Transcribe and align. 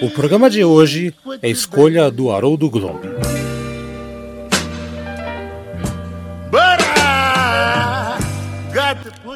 O 0.00 0.08
programa 0.10 0.48
de 0.48 0.64
hoje 0.64 1.12
é 1.42 1.48
escolha 1.48 2.10
do 2.10 2.30
Haroldo 2.30 2.70
Glomb. 2.70 3.00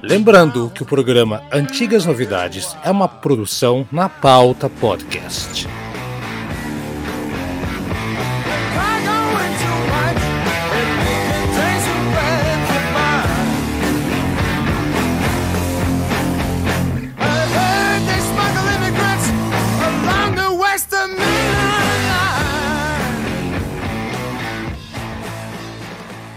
Lembrando 0.02 0.71
que 0.75 0.83
o 0.83 0.87
programa 0.87 1.43
Antigas 1.52 2.07
Novidades 2.07 2.77
é 2.85 2.91
uma 2.91 3.09
produção 3.09 3.87
na 3.91 4.09
pauta 4.09 4.69
podcast. 4.69 5.66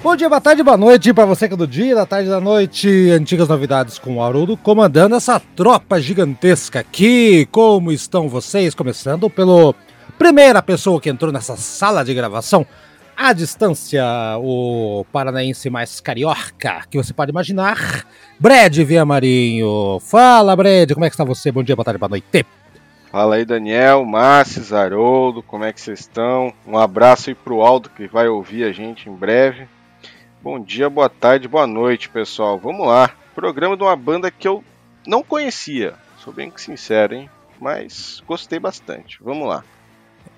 Bom 0.05 0.15
dia, 0.15 0.29
boa 0.29 0.39
tarde, 0.39 0.61
boa 0.61 0.77
noite 0.77 1.11
para 1.11 1.25
você 1.25 1.47
que 1.47 1.55
é 1.55 1.57
do 1.57 1.65
dia, 1.65 1.95
da 1.95 2.05
tarde, 2.05 2.29
da 2.29 2.39
noite. 2.39 3.09
Antigas 3.09 3.47
novidades 3.47 3.97
com 3.97 4.17
o 4.17 4.21
Haroldo 4.21 4.55
comandando 4.55 5.15
essa 5.15 5.39
tropa 5.39 5.99
gigantesca 5.99 6.81
aqui. 6.81 7.47
Como 7.47 7.91
estão 7.91 8.29
vocês? 8.29 8.75
Começando 8.75 9.27
pelo 9.31 9.73
primeira 10.15 10.61
pessoa 10.61 11.01
que 11.01 11.09
entrou 11.09 11.31
nessa 11.31 11.57
sala 11.57 12.05
de 12.05 12.13
gravação 12.13 12.67
à 13.17 13.33
distância, 13.33 14.05
o 14.37 15.03
paranaense 15.11 15.71
mais 15.71 15.99
carioca 15.99 16.83
que 16.87 16.97
você 16.99 17.11
pode 17.11 17.31
imaginar, 17.31 18.05
Brad 18.39 18.77
Via 18.77 19.03
Marinho. 19.03 19.99
Fala, 20.01 20.55
Brad, 20.55 20.91
como 20.93 21.05
é 21.05 21.09
que 21.09 21.15
está 21.15 21.23
você? 21.23 21.51
Bom 21.51 21.63
dia, 21.63 21.75
boa 21.75 21.83
tarde, 21.83 21.97
boa 21.97 22.09
noite. 22.09 22.45
Fala 23.11 23.37
aí, 23.37 23.45
Daniel, 23.45 24.05
Márcio, 24.05 24.63
Haroldo, 24.77 25.41
como 25.41 25.63
é 25.63 25.73
que 25.73 25.81
vocês 25.81 26.01
estão? 26.01 26.53
Um 26.67 26.77
abraço 26.77 27.31
aí 27.31 27.33
pro 27.33 27.61
Aldo 27.61 27.89
que 27.89 28.05
vai 28.05 28.27
ouvir 28.27 28.65
a 28.65 28.71
gente 28.71 29.09
em 29.09 29.15
breve. 29.15 29.67
Bom 30.45 30.59
dia, 30.59 30.87
boa 30.91 31.09
tarde, 31.09 31.47
boa 31.47 31.65
noite, 31.65 32.07
pessoal. 32.07 32.59
Vamos 32.59 32.85
lá. 32.85 33.09
Programa 33.33 33.75
de 33.75 33.81
uma 33.81 33.95
banda 33.95 34.29
que 34.29 34.47
eu 34.47 34.63
não 35.03 35.23
conhecia. 35.23 35.95
Sou 36.23 36.31
bem 36.31 36.53
sincero, 36.55 37.15
hein? 37.15 37.27
Mas 37.59 38.21
gostei 38.27 38.59
bastante. 38.59 39.17
Vamos 39.23 39.47
lá. 39.47 39.63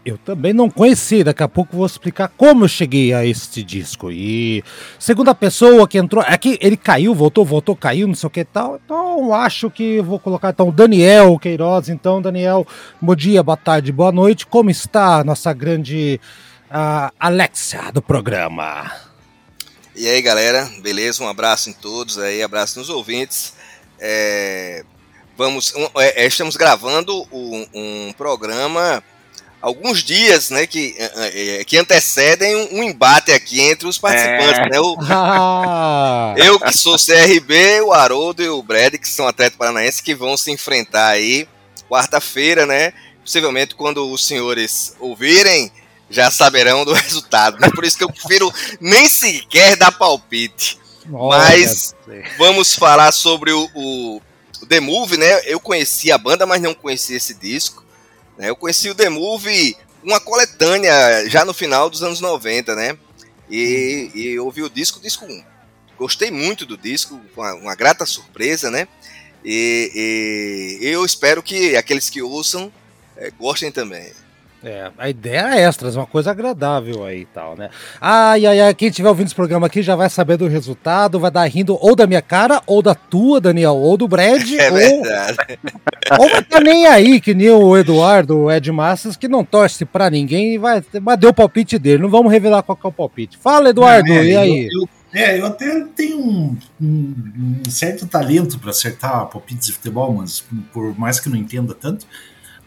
Eu 0.05 0.17
também 0.17 0.53
não 0.53 0.69
conheci, 0.69 1.25
daqui 1.25 1.43
a 1.43 1.47
pouco 1.49 1.75
vou 1.75 1.85
explicar 1.85 2.29
como 2.37 2.63
eu 2.63 2.69
cheguei 2.69 3.13
a 3.13 3.25
este 3.25 3.61
disco. 3.61 4.09
E 4.09 4.63
segunda 4.97 5.35
pessoa 5.35 5.85
que 5.85 5.97
entrou, 5.97 6.23
aqui 6.25 6.53
é 6.53 6.67
ele 6.67 6.77
caiu, 6.77 7.13
voltou, 7.13 7.43
voltou, 7.43 7.75
caiu, 7.75 8.07
não 8.07 8.15
sei 8.15 8.27
o 8.27 8.29
que 8.29 8.45
tal. 8.45 8.79
Então 8.85 9.33
acho 9.33 9.69
que 9.69 9.99
vou 9.99 10.19
colocar 10.19 10.51
então 10.51 10.71
Daniel 10.71 11.37
Queiroz. 11.37 11.89
Então, 11.89 12.21
Daniel, 12.21 12.65
bom 13.01 13.13
dia, 13.13 13.43
boa 13.43 13.57
tarde, 13.57 13.91
boa 13.91 14.13
noite. 14.13 14.47
Como 14.47 14.69
está 14.69 15.17
a 15.17 15.23
nossa 15.25 15.51
grande 15.51 16.17
uh, 16.71 17.91
do 17.91 18.01
programa? 18.01 19.06
E 19.97 20.07
aí, 20.07 20.21
galera, 20.21 20.71
beleza? 20.77 21.23
Um 21.23 21.27
abraço 21.27 21.71
em 21.71 21.73
todos 21.73 22.19
aí, 22.19 22.43
abraço 22.43 22.77
nos 22.77 22.87
ouvintes. 22.87 23.53
É, 23.99 24.85
vamos, 25.35 25.73
um, 25.75 25.85
é, 25.99 26.23
é 26.23 26.27
estamos 26.27 26.55
gravando 26.55 27.27
um, 27.31 27.65
um, 27.73 28.13
programa 28.15 29.03
alguns 29.59 30.03
dias, 30.03 30.51
né, 30.51 30.67
que, 30.67 30.95
é, 30.99 31.61
é, 31.61 31.63
que 31.63 31.79
antecedem 31.79 32.55
um, 32.73 32.83
embate 32.83 33.31
aqui 33.31 33.59
entre 33.59 33.87
os 33.87 33.97
participantes, 33.97 34.59
é. 34.59 34.69
né? 34.69 34.79
O, 34.79 34.95
eu 36.37 36.59
que 36.59 36.77
sou 36.77 36.95
CRB, 36.95 37.81
o 37.81 37.91
Haroldo 37.91 38.43
e 38.43 38.49
o 38.49 38.61
Brad, 38.61 38.93
que 38.97 39.09
são 39.09 39.27
atletas 39.27 39.57
paranaenses, 39.57 39.99
que 39.99 40.13
vão 40.13 40.37
se 40.37 40.51
enfrentar 40.51 41.07
aí 41.07 41.49
quarta-feira, 41.89 42.67
né? 42.67 42.93
Possivelmente 43.25 43.73
quando 43.73 44.07
os 44.11 44.23
senhores 44.23 44.95
ouvirem 44.99 45.71
já 46.09 46.31
saberão 46.31 46.85
do 46.85 46.93
resultado. 46.93 47.59
Né? 47.59 47.69
Por 47.69 47.85
isso 47.85 47.97
que 47.97 48.03
eu 48.03 48.11
prefiro 48.11 48.53
nem 48.79 49.07
sequer 49.07 49.75
dar 49.75 49.91
palpite. 49.91 50.79
Olha 51.11 51.37
mas 51.37 51.95
vamos 52.37 52.75
falar 52.75 53.11
sobre 53.11 53.51
o, 53.51 53.69
o, 53.73 54.21
o, 54.61 54.65
The 54.65 54.79
Move, 54.79 55.17
né? 55.17 55.41
Eu 55.45 55.59
conheci 55.59 56.11
a 56.11 56.17
banda, 56.17 56.45
mas 56.45 56.61
não 56.61 56.73
conheci 56.73 57.13
esse 57.13 57.33
disco. 57.33 57.83
Né? 58.37 58.49
Eu 58.49 58.55
conheci 58.55 58.89
o 58.89 58.95
The 58.95 59.09
Move, 59.09 59.77
uma 60.03 60.19
coletânea 60.19 61.29
já 61.29 61.45
no 61.45 61.53
final 61.53 61.89
dos 61.89 62.03
anos 62.03 62.19
90, 62.19 62.75
né? 62.75 62.97
E, 63.49 64.11
e 64.13 64.39
ouvi 64.39 64.61
o 64.61 64.69
disco, 64.69 64.99
disco 64.99 65.25
gostei 65.97 66.29
muito 66.29 66.65
do 66.65 66.77
disco, 66.77 67.19
uma, 67.35 67.53
uma 67.53 67.75
grata 67.75 68.05
surpresa, 68.05 68.69
né? 68.69 68.87
E, 69.43 70.79
e, 70.81 70.87
eu 70.87 71.05
espero 71.05 71.41
que 71.41 71.75
aqueles 71.75 72.09
que 72.09 72.21
ouçam 72.21 72.71
é, 73.15 73.31
gostem 73.31 73.71
também. 73.71 74.11
É, 74.63 74.89
a 74.97 75.07
ideia 75.07 75.55
é 75.55 75.61
extras, 75.61 75.95
uma 75.95 76.07
coisa 76.07 76.31
agradável 76.31 77.05
aí 77.05 77.21
e 77.21 77.25
tal, 77.25 77.55
né? 77.55 77.69
Ai, 78.01 78.43
ai, 78.45 78.59
ai, 78.59 78.73
quem 78.73 78.89
estiver 78.89 79.07
ouvindo 79.07 79.27
esse 79.27 79.35
programa 79.35 79.67
aqui 79.67 79.83
já 79.83 79.95
vai 79.95 80.09
saber 80.09 80.35
do 80.35 80.47
resultado, 80.47 81.19
vai 81.19 81.29
dar 81.29 81.45
rindo 81.45 81.77
ou 81.79 81.95
da 81.95 82.07
minha 82.07 82.23
cara, 82.23 82.61
ou 82.65 82.81
da 82.81 82.95
tua, 82.95 83.39
Daniel, 83.39 83.75
ou 83.75 83.95
do 83.95 84.07
Brad, 84.07 84.49
é 84.57 84.71
ou, 84.71 84.75
verdade. 84.75 85.37
ou 86.19 86.29
vai 86.29 86.39
estar 86.39 86.59
nem 86.59 86.87
aí, 86.87 87.21
que 87.21 87.35
nem 87.35 87.51
o 87.51 87.77
Eduardo, 87.77 88.37
o 88.37 88.51
Ed 88.51 88.71
Massas, 88.71 89.15
que 89.15 89.27
não 89.27 89.45
torce 89.45 89.85
pra 89.85 90.09
ninguém 90.09 90.55
e 90.55 90.57
vai, 90.57 90.83
vai 91.01 91.15
dar 91.15 91.29
o 91.29 91.33
palpite 91.33 91.77
dele. 91.77 92.01
Não 92.01 92.09
vamos 92.09 92.31
revelar 92.31 92.63
qual 92.63 92.79
é 92.83 92.87
o 92.87 92.91
palpite. 92.91 93.37
Fala, 93.37 93.69
Eduardo, 93.69 94.11
é, 94.11 94.25
e 94.25 94.35
aí? 94.35 94.69
Eu, 94.71 94.81
eu, 94.81 94.89
é, 95.13 95.39
eu 95.39 95.45
até 95.45 95.85
tenho 95.95 96.19
um, 96.19 96.57
um, 96.81 97.15
um 97.65 97.69
certo 97.69 98.07
talento 98.07 98.57
para 98.59 98.71
acertar 98.71 99.27
palpites 99.27 99.67
de 99.67 99.73
futebol, 99.73 100.13
mas 100.13 100.43
por 100.73 100.97
mais 100.97 101.19
que 101.19 101.29
não 101.29 101.37
entenda 101.37 101.75
tanto, 101.75 102.07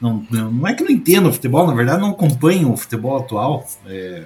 não, 0.00 0.26
não 0.30 0.66
é 0.66 0.74
que 0.74 0.82
não 0.82 0.90
entendo 0.90 1.28
o 1.28 1.32
futebol, 1.32 1.66
na 1.66 1.74
verdade 1.74 2.00
não 2.00 2.10
acompanho 2.10 2.72
o 2.72 2.76
futebol 2.76 3.18
atual. 3.18 3.66
É, 3.86 4.24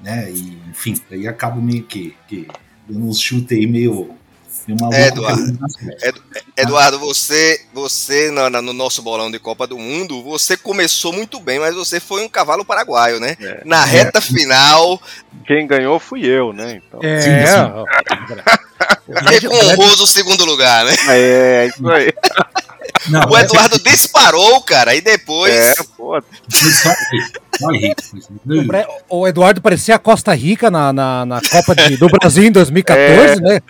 né, 0.00 0.30
e, 0.30 0.58
enfim, 0.70 0.96
aí 1.10 1.28
acabo 1.28 1.60
meio 1.60 1.82
que, 1.82 2.16
que 2.26 2.48
dando 2.88 3.06
uns 3.06 3.20
chutes 3.20 3.56
aí 3.56 3.66
meio. 3.66 4.16
meio 4.66 4.94
é, 4.94 5.08
Eduardo, 5.08 5.58
Eduardo, 6.56 6.98
você, 6.98 7.60
você 7.74 8.30
no, 8.30 8.48
no, 8.48 8.72
nosso 8.72 9.02
bolão 9.02 9.30
de 9.30 9.38
Copa 9.38 9.66
do 9.66 9.76
Mundo, 9.78 10.22
você 10.22 10.56
começou 10.56 11.12
muito 11.12 11.38
bem, 11.38 11.58
mas 11.58 11.74
você 11.74 12.00
foi 12.00 12.24
um 12.24 12.28
cavalo 12.28 12.64
paraguaio, 12.64 13.20
né? 13.20 13.36
É, 13.38 13.62
Na 13.64 13.84
reta 13.84 14.18
é. 14.18 14.22
final. 14.22 15.00
Quem 15.46 15.66
ganhou 15.66 16.00
fui 16.00 16.24
eu, 16.24 16.52
né? 16.54 16.80
Então. 16.86 17.00
É, 17.02 17.20
sim, 17.20 17.30
sim. 19.40 19.48
com 19.48 19.54
honroso 19.54 20.06
segundo 20.06 20.44
lugar, 20.44 20.84
né? 20.86 20.94
É, 21.08 21.66
isso 21.66 21.88
aí. 21.88 22.10
Não, 23.08 23.20
o 23.30 23.38
Eduardo 23.38 23.76
é... 23.76 23.90
disparou, 23.90 24.60
cara, 24.62 24.94
e 24.94 25.00
depois. 25.00 25.54
É, 25.54 25.74
pô. 25.96 26.22
o 29.08 29.28
Eduardo 29.28 29.60
parecia 29.60 29.94
a 29.94 29.98
Costa 29.98 30.34
Rica 30.34 30.70
na, 30.70 30.92
na, 30.92 31.26
na 31.26 31.40
Copa 31.40 31.74
de, 31.74 31.96
do 31.96 32.08
Brasil 32.08 32.44
em 32.44 32.52
2014, 32.52 33.10
é, 33.10 33.36
né? 33.40 33.60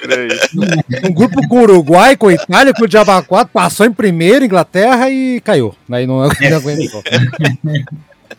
Um 1.05 1.13
grupo 1.13 1.47
com 1.49 1.57
o 1.59 1.63
Uruguai, 1.63 2.17
com 2.17 2.29
a 2.29 2.33
Itália, 2.33 2.75
com 2.75 2.85
o 2.85 2.89
Diaba 2.89 3.23
4, 3.23 3.53
passou 3.53 3.87
em 3.87 3.93
primeiro, 3.93 4.45
Inglaterra 4.45 5.11
e 5.11 5.41
caiu. 5.41 5.75
Aí 5.91 6.07
não, 6.07 6.21
não 6.21 6.57
aguentou. 6.57 7.03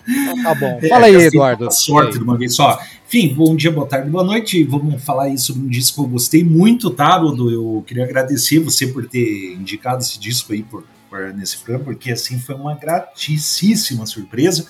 Então, 0.08 0.44
tá 0.44 0.56
bom. 0.56 0.80
Fala 0.88 1.06
aí, 1.06 1.16
é, 1.16 1.28
Eduardo. 1.28 1.72
Sorte 1.72 2.18
de 2.18 2.24
uma 2.24 2.38
vez 2.38 2.56
só. 2.56 2.80
Enfim, 3.08 3.34
bom 3.34 3.56
dia, 3.56 3.72
boa 3.72 3.86
tarde, 3.86 4.10
boa 4.10 4.24
noite. 4.24 4.64
Vamos 4.64 5.04
falar 5.04 5.24
aí 5.24 5.38
sobre 5.38 5.64
um 5.64 5.68
disco 5.68 6.02
que 6.02 6.08
eu 6.08 6.12
gostei 6.12 6.44
muito, 6.44 6.90
tá, 6.90 7.18
Rodo? 7.18 7.52
Eu 7.52 7.84
queria 7.86 8.06
agradecer 8.06 8.60
você 8.60 8.88
por 8.88 9.06
ter 9.06 9.54
indicado 9.54 10.02
esse 10.02 10.18
disco 10.18 10.54
aí 10.54 10.64
por, 10.64 10.86
por, 11.10 11.34
nesse 11.34 11.58
programa, 11.58 11.84
porque 11.84 12.12
assim 12.12 12.40
foi 12.40 12.56
uma 12.56 12.74
gratíssima 12.74 14.06
surpresa. 14.06 14.66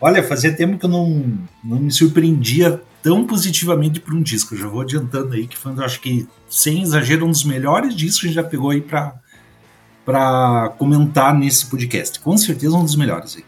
Olha, 0.00 0.22
fazia 0.22 0.52
tempo 0.52 0.78
que 0.78 0.84
eu 0.84 0.90
não, 0.90 1.38
não 1.62 1.78
me 1.78 1.90
surpreendia 1.92 2.82
tão 3.02 3.24
positivamente 3.24 4.00
por 4.00 4.12
um 4.14 4.20
disco. 4.20 4.54
Eu 4.54 4.58
já 4.58 4.66
vou 4.66 4.80
adiantando 4.80 5.34
aí 5.34 5.46
que 5.46 5.56
foi, 5.56 5.72
eu 5.72 5.84
acho 5.84 6.00
que, 6.00 6.26
sem 6.50 6.82
exagero, 6.82 7.24
um 7.24 7.30
dos 7.30 7.44
melhores 7.44 7.94
discos 7.94 8.20
que 8.20 8.26
a 8.26 8.28
gente 8.30 8.34
já 8.36 8.42
pegou 8.42 8.70
aí 8.70 8.80
para 8.80 10.70
comentar 10.76 11.32
nesse 11.32 11.66
podcast. 11.66 12.18
Com 12.18 12.36
certeza 12.36 12.76
um 12.76 12.82
dos 12.82 12.96
melhores 12.96 13.36
aí. 13.36 13.44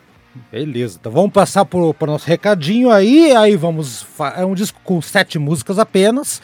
Beleza, 0.50 0.98
então 1.00 1.12
vamos 1.12 1.32
passar 1.32 1.64
para 1.64 2.06
nosso 2.06 2.26
recadinho 2.26 2.90
aí, 2.90 3.32
aí 3.32 3.56
vamos. 3.56 4.06
É 4.36 4.44
um 4.44 4.54
disco 4.54 4.80
com 4.82 5.00
sete 5.02 5.38
músicas 5.38 5.78
apenas. 5.78 6.40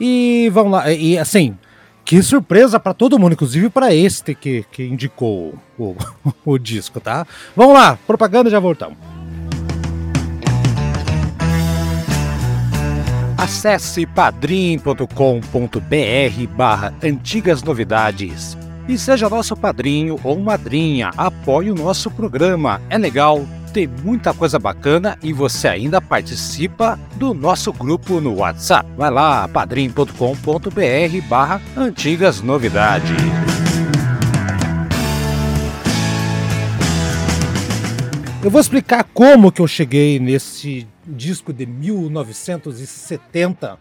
E 0.00 0.48
vamos 0.52 0.72
lá, 0.72 0.92
e 0.92 1.18
assim, 1.18 1.56
que 2.04 2.22
surpresa 2.22 2.78
para 2.78 2.94
todo 2.94 3.18
mundo, 3.18 3.32
inclusive 3.32 3.68
para 3.68 3.92
este 3.92 4.34
que, 4.34 4.64
que 4.70 4.84
indicou 4.84 5.54
o, 5.78 5.96
o, 6.24 6.32
o 6.54 6.58
disco, 6.58 7.00
tá? 7.00 7.26
Vamos 7.54 7.74
lá, 7.74 7.98
propaganda 8.06 8.48
e 8.48 8.52
já 8.52 8.60
voltamos. 8.60 8.96
Acesse 13.36 14.06
padrim.com.br 14.06 15.06
barra 16.56 16.94
antigas 17.02 17.62
novidades 17.62 18.56
e 18.88 18.98
seja 18.98 19.28
nosso 19.28 19.54
padrinho 19.54 20.18
ou 20.24 20.40
madrinha. 20.40 21.10
Apoie 21.16 21.70
o 21.70 21.74
nosso 21.74 22.10
programa. 22.10 22.80
É 22.88 22.96
legal, 22.96 23.46
tem 23.72 23.86
muita 23.86 24.32
coisa 24.32 24.58
bacana 24.58 25.18
e 25.22 25.30
você 25.32 25.68
ainda 25.68 26.00
participa 26.00 26.98
do 27.16 27.34
nosso 27.34 27.70
grupo 27.72 28.20
no 28.20 28.36
WhatsApp. 28.36 28.88
Vai 28.96 29.10
lá, 29.10 29.46
padrim.com.br 29.46 30.14
barra 31.28 31.60
antigas 31.76 32.40
novidades. 32.40 33.10
Eu 38.42 38.50
vou 38.50 38.60
explicar 38.60 39.04
como 39.12 39.52
que 39.52 39.60
eu 39.60 39.66
cheguei 39.66 40.18
nesse 40.18 40.86
disco 41.06 41.52
de 41.52 41.66
1970 41.66 43.78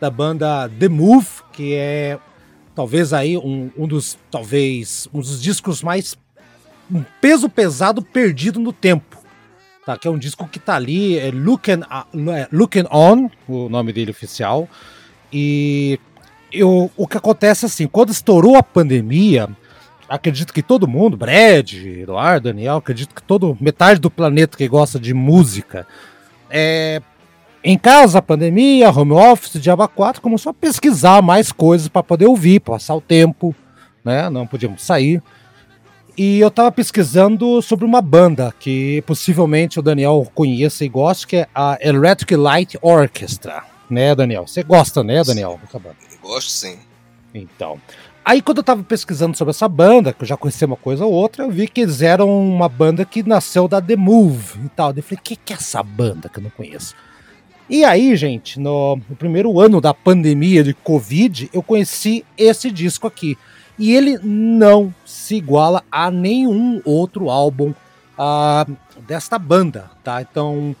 da 0.00 0.10
banda 0.10 0.68
The 0.68 0.88
Move, 0.88 1.28
que 1.52 1.74
é 1.74 2.18
talvez 2.74 3.12
aí 3.12 3.36
um, 3.36 3.70
um 3.76 3.86
dos 3.86 4.18
talvez 4.30 5.08
um 5.12 5.20
dos 5.20 5.42
discos 5.42 5.82
mais 5.82 6.16
um 6.90 7.04
peso 7.20 7.48
pesado 7.48 8.02
perdido 8.02 8.60
no 8.60 8.72
tempo. 8.72 9.18
Tá, 9.84 9.98
que 9.98 10.06
é 10.06 10.10
um 10.10 10.18
disco 10.18 10.46
que 10.46 10.60
tá 10.60 10.76
ali, 10.76 11.18
é 11.18 11.32
Looking, 11.32 11.80
é, 12.32 12.48
Looking 12.52 12.84
On, 12.88 13.28
o 13.48 13.68
nome 13.68 13.92
dele 13.92 14.12
oficial. 14.12 14.68
E 15.32 15.98
eu, 16.52 16.88
o 16.96 17.08
que 17.08 17.16
acontece 17.16 17.66
assim, 17.66 17.88
quando 17.88 18.10
estourou 18.10 18.54
a 18.54 18.62
pandemia, 18.62 19.48
acredito 20.08 20.52
que 20.52 20.62
todo 20.62 20.86
mundo, 20.86 21.16
Brad, 21.16 21.72
Eduardo, 21.72 22.48
Daniel, 22.48 22.76
acredito 22.76 23.12
que 23.12 23.22
todo 23.22 23.56
metade 23.60 23.98
do 23.98 24.08
planeta 24.08 24.56
que 24.56 24.68
gosta 24.68 25.00
de 25.00 25.12
música, 25.12 25.84
é, 26.48 27.02
em 27.64 27.78
casa, 27.78 28.20
pandemia, 28.20 28.90
home 28.90 29.12
office, 29.12 29.62
Java 29.62 29.86
4, 29.86 30.20
começou 30.20 30.50
a 30.50 30.54
pesquisar 30.54 31.22
mais 31.22 31.52
coisas 31.52 31.86
para 31.86 32.02
poder 32.02 32.26
ouvir, 32.26 32.60
passar 32.60 32.94
o 32.96 33.00
tempo, 33.00 33.54
né? 34.04 34.28
Não 34.28 34.46
podíamos 34.46 34.82
sair. 34.82 35.22
E 36.18 36.40
eu 36.40 36.48
estava 36.48 36.72
pesquisando 36.72 37.62
sobre 37.62 37.84
uma 37.84 38.02
banda 38.02 38.52
que 38.58 39.02
possivelmente 39.06 39.78
o 39.78 39.82
Daniel 39.82 40.26
conheça 40.34 40.84
e 40.84 40.88
gosta, 40.88 41.26
que 41.26 41.36
é 41.36 41.48
a 41.54 41.78
Electric 41.80 42.34
Light 42.34 42.78
Orchestra, 42.82 43.62
né, 43.88 44.14
Daniel? 44.14 44.46
Você 44.46 44.62
gosta, 44.62 45.04
né, 45.04 45.22
Daniel, 45.22 45.58
dessa 45.62 45.78
banda? 45.78 45.96
Gosto 46.20 46.50
sim. 46.50 46.78
Então, 47.32 47.80
aí 48.24 48.42
quando 48.42 48.58
eu 48.58 48.62
estava 48.62 48.82
pesquisando 48.82 49.36
sobre 49.36 49.52
essa 49.52 49.68
banda, 49.68 50.12
que 50.12 50.24
eu 50.24 50.28
já 50.28 50.36
conhecia 50.36 50.66
uma 50.66 50.76
coisa 50.76 51.06
ou 51.06 51.12
outra, 51.12 51.44
eu 51.44 51.50
vi 51.50 51.66
que 51.66 51.80
eles 51.80 52.02
eram 52.02 52.28
uma 52.28 52.68
banda 52.68 53.04
que 53.04 53.22
nasceu 53.22 53.66
da 53.66 53.80
The 53.80 53.96
Move 53.96 54.66
e 54.66 54.68
tal. 54.68 54.92
Eu 54.94 55.02
falei, 55.02 55.18
o 55.18 55.22
que, 55.22 55.36
que 55.36 55.52
é 55.52 55.56
essa 55.56 55.82
banda 55.82 56.28
que 56.28 56.40
eu 56.40 56.42
não 56.42 56.50
conheço? 56.50 56.94
E 57.72 57.86
aí, 57.86 58.14
gente, 58.16 58.60
no, 58.60 58.96
no, 59.08 59.16
primeiro 59.16 59.58
ano 59.58 59.80
da 59.80 59.94
pandemia 59.94 60.62
de 60.62 60.74
Covid, 60.74 61.48
eu 61.54 61.62
conheci 61.62 62.22
esse 62.36 62.70
disco 62.70 63.06
aqui. 63.06 63.38
E 63.78 63.96
ele 63.96 64.18
não 64.22 64.94
se 65.06 65.36
iguala 65.36 65.82
a 65.90 66.10
nenhum 66.10 66.82
outro 66.84 67.30
álbum 67.30 67.70
uh, 67.70 68.76
desta 69.08 69.38
banda, 69.38 69.90
tá? 70.04 70.20
Então, 70.20 70.76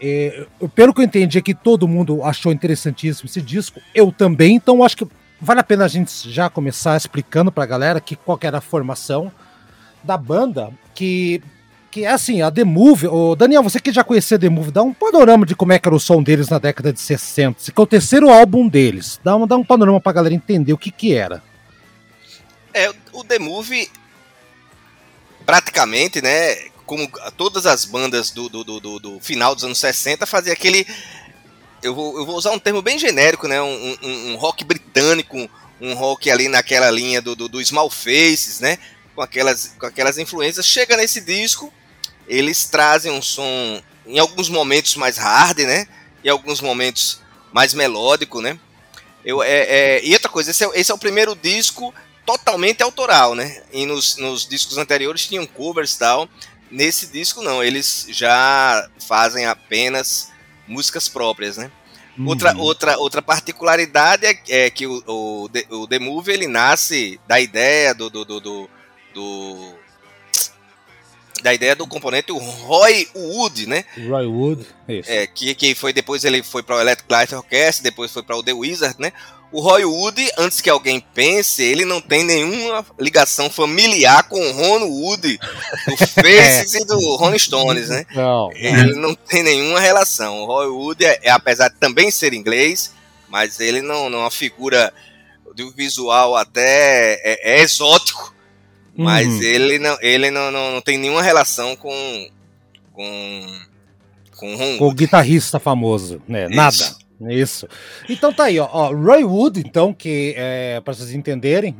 é, 0.00 0.44
pelo 0.74 0.92
que 0.92 1.00
eu 1.00 1.04
entendi 1.04 1.38
aqui, 1.38 1.54
todo 1.54 1.86
mundo 1.86 2.24
achou 2.24 2.50
interessantíssimo 2.50 3.28
esse 3.28 3.40
disco. 3.40 3.80
Eu 3.94 4.10
também, 4.10 4.56
então 4.56 4.82
acho 4.82 4.96
que 4.96 5.06
vale 5.40 5.60
a 5.60 5.64
pena 5.64 5.84
a 5.84 5.88
gente 5.88 6.28
já 6.28 6.50
começar 6.50 6.96
explicando 6.96 7.52
pra 7.52 7.66
galera 7.66 8.00
que 8.00 8.16
qual 8.16 8.36
que 8.36 8.48
era 8.48 8.58
a 8.58 8.60
formação 8.60 9.30
da 10.02 10.16
banda, 10.16 10.70
que 10.92 11.40
que 11.92 12.06
é 12.06 12.08
assim, 12.08 12.40
a 12.40 12.50
The 12.50 12.64
Move, 12.64 13.06
Daniel, 13.36 13.62
você 13.62 13.78
que 13.78 13.92
já 13.92 14.02
conhecia 14.02 14.38
The 14.38 14.48
Move, 14.48 14.70
dá 14.70 14.82
um 14.82 14.94
panorama 14.94 15.44
de 15.44 15.54
como 15.54 15.74
é 15.74 15.78
que 15.78 15.86
era 15.86 15.94
o 15.94 16.00
som 16.00 16.22
deles 16.22 16.48
na 16.48 16.58
década 16.58 16.90
de 16.90 16.98
60, 16.98 17.60
esse 17.60 17.70
que 17.70 17.78
é 17.78 17.84
o 17.84 17.86
terceiro 17.86 18.30
álbum 18.30 18.66
deles. 18.66 19.20
Dá 19.22 19.36
um, 19.36 19.46
dá 19.46 19.56
um 19.58 19.64
panorama 19.64 20.00
pra 20.00 20.10
galera 20.10 20.34
entender 20.34 20.72
o 20.72 20.78
que 20.78 20.90
que 20.90 21.14
era. 21.14 21.42
É, 22.72 22.90
o 23.12 23.22
The 23.22 23.38
Move, 23.38 23.90
praticamente, 25.44 26.22
né, 26.22 26.54
como 26.86 27.06
todas 27.36 27.66
as 27.66 27.84
bandas 27.84 28.30
do, 28.30 28.48
do, 28.48 28.64
do, 28.64 28.98
do 28.98 29.20
final 29.20 29.54
dos 29.54 29.62
anos 29.62 29.78
60, 29.78 30.24
fazia 30.24 30.54
aquele... 30.54 30.86
Eu 31.82 31.94
vou, 31.94 32.16
eu 32.16 32.24
vou 32.24 32.36
usar 32.36 32.52
um 32.52 32.58
termo 32.58 32.80
bem 32.80 32.98
genérico, 32.98 33.46
né, 33.46 33.60
um, 33.60 33.98
um, 34.02 34.32
um 34.32 34.36
rock 34.36 34.64
britânico, 34.64 35.36
um 35.78 35.92
rock 35.92 36.30
ali 36.30 36.48
naquela 36.48 36.90
linha 36.90 37.20
do, 37.20 37.36
do, 37.36 37.50
do 37.50 37.62
Small 37.62 37.90
Faces, 37.90 38.60
né, 38.60 38.78
com 39.14 39.20
aquelas, 39.20 39.74
com 39.78 39.84
aquelas 39.84 40.16
influências. 40.16 40.64
Chega 40.64 40.96
nesse 40.96 41.20
disco 41.20 41.70
eles 42.26 42.64
trazem 42.66 43.12
um 43.12 43.22
som 43.22 43.82
em 44.06 44.18
alguns 44.18 44.48
momentos 44.48 44.96
mais 44.96 45.16
hard, 45.16 45.58
né? 45.58 45.86
Em 46.24 46.28
alguns 46.28 46.60
momentos 46.60 47.20
mais 47.52 47.74
melódico, 47.74 48.40
né? 48.40 48.58
Eu, 49.24 49.42
é, 49.42 49.50
é, 49.50 50.04
e 50.04 50.12
outra 50.12 50.28
coisa, 50.28 50.50
esse 50.50 50.64
é, 50.64 50.70
esse 50.74 50.90
é, 50.90 50.94
o 50.94 50.98
primeiro 50.98 51.36
disco 51.36 51.94
totalmente 52.26 52.82
autoral, 52.82 53.34
né? 53.34 53.62
E 53.72 53.86
nos, 53.86 54.16
nos 54.16 54.46
discos 54.46 54.78
anteriores 54.78 55.26
tinham 55.26 55.46
covers 55.46 55.94
e 55.94 55.98
tal. 55.98 56.28
Nesse 56.70 57.06
disco 57.06 57.42
não, 57.42 57.62
eles 57.62 58.06
já 58.10 58.88
fazem 59.06 59.46
apenas 59.46 60.32
músicas 60.66 61.08
próprias, 61.08 61.56
né? 61.56 61.70
Uhum. 62.18 62.28
Outra, 62.28 62.56
outra, 62.56 62.98
outra 62.98 63.22
particularidade 63.22 64.26
é, 64.26 64.38
é 64.48 64.70
que 64.70 64.86
o, 64.86 65.02
o, 65.06 65.48
o 65.70 65.86
The 65.86 65.98
Move 65.98 66.32
ele 66.32 66.46
nasce 66.46 67.20
da 67.26 67.40
ideia 67.40 67.94
do, 67.94 68.10
do, 68.10 68.24
do, 68.24 68.40
do, 68.40 68.70
do 69.14 69.74
da 71.42 71.52
ideia 71.52 71.74
do 71.74 71.86
componente 71.86 72.32
o 72.32 72.38
Roy 72.38 73.08
Wood, 73.14 73.66
né? 73.66 73.84
Roy 74.08 74.26
Wood, 74.26 74.66
isso. 74.88 75.10
É, 75.10 75.26
que, 75.26 75.54
que 75.54 75.74
foi 75.74 75.92
depois 75.92 76.24
ele 76.24 76.42
foi 76.42 76.62
para 76.62 76.76
o 76.76 76.80
Electric 76.80 77.12
Light 77.12 77.34
Orchestra, 77.34 77.82
depois 77.82 78.10
foi 78.10 78.22
para 78.22 78.36
o 78.36 78.42
The 78.42 78.52
Wizard, 78.52 78.96
né? 78.98 79.12
O 79.52 79.60
Roy 79.60 79.84
Wood, 79.84 80.30
antes 80.38 80.62
que 80.62 80.70
alguém 80.70 80.98
pense, 80.98 81.62
ele 81.62 81.84
não 81.84 82.00
tem 82.00 82.24
nenhuma 82.24 82.86
ligação 82.98 83.50
familiar 83.50 84.22
com 84.22 84.40
o 84.40 84.52
Ron 84.52 84.86
Wood, 84.86 85.38
do 85.86 85.96
Faces 86.08 86.72
e 86.74 86.86
do 86.86 87.16
Rolling 87.16 87.38
Stones, 87.38 87.90
né? 87.90 88.06
Não. 88.14 88.50
Ele 88.54 88.94
não 88.94 89.14
tem 89.14 89.42
nenhuma 89.42 89.78
relação. 89.78 90.40
O 90.40 90.46
Roy 90.46 90.68
Wood, 90.68 91.04
é, 91.04 91.20
é, 91.22 91.30
apesar 91.30 91.68
de 91.68 91.74
também 91.74 92.10
ser 92.10 92.32
inglês, 92.32 92.94
mas 93.28 93.60
ele 93.60 93.82
não, 93.82 94.08
não 94.08 94.20
é 94.20 94.22
uma 94.22 94.30
figura 94.30 94.90
do 95.54 95.70
visual 95.70 96.34
até 96.34 97.20
é, 97.22 97.56
é 97.58 97.62
exótico, 97.62 98.34
mas 98.96 99.26
uhum. 99.26 99.42
ele, 99.42 99.78
não, 99.78 99.96
ele 100.00 100.30
não, 100.30 100.50
não, 100.50 100.72
não, 100.72 100.80
tem 100.80 100.98
nenhuma 100.98 101.22
relação 101.22 101.74
com. 101.76 102.28
com. 102.92 103.46
com, 104.36 104.78
com 104.78 104.88
o 104.88 104.92
guitarrista 104.92 105.58
famoso, 105.58 106.20
né? 106.28 106.46
Isso. 106.46 106.56
Nada. 106.56 107.02
Isso. 107.32 107.68
Então 108.08 108.32
tá 108.32 108.44
aí, 108.44 108.58
ó. 108.58 108.68
ó 108.70 108.92
Roy 108.92 109.24
Wood, 109.24 109.60
então, 109.60 109.94
que 109.94 110.34
é, 110.36 110.80
para 110.80 110.94
vocês 110.94 111.12
entenderem, 111.12 111.76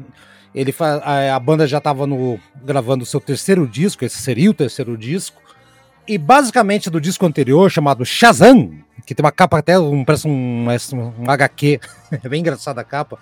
ele 0.54 0.75
a, 0.78 1.35
a 1.35 1.40
banda 1.40 1.66
já 1.66 1.78
estava 1.78 2.07
no, 2.07 2.38
gravando 2.62 3.02
o 3.02 3.07
seu 3.07 3.21
terceiro 3.21 3.66
disco, 3.66 4.04
esse 4.04 4.19
seria 4.19 4.50
o 4.50 4.54
terceiro 4.54 4.97
disco. 4.97 5.40
E 6.07 6.19
basicamente 6.19 6.90
do 6.90 7.00
disco 7.00 7.25
anterior, 7.26 7.71
chamado 7.71 8.04
Shazam, 8.04 8.73
que 9.07 9.14
tem 9.14 9.25
uma 9.25 9.33
capa 9.33 9.59
até, 9.59 9.78
um, 9.78 10.04
parece 10.04 10.26
um, 10.26 10.66
um 11.19 11.31
HQ, 11.31 11.81
é 12.23 12.28
bem 12.28 12.40
engraçada 12.40 12.81
a 12.81 12.85
capa. 12.85 13.19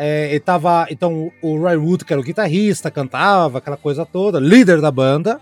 É, 0.00 0.30
ele 0.30 0.38
tava, 0.38 0.86
então, 0.90 1.32
o 1.42 1.58
Roy 1.58 1.76
Wood, 1.76 2.04
que 2.04 2.12
era 2.12 2.20
o 2.20 2.24
guitarrista, 2.24 2.88
cantava, 2.88 3.58
aquela 3.58 3.76
coisa 3.76 4.06
toda, 4.06 4.38
líder 4.38 4.80
da 4.80 4.92
banda. 4.92 5.40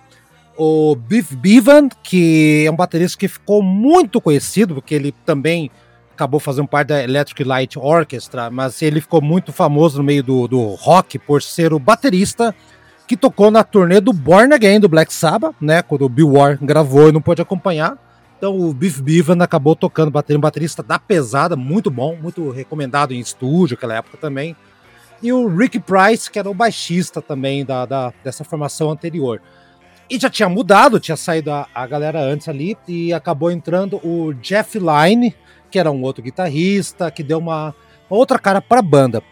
O 0.56 0.96
Biff 0.96 1.36
Bevan, 1.36 1.90
que 2.02 2.64
é 2.66 2.70
um 2.70 2.74
baterista 2.74 3.18
que 3.18 3.28
ficou 3.28 3.62
muito 3.62 4.18
conhecido, 4.18 4.74
porque 4.76 4.94
ele 4.94 5.12
também 5.26 5.70
acabou 6.14 6.40
fazendo 6.40 6.66
parte 6.66 6.88
da 6.88 7.02
Electric 7.02 7.44
Light 7.44 7.78
Orchestra, 7.78 8.48
mas 8.50 8.80
ele 8.80 9.02
ficou 9.02 9.20
muito 9.20 9.52
famoso 9.52 9.98
no 9.98 10.04
meio 10.04 10.22
do, 10.22 10.48
do 10.48 10.68
rock 10.70 11.18
por 11.18 11.42
ser 11.42 11.74
o 11.74 11.78
baterista 11.78 12.54
que 13.06 13.14
tocou 13.14 13.50
na 13.50 13.62
turnê 13.62 14.00
do 14.00 14.14
Born 14.14 14.54
Again 14.54 14.80
do 14.80 14.88
Black 14.88 15.12
Sabbath, 15.12 15.54
né? 15.60 15.82
Quando 15.82 16.06
o 16.06 16.08
Bill 16.08 16.32
Ward 16.32 16.64
gravou 16.64 17.10
e 17.10 17.12
não 17.12 17.20
pôde 17.20 17.42
acompanhar. 17.42 17.98
Então 18.36 18.58
o 18.58 18.72
Biff 18.74 19.00
Bevan 19.00 19.42
acabou 19.42 19.74
tocando 19.74 20.10
bateria, 20.10 20.38
um 20.38 20.42
baterista 20.42 20.82
da 20.82 20.98
pesada, 20.98 21.56
muito 21.56 21.90
bom, 21.90 22.16
muito 22.16 22.50
recomendado 22.50 23.14
em 23.14 23.20
estúdio 23.20 23.76
naquela 23.76 23.94
época 23.94 24.18
também. 24.18 24.54
E 25.22 25.32
o 25.32 25.48
Rick 25.48 25.80
Price, 25.80 26.30
que 26.30 26.38
era 26.38 26.50
o 26.50 26.54
baixista 26.54 27.22
também 27.22 27.64
da, 27.64 27.86
da, 27.86 28.12
dessa 28.22 28.44
formação 28.44 28.90
anterior. 28.90 29.40
E 30.08 30.18
já 30.18 30.28
tinha 30.28 30.48
mudado, 30.48 31.00
tinha 31.00 31.16
saído 31.16 31.50
a, 31.50 31.66
a 31.74 31.86
galera 31.86 32.20
antes 32.20 32.48
ali, 32.48 32.76
e 32.86 33.12
acabou 33.12 33.50
entrando 33.50 33.96
o 34.04 34.32
Jeff 34.34 34.78
Lynne, 34.78 35.34
que 35.70 35.78
era 35.78 35.90
um 35.90 36.02
outro 36.02 36.22
guitarrista, 36.22 37.10
que 37.10 37.22
deu 37.22 37.38
uma, 37.38 37.74
uma 38.08 38.18
outra 38.18 38.38
cara 38.38 38.60
para 38.60 38.78
a 38.80 38.82
banda. 38.82 39.22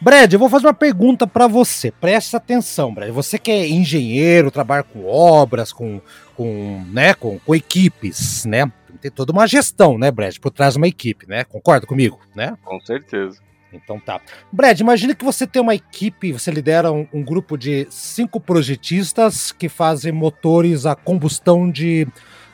Brad, 0.00 0.32
eu 0.32 0.38
vou 0.38 0.48
fazer 0.48 0.66
uma 0.66 0.74
pergunta 0.74 1.28
para 1.28 1.46
você. 1.46 1.92
Presta 1.92 2.36
atenção, 2.36 2.92
Brad. 2.92 3.10
Você 3.10 3.38
que 3.38 3.52
é 3.52 3.68
engenheiro, 3.68 4.50
trabalha 4.50 4.82
com 4.82 5.06
obras, 5.06 5.72
com, 5.72 6.00
com, 6.36 6.84
né, 6.90 7.14
com, 7.14 7.38
com 7.38 7.54
equipes, 7.54 8.44
né? 8.44 8.70
Tem 9.00 9.10
toda 9.10 9.32
uma 9.32 9.46
gestão, 9.46 9.98
né, 9.98 10.10
Brad, 10.10 10.36
por 10.38 10.50
trás 10.50 10.74
de 10.74 10.78
uma 10.78 10.86
equipe, 10.86 11.26
né? 11.28 11.44
Concorda 11.44 11.86
comigo, 11.86 12.20
né? 12.34 12.56
Com 12.64 12.80
certeza. 12.80 13.40
Então 13.72 13.98
tá. 13.98 14.20
Brad, 14.52 14.78
imagine 14.78 15.14
que 15.14 15.24
você 15.24 15.46
tem 15.46 15.62
uma 15.62 15.74
equipe, 15.74 16.32
você 16.32 16.50
lidera 16.50 16.92
um, 16.92 17.06
um 17.12 17.22
grupo 17.22 17.56
de 17.56 17.86
cinco 17.90 18.38
projetistas 18.38 19.50
que 19.50 19.68
fazem 19.68 20.12
motores 20.12 20.84
a 20.84 20.94
combustão 20.94 21.70
de 21.70 22.06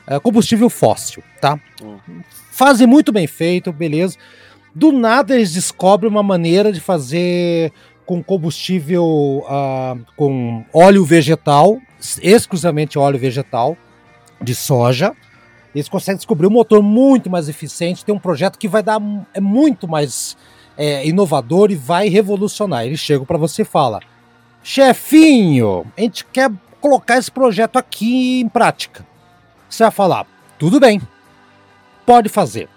uh, 0.07 0.19
combustível 0.21 0.69
fóssil, 0.69 1.21
tá? 1.41 1.59
Hum. 1.83 2.21
Fazem 2.51 2.87
muito 2.87 3.11
bem 3.11 3.27
feito, 3.27 3.71
beleza. 3.71 4.17
Do 4.73 4.91
nada 4.91 5.35
eles 5.35 5.53
descobrem 5.53 6.09
uma 6.09 6.23
maneira 6.23 6.71
de 6.71 6.79
fazer 6.79 7.73
com 8.09 8.23
combustível 8.23 9.05
uh, 9.05 10.03
com 10.15 10.65
óleo 10.73 11.05
vegetal, 11.05 11.79
exclusivamente 12.23 12.97
óleo 12.97 13.19
vegetal 13.19 13.77
de 14.41 14.55
soja. 14.55 15.15
Eles 15.75 15.87
conseguem 15.87 16.17
descobrir 16.17 16.47
um 16.47 16.49
motor 16.49 16.81
muito 16.81 17.29
mais 17.29 17.47
eficiente, 17.47 18.03
tem 18.03 18.15
um 18.15 18.17
projeto 18.17 18.57
que 18.57 18.67
vai 18.67 18.81
dar 18.81 18.99
é 19.31 19.39
muito 19.39 19.87
mais 19.87 20.35
é, 20.75 21.07
inovador 21.07 21.69
e 21.69 21.75
vai 21.75 22.09
revolucionar. 22.09 22.83
Eles 22.83 22.99
chegam 22.99 23.27
para 23.27 23.37
você 23.37 23.61
e 23.61 23.65
falam: 23.65 23.99
chefinho, 24.63 25.85
a 25.95 26.01
gente 26.01 26.25
quer 26.25 26.49
colocar 26.81 27.19
esse 27.19 27.31
projeto 27.31 27.77
aqui 27.77 28.39
em 28.39 28.49
prática. 28.49 29.05
Você 29.69 29.83
vai 29.83 29.91
falar: 29.91 30.25
tudo 30.57 30.79
bem, 30.79 30.99
pode 32.07 32.27
fazer, 32.27 32.67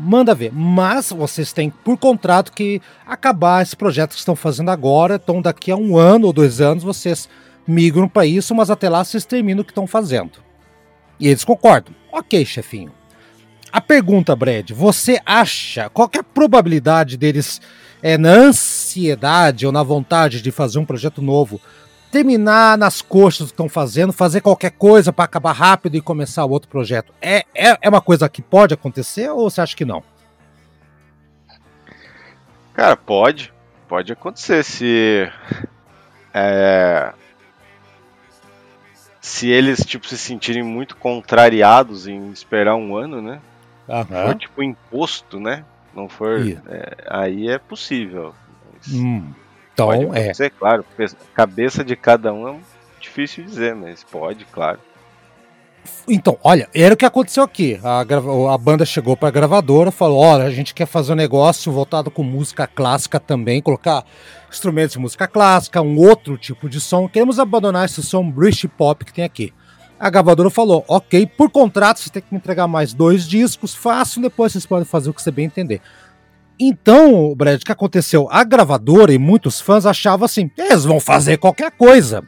manda 0.00 0.34
ver. 0.34 0.52
Mas 0.52 1.10
vocês 1.10 1.52
têm 1.52 1.70
por 1.70 1.96
contrato 1.98 2.52
que 2.52 2.80
acabar 3.06 3.62
esse 3.62 3.76
projeto 3.76 4.10
que 4.10 4.18
estão 4.18 4.34
fazendo 4.34 4.70
agora. 4.70 5.20
Então, 5.22 5.42
daqui 5.42 5.70
a 5.70 5.76
um 5.76 5.96
ano 5.96 6.26
ou 6.26 6.32
dois 6.32 6.60
anos, 6.60 6.82
vocês 6.82 7.28
migram 7.66 8.08
para 8.08 8.26
isso, 8.26 8.54
mas 8.54 8.70
até 8.70 8.88
lá 8.88 9.04
vocês 9.04 9.24
terminam 9.24 9.62
o 9.62 9.64
que 9.64 9.70
estão 9.70 9.86
fazendo. 9.86 10.32
E 11.18 11.28
eles 11.28 11.44
concordam. 11.44 11.94
Ok, 12.12 12.44
chefinho. 12.44 12.92
A 13.72 13.80
pergunta, 13.80 14.34
Brad, 14.34 14.70
você 14.72 15.20
acha 15.24 15.88
qual 15.90 16.10
é 16.12 16.18
a 16.18 16.24
probabilidade 16.24 17.16
deles, 17.16 17.60
é, 18.02 18.18
na 18.18 18.30
ansiedade 18.30 19.64
ou 19.64 19.70
na 19.70 19.82
vontade 19.82 20.42
de 20.42 20.50
fazer 20.50 20.80
um 20.80 20.84
projeto 20.84 21.22
novo, 21.22 21.60
terminar 22.10 22.76
nas 22.76 23.00
coxas 23.00 23.48
que 23.48 23.52
estão 23.52 23.68
fazendo, 23.68 24.12
fazer 24.12 24.40
qualquer 24.40 24.72
coisa 24.72 25.12
para 25.12 25.24
acabar 25.24 25.52
rápido 25.52 25.96
e 25.96 26.00
começar 26.00 26.44
outro 26.44 26.68
projeto? 26.68 27.12
É, 27.20 27.44
é, 27.54 27.78
é 27.80 27.88
uma 27.88 28.00
coisa 28.00 28.28
que 28.28 28.42
pode 28.42 28.74
acontecer 28.74 29.30
ou 29.30 29.48
você 29.48 29.60
acha 29.60 29.76
que 29.76 29.84
não? 29.84 30.02
Cara, 32.74 32.96
pode. 32.96 33.52
Pode 33.88 34.12
acontecer 34.12 34.64
se. 34.64 35.30
É, 36.32 37.12
se 39.20 39.48
eles 39.48 39.80
tipo 39.80 40.08
se 40.08 40.16
sentirem 40.16 40.62
muito 40.62 40.96
contrariados 40.96 42.06
em 42.06 42.30
esperar 42.30 42.74
um 42.76 42.96
ano, 42.96 43.20
né? 43.20 43.40
Uhum. 43.88 44.04
For 44.04 44.34
tipo 44.36 44.62
imposto, 44.62 45.38
né? 45.38 45.64
Não 45.94 46.08
for. 46.08 46.40
É, 46.68 46.96
aí 47.08 47.48
é 47.48 47.58
possível. 47.58 48.34
Hum, 48.88 49.32
então 49.84 50.10
pode 50.10 50.42
é. 50.42 50.50
claro. 50.50 50.84
Cabeça 51.34 51.84
de 51.84 51.96
cada 51.96 52.32
um 52.32 52.48
é 52.48 52.56
difícil 53.00 53.44
dizer, 53.44 53.74
mas 53.74 54.04
pode, 54.04 54.44
claro. 54.46 54.78
Então, 56.08 56.38
olha, 56.42 56.68
era 56.74 56.94
o 56.94 56.96
que 56.96 57.04
aconteceu 57.04 57.42
aqui. 57.42 57.78
A, 57.82 58.00
a 58.00 58.58
banda 58.58 58.84
chegou 58.84 59.16
para 59.16 59.28
a 59.28 59.30
gravadora, 59.30 59.90
falou: 59.90 60.18
olha, 60.18 60.44
a 60.44 60.50
gente 60.50 60.74
quer 60.74 60.86
fazer 60.86 61.12
um 61.12 61.16
negócio 61.16 61.70
voltado 61.72 62.10
com 62.10 62.22
música 62.22 62.66
clássica 62.66 63.20
também, 63.20 63.62
colocar 63.62 64.04
instrumentos 64.50 64.92
de 64.92 64.98
música 64.98 65.26
clássica, 65.26 65.80
um 65.80 65.96
outro 65.98 66.36
tipo 66.36 66.68
de 66.68 66.80
som. 66.80 67.08
Queremos 67.08 67.38
abandonar 67.38 67.84
esse 67.84 68.02
som 68.02 68.28
British 68.28 68.68
Pop 68.76 69.04
que 69.04 69.12
tem 69.12 69.24
aqui. 69.24 69.52
A 69.98 70.10
gravadora 70.10 70.50
falou: 70.50 70.84
ok, 70.88 71.26
por 71.26 71.50
contrato 71.50 72.00
você 72.00 72.10
tem 72.10 72.22
que 72.22 72.32
me 72.32 72.38
entregar 72.38 72.66
mais 72.66 72.92
dois 72.92 73.26
discos, 73.28 73.74
fácil, 73.74 74.22
depois 74.22 74.52
vocês 74.52 74.66
podem 74.66 74.84
fazer 74.84 75.10
o 75.10 75.14
que 75.14 75.22
você 75.22 75.30
bem 75.30 75.46
entender. 75.46 75.80
Então, 76.62 77.34
Brad, 77.34 77.62
o 77.62 77.64
que 77.64 77.72
aconteceu? 77.72 78.28
A 78.30 78.44
gravadora 78.44 79.14
e 79.14 79.18
muitos 79.18 79.62
fãs 79.62 79.86
achavam 79.86 80.26
assim: 80.26 80.50
eles 80.58 80.84
vão 80.84 81.00
fazer 81.00 81.38
qualquer 81.38 81.70
coisa. 81.70 82.22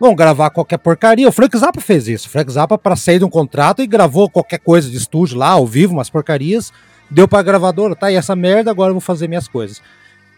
Vão 0.00 0.16
gravar 0.16 0.50
qualquer 0.50 0.78
porcaria. 0.78 1.28
O 1.28 1.32
Frank 1.32 1.56
Zappa 1.56 1.80
fez 1.80 2.08
isso. 2.08 2.26
O 2.26 2.30
Frank 2.30 2.50
Zappa, 2.50 2.76
para 2.76 2.96
sair 2.96 3.20
de 3.20 3.24
um 3.24 3.30
contrato, 3.30 3.80
e 3.80 3.86
gravou 3.86 4.28
qualquer 4.28 4.58
coisa 4.58 4.90
de 4.90 4.96
estúdio 4.96 5.38
lá, 5.38 5.50
ao 5.50 5.66
vivo, 5.66 5.92
umas 5.92 6.10
porcarias. 6.10 6.72
Deu 7.08 7.28
pra 7.28 7.40
gravadora, 7.40 7.94
tá? 7.94 8.10
E 8.10 8.16
essa 8.16 8.34
merda, 8.34 8.70
agora 8.70 8.90
eu 8.90 8.94
vou 8.94 9.00
fazer 9.00 9.28
minhas 9.28 9.46
coisas. 9.46 9.80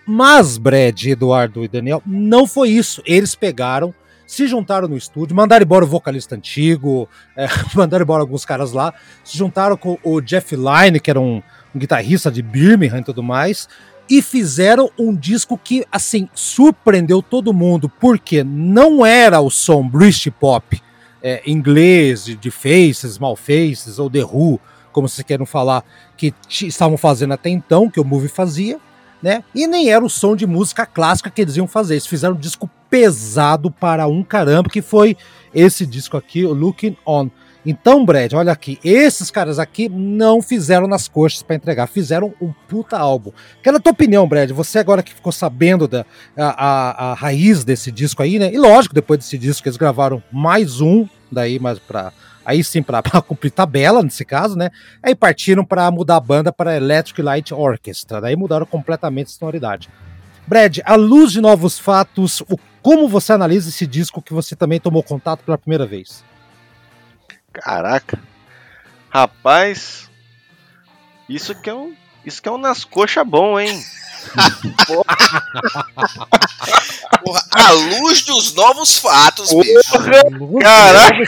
Mas, 0.06 0.58
Brad, 0.58 1.02
Eduardo 1.04 1.64
e 1.64 1.68
Daniel, 1.68 2.02
não 2.06 2.46
foi 2.46 2.68
isso. 2.68 3.02
Eles 3.06 3.34
pegaram 3.34 3.94
se 4.30 4.46
juntaram 4.46 4.86
no 4.86 4.96
estúdio, 4.96 5.34
mandaram 5.34 5.64
embora 5.64 5.84
o 5.84 5.88
vocalista 5.88 6.36
antigo, 6.36 7.08
é, 7.36 7.48
mandaram 7.74 8.04
embora 8.04 8.22
alguns 8.22 8.44
caras 8.44 8.70
lá, 8.70 8.94
se 9.24 9.36
juntaram 9.36 9.76
com 9.76 9.98
o 10.04 10.20
Jeff 10.20 10.54
Lynne, 10.54 11.00
que 11.00 11.10
era 11.10 11.18
um, 11.20 11.42
um 11.74 11.78
guitarrista 11.78 12.30
de 12.30 12.42
Birmingham 12.42 13.00
e 13.00 13.04
tudo 13.04 13.22
mais, 13.22 13.68
e 14.08 14.20
fizeram 14.20 14.90
um 14.98 15.14
disco 15.14 15.56
que, 15.56 15.84
assim, 15.90 16.28
surpreendeu 16.34 17.22
todo 17.22 17.52
mundo, 17.52 17.88
porque 17.88 18.42
não 18.42 19.06
era 19.06 19.40
o 19.40 19.50
som 19.50 19.86
British 19.86 20.32
Pop 20.38 20.82
é, 21.22 21.42
inglês, 21.46 22.24
de 22.24 22.50
Faces, 22.50 23.14
Small 23.14 23.36
Faces, 23.36 23.98
ou 23.98 24.10
The 24.10 24.24
Who, 24.24 24.60
como 24.92 25.08
vocês 25.08 25.24
querem 25.24 25.46
falar, 25.46 25.84
que 26.16 26.34
estavam 26.62 26.96
fazendo 26.96 27.34
até 27.34 27.50
então, 27.50 27.88
que 27.88 28.00
o 28.00 28.04
Movie 28.04 28.28
fazia, 28.28 28.78
né? 29.22 29.44
E 29.54 29.66
nem 29.66 29.90
era 29.90 30.04
o 30.04 30.10
som 30.10 30.34
de 30.34 30.46
música 30.46 30.86
clássica 30.86 31.30
que 31.30 31.42
eles 31.42 31.56
iam 31.56 31.68
fazer. 31.68 31.94
Eles 31.94 32.06
fizeram 32.06 32.34
um 32.34 32.38
disco 32.38 32.68
pesado 32.88 33.70
para 33.70 34.08
um 34.08 34.22
caramba, 34.22 34.68
que 34.68 34.82
foi 34.82 35.16
esse 35.54 35.86
disco 35.86 36.16
aqui, 36.16 36.44
Looking 36.44 36.96
On. 37.06 37.28
Então, 37.64 38.06
Brad, 38.06 38.32
olha 38.32 38.52
aqui, 38.52 38.78
esses 38.82 39.30
caras 39.30 39.58
aqui 39.58 39.88
não 39.88 40.40
fizeram 40.40 40.86
nas 40.86 41.06
coxas 41.08 41.42
para 41.42 41.56
entregar, 41.56 41.86
fizeram 41.86 42.32
um 42.40 42.52
puta 42.66 42.98
álbum. 42.98 43.32
Quero 43.62 43.76
a 43.76 43.80
tua 43.80 43.92
opinião, 43.92 44.26
Brad, 44.26 44.50
você 44.50 44.78
agora 44.78 45.02
que 45.02 45.12
ficou 45.12 45.30
sabendo 45.30 45.86
da 45.86 46.06
a, 46.36 46.48
a, 46.66 47.10
a 47.10 47.14
raiz 47.14 47.62
desse 47.62 47.92
disco 47.92 48.22
aí, 48.22 48.38
né? 48.38 48.50
E 48.52 48.56
lógico, 48.56 48.94
depois 48.94 49.20
desse 49.20 49.36
disco 49.36 49.68
eles 49.68 49.76
gravaram 49.76 50.22
mais 50.32 50.80
um, 50.80 51.06
daí 51.30 51.58
mais 51.58 51.78
para 51.78 52.12
aí 52.46 52.64
sim 52.64 52.82
para 52.82 53.02
cumprir 53.22 53.50
tabela 53.50 54.02
nesse 54.02 54.24
caso, 54.24 54.56
né? 54.56 54.70
Aí 55.02 55.14
partiram 55.14 55.64
para 55.64 55.90
mudar 55.90 56.16
a 56.16 56.20
banda 56.20 56.50
para 56.50 56.76
Electric 56.76 57.20
Light 57.20 57.52
Orchestra, 57.52 58.22
daí 58.22 58.36
mudaram 58.36 58.64
completamente 58.64 59.26
a 59.26 59.38
sonoridade. 59.38 59.90
Brad, 60.46 60.78
à 60.84 60.94
luz 60.96 61.30
de 61.30 61.42
novos 61.42 61.78
fatos, 61.78 62.40
o, 62.40 62.58
como 62.80 63.06
você 63.06 63.34
analisa 63.34 63.68
esse 63.68 63.86
disco 63.86 64.22
que 64.22 64.32
você 64.32 64.56
também 64.56 64.80
tomou 64.80 65.02
contato 65.02 65.44
pela 65.44 65.58
primeira 65.58 65.86
vez? 65.86 66.24
Caraca, 67.52 68.18
rapaz, 69.08 70.08
isso 71.28 71.54
que 71.54 71.68
é 71.68 71.74
um, 71.74 71.94
isso 72.24 72.40
que 72.40 72.48
é 72.48 72.52
um 72.52 72.58
nas 72.58 72.84
coxas 72.84 73.26
bom, 73.26 73.58
hein? 73.58 73.82
Porra, 77.24 77.42
à 77.50 77.70
luz 77.72 78.22
dos 78.22 78.54
novos 78.54 78.98
fatos, 78.98 79.52
bicho. 79.52 79.98
Caraca. 80.60 81.24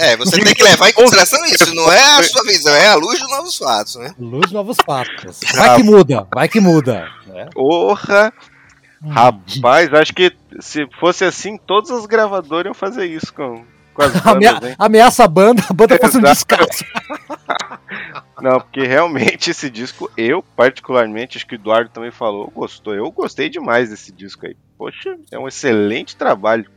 É, 0.00 0.16
você 0.16 0.40
tem 0.40 0.54
que 0.54 0.62
levar 0.62 0.88
em 0.88 0.92
consideração 0.92 1.44
isso. 1.46 1.74
Não 1.74 1.90
é 1.92 2.18
a 2.18 2.22
sua 2.24 2.42
visão, 2.44 2.74
é 2.74 2.88
a 2.88 2.94
luz 2.94 3.20
dos 3.20 3.30
novos 3.30 3.56
fatos, 3.56 3.96
né? 3.96 4.14
Luz 4.18 4.42
dos 4.42 4.52
novos 4.52 4.76
fatos. 4.84 5.38
Vai 5.54 5.76
que 5.76 5.82
muda, 5.82 6.26
vai 6.34 6.48
que 6.48 6.60
muda. 6.60 7.08
Né? 7.26 7.48
Porra. 7.52 8.32
Rapaz, 9.06 9.94
acho 9.94 10.12
que 10.12 10.34
se 10.60 10.88
fosse 10.98 11.24
assim, 11.24 11.56
todas 11.56 11.90
as 11.90 12.04
gravadoras 12.04 12.66
iam 12.66 12.74
fazer 12.74 13.06
isso 13.06 13.32
com, 13.32 13.64
com 13.98 14.02
as 14.02 14.12
bandas, 14.12 14.26
Amea 14.26 14.76
Ameaça 14.78 15.24
a 15.24 15.28
banda, 15.28 15.62
a 15.68 15.72
banda 15.72 15.98
faz 15.98 16.14
um 16.14 16.20
descaso. 16.20 16.84
Não, 18.40 18.60
porque 18.60 18.86
realmente 18.86 19.50
esse 19.50 19.68
disco, 19.68 20.10
eu 20.16 20.42
particularmente, 20.42 21.36
acho 21.36 21.46
que 21.46 21.54
o 21.54 21.56
Eduardo 21.56 21.90
também 21.90 22.10
falou, 22.10 22.50
gostou. 22.54 22.94
Eu 22.94 23.10
gostei 23.10 23.48
demais 23.48 23.90
desse 23.90 24.12
disco 24.12 24.46
aí. 24.46 24.56
Poxa, 24.76 25.18
é 25.32 25.38
um 25.38 25.48
excelente 25.48 26.16
trabalho. 26.16 26.70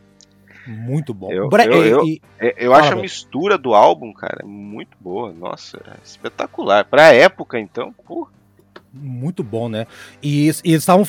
Muito 0.65 1.13
bom. 1.13 1.31
Eu, 1.31 1.49
eu, 1.51 1.83
eu, 1.83 2.05
eu, 2.39 2.53
eu 2.57 2.73
acho 2.73 2.93
a 2.93 2.95
mistura 2.95 3.57
do 3.57 3.73
álbum, 3.73 4.13
cara, 4.13 4.45
muito 4.45 4.95
boa. 4.99 5.31
Nossa, 5.33 5.77
é 5.85 5.97
espetacular. 6.03 6.85
Pra 6.85 7.13
época, 7.13 7.59
então, 7.59 7.93
porra. 8.05 8.31
Muito 8.93 9.41
bom, 9.41 9.69
né? 9.69 9.87
E, 10.21 10.47
e 10.65 10.71
eles 10.71 10.83
estavam 10.83 11.05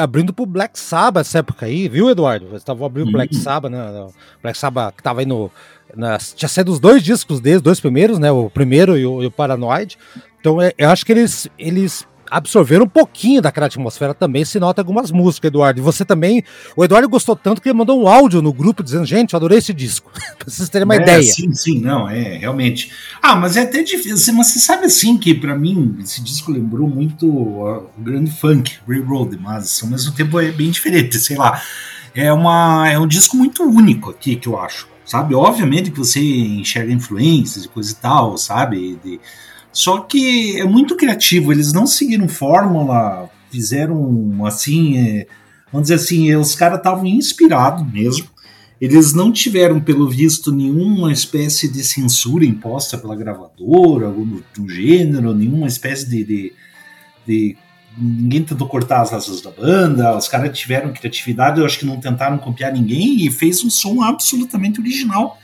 abrindo 0.00 0.32
pro 0.32 0.46
Black 0.46 0.78
Sabbath 0.78 1.26
essa 1.26 1.40
época 1.40 1.66
aí, 1.66 1.86
viu, 1.86 2.08
Eduardo? 2.08 2.46
Eles 2.46 2.62
estavam 2.62 2.86
abrindo 2.86 3.08
o 3.08 3.12
Black 3.12 3.34
uhum. 3.34 3.42
Sabbath, 3.42 3.70
né? 3.70 4.08
Black 4.42 4.58
Sabbath 4.58 4.96
que 4.96 5.02
tava 5.02 5.20
aí 5.20 5.26
no. 5.26 5.50
Na, 5.94 6.18
tinha 6.18 6.48
saído 6.48 6.72
os 6.72 6.80
dois 6.80 7.02
discos 7.02 7.40
deles, 7.40 7.60
dois 7.60 7.78
primeiros, 7.78 8.18
né? 8.18 8.30
O 8.30 8.48
primeiro 8.48 8.96
e 8.96 9.04
o, 9.04 9.22
e 9.22 9.26
o 9.26 9.30
Paranoid. 9.30 9.98
Então 10.40 10.62
é, 10.62 10.72
eu 10.78 10.88
acho 10.88 11.04
que 11.04 11.12
eles, 11.12 11.46
eles 11.58 12.06
absorveram 12.30 12.84
um 12.84 12.88
pouquinho 12.88 13.40
daquela 13.40 13.66
atmosfera 13.66 14.14
também, 14.14 14.44
se 14.44 14.58
nota 14.58 14.80
algumas 14.80 15.10
músicas, 15.10 15.48
Eduardo. 15.48 15.80
E 15.80 15.82
você 15.82 16.04
também. 16.04 16.42
O 16.76 16.84
Eduardo 16.84 17.08
gostou 17.08 17.36
tanto 17.36 17.60
que 17.60 17.68
ele 17.68 17.78
mandou 17.78 18.02
um 18.02 18.08
áudio 18.08 18.42
no 18.42 18.52
grupo 18.52 18.82
dizendo: 18.82 19.04
gente, 19.04 19.32
eu 19.32 19.36
adorei 19.36 19.58
esse 19.58 19.72
disco. 19.72 20.10
pra 20.38 20.48
vocês 20.48 20.68
terem 20.68 20.84
uma 20.84 20.96
é, 20.96 21.02
ideia. 21.02 21.22
Sim, 21.22 21.52
sim, 21.52 21.80
não, 21.80 22.08
é, 22.08 22.36
realmente. 22.36 22.92
Ah, 23.22 23.36
mas 23.36 23.56
é 23.56 23.62
até 23.62 23.82
difícil. 23.82 24.34
Mas 24.34 24.48
você 24.48 24.58
sabe 24.58 24.86
assim 24.86 25.16
que, 25.18 25.34
para 25.34 25.56
mim, 25.56 25.96
esse 26.02 26.22
disco 26.22 26.52
lembrou 26.52 26.88
muito 26.88 27.26
o 27.26 27.90
grande 27.98 28.30
funk, 28.30 28.78
Railroad, 28.86 29.38
mas 29.40 29.82
ao 29.82 29.88
mesmo 29.88 30.12
tempo 30.12 30.40
é 30.40 30.50
bem 30.50 30.70
diferente, 30.70 31.18
sei 31.18 31.36
lá. 31.36 31.60
É, 32.14 32.32
uma, 32.32 32.88
é 32.88 32.98
um 32.98 33.06
disco 33.06 33.36
muito 33.36 33.62
único 33.62 34.10
aqui, 34.10 34.36
que 34.36 34.48
eu 34.48 34.58
acho. 34.58 34.88
Sabe? 35.04 35.36
Obviamente 35.36 35.92
que 35.92 35.98
você 35.98 36.20
enxerga 36.20 36.92
influências 36.92 37.64
e 37.64 37.68
coisa 37.68 37.92
e 37.92 37.94
tal, 37.94 38.36
sabe? 38.36 38.98
De, 39.04 39.20
só 39.76 40.00
que 40.00 40.58
é 40.58 40.64
muito 40.64 40.96
criativo, 40.96 41.52
eles 41.52 41.70
não 41.70 41.86
seguiram 41.86 42.26
fórmula 42.28 43.28
fizeram 43.50 44.44
assim, 44.46 44.96
é, 44.96 45.26
vamos 45.70 45.88
dizer 45.88 45.96
assim, 46.02 46.34
os 46.34 46.54
caras 46.54 46.78
estavam 46.78 47.04
inspirados 47.04 47.86
mesmo. 47.92 48.26
Eles 48.80 49.12
não 49.12 49.30
tiveram, 49.30 49.78
pelo 49.78 50.08
visto, 50.08 50.50
nenhuma 50.50 51.12
espécie 51.12 51.70
de 51.70 51.84
censura 51.84 52.44
imposta 52.44 52.96
pela 52.96 53.14
gravadora, 53.14 54.06
algum 54.06 54.24
do, 54.24 54.44
do 54.54 54.68
gênero, 54.68 55.34
nenhuma 55.34 55.66
espécie 55.66 56.08
de, 56.08 56.24
de, 56.24 56.52
de 57.26 57.56
ninguém 57.98 58.42
tentou 58.42 58.66
cortar 58.66 59.02
as 59.02 59.12
asas 59.12 59.42
da 59.42 59.50
banda, 59.50 60.16
os 60.16 60.26
caras 60.26 60.58
tiveram 60.58 60.92
criatividade, 60.94 61.60
eu 61.60 61.66
acho 61.66 61.78
que 61.78 61.86
não 61.86 62.00
tentaram 62.00 62.38
copiar 62.38 62.72
ninguém 62.72 63.26
e 63.26 63.30
fez 63.30 63.62
um 63.62 63.68
som 63.68 64.02
absolutamente 64.02 64.80
original. 64.80 65.38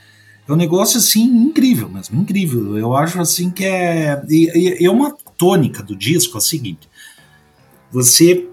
É 0.52 0.54
um 0.54 0.58
negócio 0.58 0.98
assim 0.98 1.22
incrível 1.24 1.88
mesmo, 1.88 2.20
incrível. 2.20 2.76
Eu 2.76 2.94
acho 2.94 3.18
assim 3.18 3.50
que 3.50 3.64
é 3.64 4.22
é 4.80 4.90
uma 4.90 5.16
tônica 5.38 5.82
do 5.82 5.96
disco 5.96 6.36
é 6.36 6.38
o 6.38 6.42
seguinte: 6.42 6.90
você, 7.90 8.46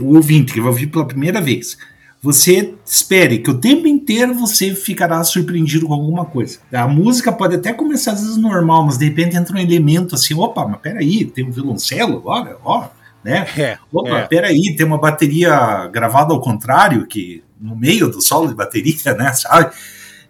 o 0.00 0.14
ouvinte 0.14 0.52
que 0.52 0.60
vai 0.60 0.70
ouvir 0.70 0.86
pela 0.86 1.04
primeira 1.04 1.40
vez, 1.40 1.76
você 2.22 2.74
espere 2.86 3.40
que 3.40 3.50
o 3.50 3.58
tempo 3.58 3.88
inteiro 3.88 4.32
você 4.32 4.76
ficará 4.76 5.24
surpreendido 5.24 5.88
com 5.88 5.94
alguma 5.94 6.24
coisa. 6.24 6.60
A 6.72 6.86
música 6.86 7.32
pode 7.32 7.56
até 7.56 7.72
começar 7.72 8.12
às 8.12 8.20
vezes 8.20 8.36
normal, 8.36 8.86
mas 8.86 8.96
de 8.96 9.06
repente 9.06 9.36
entra 9.36 9.56
um 9.56 9.60
elemento 9.60 10.14
assim, 10.14 10.34
opa, 10.34 10.68
mas 10.68 10.80
peraí, 10.80 11.24
tem 11.24 11.44
um 11.44 11.50
violoncelo 11.50 12.16
agora, 12.16 12.58
ó, 12.64 12.88
né? 13.24 13.44
É, 13.58 13.76
Opa, 13.92 14.18
é. 14.20 14.26
peraí, 14.28 14.76
tem 14.76 14.86
uma 14.86 14.98
bateria 14.98 15.88
gravada 15.88 16.32
ao 16.32 16.40
contrário, 16.40 17.04
que 17.08 17.42
no 17.60 17.74
meio 17.74 18.08
do 18.08 18.22
solo 18.22 18.46
de 18.46 18.54
bateria, 18.54 19.14
né? 19.18 19.32
Sabe? 19.34 19.74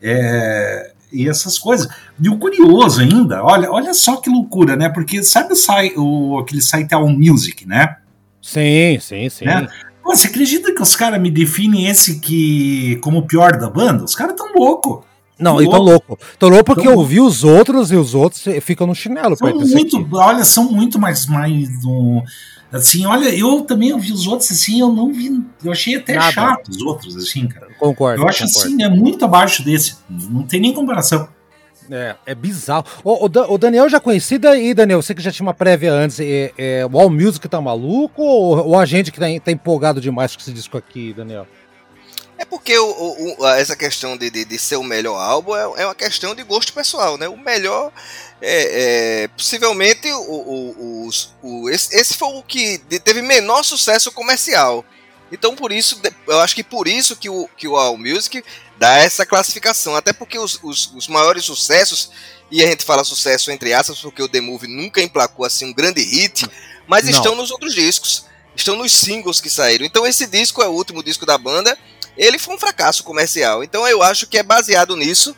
É, 0.00 0.93
e 1.14 1.28
essas 1.28 1.58
coisas. 1.58 1.88
E 2.20 2.28
o 2.28 2.38
curioso 2.38 3.00
ainda, 3.00 3.42
olha, 3.44 3.70
olha 3.70 3.94
só 3.94 4.16
que 4.16 4.28
loucura, 4.28 4.76
né? 4.76 4.88
Porque 4.88 5.22
sabe 5.22 5.54
o, 5.96 6.32
o 6.32 6.38
aquele 6.38 6.60
site 6.60 6.92
All 6.92 7.08
Music, 7.08 7.66
né? 7.66 7.96
Sim, 8.42 8.98
sim, 9.00 9.28
sim. 9.30 9.44
Né? 9.44 9.66
Pô, 10.02 10.14
você 10.14 10.26
acredita 10.26 10.74
que 10.74 10.82
os 10.82 10.94
caras 10.94 11.20
me 11.20 11.30
definem 11.30 11.86
esse 11.86 12.20
que 12.20 12.96
como 12.96 13.18
o 13.18 13.26
pior 13.26 13.56
da 13.56 13.70
banda? 13.70 14.04
Os 14.04 14.14
caras 14.14 14.36
tão 14.36 14.52
loucos. 14.54 15.04
Não, 15.38 15.60
e 15.60 15.68
tão 15.68 15.80
louco. 15.80 16.18
Tão 16.38 16.48
louco 16.48 16.64
porque 16.64 16.86
eu 16.86 17.02
vi 17.04 17.20
os 17.20 17.42
outros 17.42 17.90
e 17.90 17.96
os 17.96 18.14
outros 18.14 18.44
ficam 18.62 18.86
no 18.86 18.94
chinelo. 18.94 19.36
São 19.36 19.52
muito, 19.52 20.08
olha, 20.12 20.44
são 20.44 20.70
muito 20.70 20.98
mais, 20.98 21.26
mais 21.26 21.84
um, 21.84 22.22
Assim, 22.74 23.06
olha, 23.06 23.28
eu 23.28 23.60
também 23.60 23.96
vi 24.00 24.12
os 24.12 24.26
outros 24.26 24.50
assim, 24.50 24.80
eu 24.80 24.92
não 24.92 25.12
vi. 25.12 25.40
Eu 25.64 25.70
achei 25.70 25.94
até 25.94 26.14
Nada. 26.14 26.32
chato 26.32 26.68
os 26.68 26.82
outros, 26.82 27.16
assim, 27.16 27.46
cara. 27.46 27.68
Concordo. 27.78 28.20
Eu 28.20 28.28
acho 28.28 28.44
concordo. 28.44 28.66
assim, 28.66 28.82
é 28.82 28.88
muito 28.88 29.24
abaixo 29.24 29.64
desse. 29.64 29.96
Não 30.10 30.42
tem 30.42 30.60
nem 30.60 30.72
comparação. 30.72 31.28
É, 31.88 32.16
é 32.26 32.34
bizarro. 32.34 32.84
O, 33.04 33.26
o, 33.26 33.54
o 33.54 33.58
Daniel 33.58 33.88
já 33.88 34.00
conhecida 34.00 34.58
e 34.58 34.74
Daniel, 34.74 35.00
você 35.00 35.14
que 35.14 35.22
já 35.22 35.30
tinha 35.30 35.46
uma 35.46 35.54
prévia 35.54 35.92
antes, 35.92 36.18
é, 36.18 36.52
é, 36.58 36.86
o 36.90 36.98
All 36.98 37.08
Music 37.08 37.48
tá 37.48 37.60
maluco 37.60 38.22
ou, 38.22 38.68
ou 38.70 38.78
a 38.78 38.84
gente 38.84 39.12
que 39.12 39.20
tá, 39.20 39.26
tá 39.44 39.52
empolgado 39.52 40.00
demais 40.00 40.34
com 40.34 40.42
esse 40.42 40.52
disco 40.52 40.76
aqui, 40.76 41.12
Daniel? 41.12 41.46
É 42.36 42.44
porque 42.44 42.76
o, 42.76 43.36
o, 43.38 43.46
essa 43.46 43.76
questão 43.76 44.16
de, 44.16 44.28
de, 44.28 44.44
de, 44.44 44.58
ser 44.58 44.76
o 44.76 44.82
melhor 44.82 45.16
álbum 45.16 45.54
é, 45.54 45.82
é, 45.82 45.86
uma 45.86 45.94
questão 45.94 46.34
de 46.34 46.42
gosto 46.42 46.72
pessoal, 46.72 47.16
né? 47.16 47.28
O 47.28 47.36
melhor 47.36 47.92
é, 48.40 49.22
é 49.22 49.28
possivelmente 49.28 50.10
o, 50.12 51.08
o, 51.42 51.70
esse, 51.70 51.94
esse 51.94 52.14
foi 52.14 52.28
o 52.28 52.42
que 52.42 52.78
teve 53.04 53.22
menor 53.22 53.62
sucesso 53.62 54.10
comercial. 54.10 54.84
Então 55.30 55.54
por 55.54 55.72
isso, 55.72 56.00
eu 56.26 56.40
acho 56.40 56.54
que 56.54 56.64
por 56.64 56.88
isso 56.88 57.16
que 57.16 57.30
o, 57.30 57.48
que 57.56 57.68
o 57.68 57.76
All 57.76 57.96
Music 57.96 58.44
dá 58.76 58.98
essa 58.98 59.24
classificação. 59.24 59.94
Até 59.94 60.12
porque 60.12 60.38
os, 60.38 60.58
os, 60.62 60.92
os 60.94 61.08
maiores 61.08 61.44
sucessos, 61.44 62.10
e 62.50 62.62
a 62.62 62.66
gente 62.66 62.84
fala 62.84 63.04
sucesso 63.04 63.50
entre 63.50 63.72
aspas, 63.72 64.00
porque 64.00 64.22
o 64.22 64.28
The 64.28 64.40
Movie 64.40 64.68
nunca 64.68 65.00
emplacou 65.00 65.46
assim 65.46 65.66
um 65.66 65.72
grande 65.72 66.02
hit, 66.02 66.48
mas 66.86 67.04
Não. 67.04 67.10
estão 67.10 67.34
nos 67.34 67.50
outros 67.50 67.74
discos. 67.74 68.26
Estão 68.56 68.76
nos 68.76 68.92
singles 68.92 69.40
que 69.40 69.50
saíram. 69.50 69.84
Então 69.84 70.06
esse 70.06 70.26
disco 70.26 70.62
é 70.62 70.68
o 70.68 70.72
último 70.72 71.02
disco 71.02 71.26
da 71.26 71.36
banda 71.36 71.76
ele 72.16 72.38
foi 72.38 72.54
um 72.54 72.58
fracasso 72.58 73.02
comercial. 73.02 73.62
Então 73.62 73.86
eu 73.86 74.02
acho 74.02 74.26
que 74.26 74.38
é 74.38 74.42
baseado 74.42 74.96
nisso 74.96 75.36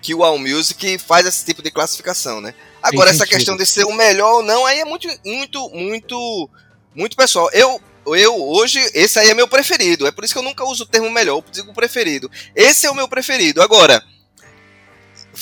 que 0.00 0.14
o 0.14 0.22
All 0.22 0.38
Music 0.38 0.98
faz 0.98 1.26
esse 1.26 1.44
tipo 1.44 1.62
de 1.62 1.70
classificação, 1.70 2.40
né? 2.40 2.54
Agora, 2.82 3.08
essa 3.08 3.26
questão 3.26 3.56
de 3.56 3.64
ser 3.64 3.84
o 3.84 3.94
melhor 3.94 4.34
ou 4.34 4.42
não, 4.42 4.66
aí 4.66 4.78
é 4.78 4.84
muito, 4.84 5.08
muito, 5.24 5.70
muito, 5.70 6.50
muito 6.94 7.16
pessoal. 7.16 7.48
Eu, 7.52 7.80
eu 8.08 8.36
hoje, 8.38 8.78
esse 8.92 9.18
aí 9.18 9.30
é 9.30 9.34
meu 9.34 9.48
preferido. 9.48 10.06
É 10.06 10.12
por 10.12 10.22
isso 10.22 10.34
que 10.34 10.38
eu 10.38 10.42
nunca 10.42 10.62
uso 10.64 10.82
o 10.82 10.86
termo 10.86 11.10
melhor, 11.10 11.38
eu 11.38 11.44
digo 11.50 11.72
preferido. 11.72 12.30
Esse 12.54 12.86
é 12.86 12.90
o 12.90 12.94
meu 12.94 13.08
preferido. 13.08 13.62
Agora, 13.62 14.04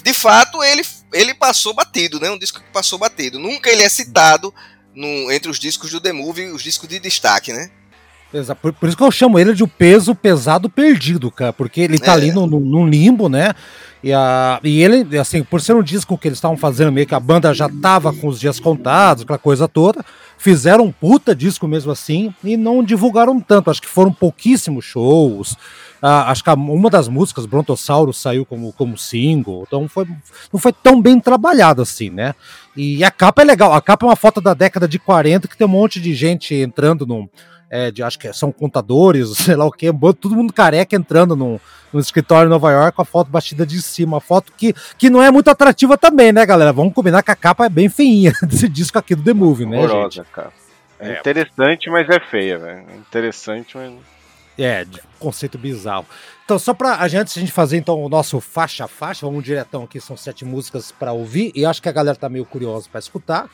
de 0.01 0.15
fato, 0.15 0.63
ele, 0.63 0.87
ele 1.13 1.35
passou 1.35 1.75
batido, 1.75 2.21
né? 2.21 2.31
Um 2.31 2.39
disco 2.39 2.61
que 2.61 2.71
passou 2.71 2.97
batido. 3.01 3.41
Nunca 3.41 3.69
ele 3.69 3.83
é 3.83 3.89
citado 3.89 4.55
no, 4.95 5.33
entre 5.33 5.51
os 5.51 5.59
discos 5.59 5.91
do 5.91 6.01
The 6.01 6.13
Movie, 6.13 6.53
os 6.53 6.63
discos 6.63 6.89
de 6.89 7.01
destaque, 7.01 7.53
né? 7.53 7.73
Exato. 8.33 8.61
Por, 8.61 8.73
por, 8.73 8.89
isso 8.89 8.97
que 8.97 9.03
eu 9.03 9.11
chamo 9.11 9.39
ele 9.39 9.53
de 9.53 9.63
o 9.63 9.69
peso 9.69 10.15
pesado 10.15 10.71
perdido, 10.71 11.31
cara. 11.31 11.53
Porque 11.53 11.81
ele 11.81 11.99
tá 11.99 12.13
é. 12.13 12.15
ali 12.15 12.33
no, 12.33 12.47
no, 12.47 12.61
no, 12.61 12.87
limbo, 12.87 13.29
né? 13.29 13.53
E, 14.03 14.13
a, 14.13 14.59
e 14.65 14.83
ele, 14.83 15.19
assim, 15.19 15.45
por 15.45 15.61
ser 15.61 15.77
um 15.77 15.83
disco 15.83 16.17
que 16.17 16.29
eles 16.29 16.39
estavam 16.39 16.57
fazendo 16.57 16.91
meio 16.91 17.07
que 17.07 17.15
a 17.15 17.21
banda 17.21 17.53
já 17.53 17.69
tava 17.69 18.13
com 18.13 18.27
os 18.29 18.41
dias 18.41 18.59
contados, 18.59 19.23
aquela 19.23 19.39
coisa 19.39 19.69
toda, 19.69 20.05
fizeram 20.39 20.87
um 20.87 20.93
puta 20.93 21.37
disco 21.37 21.69
mesmo 21.69 21.93
assim 21.93 22.35
e 22.43 22.57
não 22.57 22.83
divulgaram 22.83 23.39
tanto. 23.39 23.71
Acho 23.71 23.83
que 23.83 23.89
foram 23.89 24.13
pouquíssimos 24.13 24.85
shows. 24.85 25.57
Ah, 26.01 26.33
acho 26.33 26.43
que 26.43 26.51
uma 26.51 26.91
das 26.91 27.07
músicas, 27.07 27.47
Brontossauro, 27.47 28.13
saiu 28.13 28.45
como, 28.45 28.73
como 28.73 28.99
single. 28.99 29.63
Então 29.65 29.89
foi, 29.89 30.05
não 30.53 30.59
foi 30.59 30.73
tão 30.73 31.01
bem 31.01 31.21
trabalhado 31.21 31.81
assim, 31.81 32.11
né? 32.11 32.35
E 32.77 33.05
a 33.05 33.11
capa 33.11 33.43
é 33.43 33.45
legal. 33.45 33.73
A 33.73 33.81
capa 33.81 34.05
é 34.05 34.09
uma 34.09 34.17
foto 34.17 34.41
da 34.41 34.53
década 34.53 34.89
de 34.89 34.99
40 34.99 35.47
que 35.47 35.57
tem 35.57 35.65
um 35.65 35.71
monte 35.71 36.01
de 36.01 36.13
gente 36.13 36.57
entrando 36.57 37.07
num 37.07 37.29
é, 37.73 37.91
de 37.91 38.03
acho 38.03 38.19
que 38.19 38.31
são 38.35 38.53
contadores, 38.53 39.31
sei 39.39 39.57
lá 39.57 39.65
o 39.65 39.73
que, 39.73 39.91
todo 40.21 40.37
mundo 40.37 40.53
careca 40.53 40.95
entrando 40.95 41.35
no, 41.35 41.59
no 41.91 41.99
escritório 41.99 42.47
em 42.47 42.51
Nova 42.51 42.71
York 42.71 42.95
com 42.95 43.01
a 43.01 43.07
foto 43.07 43.31
batida 43.31 43.65
de 43.65 43.81
cima, 43.81 44.17
uma 44.17 44.21
foto 44.21 44.53
que, 44.55 44.75
que 44.99 45.09
não 45.09 45.23
é 45.23 45.31
muito 45.31 45.49
atrativa 45.49 45.97
também, 45.97 46.33
né, 46.33 46.45
galera? 46.45 46.71
Vamos 46.71 46.93
combinar 46.93 47.23
que 47.23 47.31
a 47.31 47.37
capa 47.37 47.65
é 47.65 47.71
bem 47.71 47.89
feinha 47.89 48.35
desse 48.45 48.69
disco 48.69 48.99
aqui 48.99 49.15
do 49.15 49.23
The 49.23 49.33
Movie, 49.33 49.65
né, 49.65 49.79
Horrorosa, 49.79 50.17
gente? 50.17 50.27
Cara. 50.33 50.53
É, 51.01 51.15
é 51.15 51.19
interessante, 51.19 51.89
mas 51.89 52.09
é 52.11 52.21
feia, 52.21 52.59
velho. 52.59 52.85
Interessante, 52.99 53.75
mas 53.77 53.93
é, 54.59 54.85
de 54.85 55.01
conceito 55.19 55.57
bizarro. 55.57 56.05
Então, 56.45 56.59
só 56.59 56.75
pra 56.75 56.97
a 56.97 57.09
gente, 57.09 57.39
a 57.39 57.41
gente 57.41 57.51
fazer 57.51 57.79
então 57.79 58.03
o 58.03 58.09
nosso 58.09 58.39
faixa 58.39 58.85
a 58.85 58.89
faixa, 58.89 59.25
vamos 59.25 59.43
diretão 59.43 59.85
aqui, 59.85 59.99
são 59.99 60.15
sete 60.15 60.45
músicas 60.45 60.93
para 60.93 61.11
ouvir, 61.11 61.51
e 61.55 61.65
acho 61.65 61.81
que 61.81 61.89
a 61.89 61.93
galera 61.93 62.17
tá 62.17 62.29
meio 62.29 62.45
curiosa 62.45 62.87
para 62.91 62.99
escutar. 62.99 63.49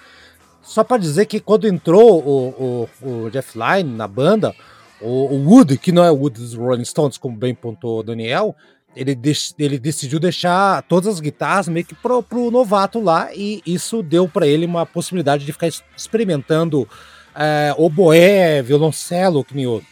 Só 0.69 0.85
para 0.85 0.99
dizer 0.99 1.25
que 1.25 1.41
quando 1.41 1.67
entrou 1.67 2.23
o, 2.23 2.87
o, 3.03 3.09
o 3.25 3.31
Jeff 3.31 3.59
Lynne 3.59 3.97
na 3.97 4.07
banda, 4.07 4.55
o, 5.01 5.35
o, 5.35 5.49
Wood, 5.49 5.79
que 5.79 5.91
não 5.91 6.05
é 6.05 6.11
o 6.11 6.15
Wood 6.15 6.39
dos 6.39 6.53
Rolling 6.53 6.85
Stones, 6.85 7.17
como 7.17 7.35
bem 7.35 7.55
pontuou 7.55 8.01
o 8.01 8.03
Daniel, 8.03 8.55
ele, 8.95 9.15
dec, 9.15 9.55
ele 9.59 9.79
decidiu 9.79 10.21
deixar 10.21 10.83
todas 10.83 11.15
as 11.15 11.21
guitarras 11.21 11.69
meio 11.69 11.87
que 11.87 11.95
pro, 11.95 12.23
pro 12.23 12.51
novato 12.51 13.01
lá, 13.01 13.31
e 13.35 13.63
isso 13.65 14.03
deu 14.03 14.29
para 14.29 14.47
ele 14.47 14.67
uma 14.67 14.85
possibilidade 14.85 15.47
de 15.47 15.53
ficar 15.55 15.69
experimentando 15.97 16.87
é, 17.35 17.75
oboé, 17.79 18.61
violoncelo, 18.61 19.43
que 19.43 19.67
o, 19.67 19.83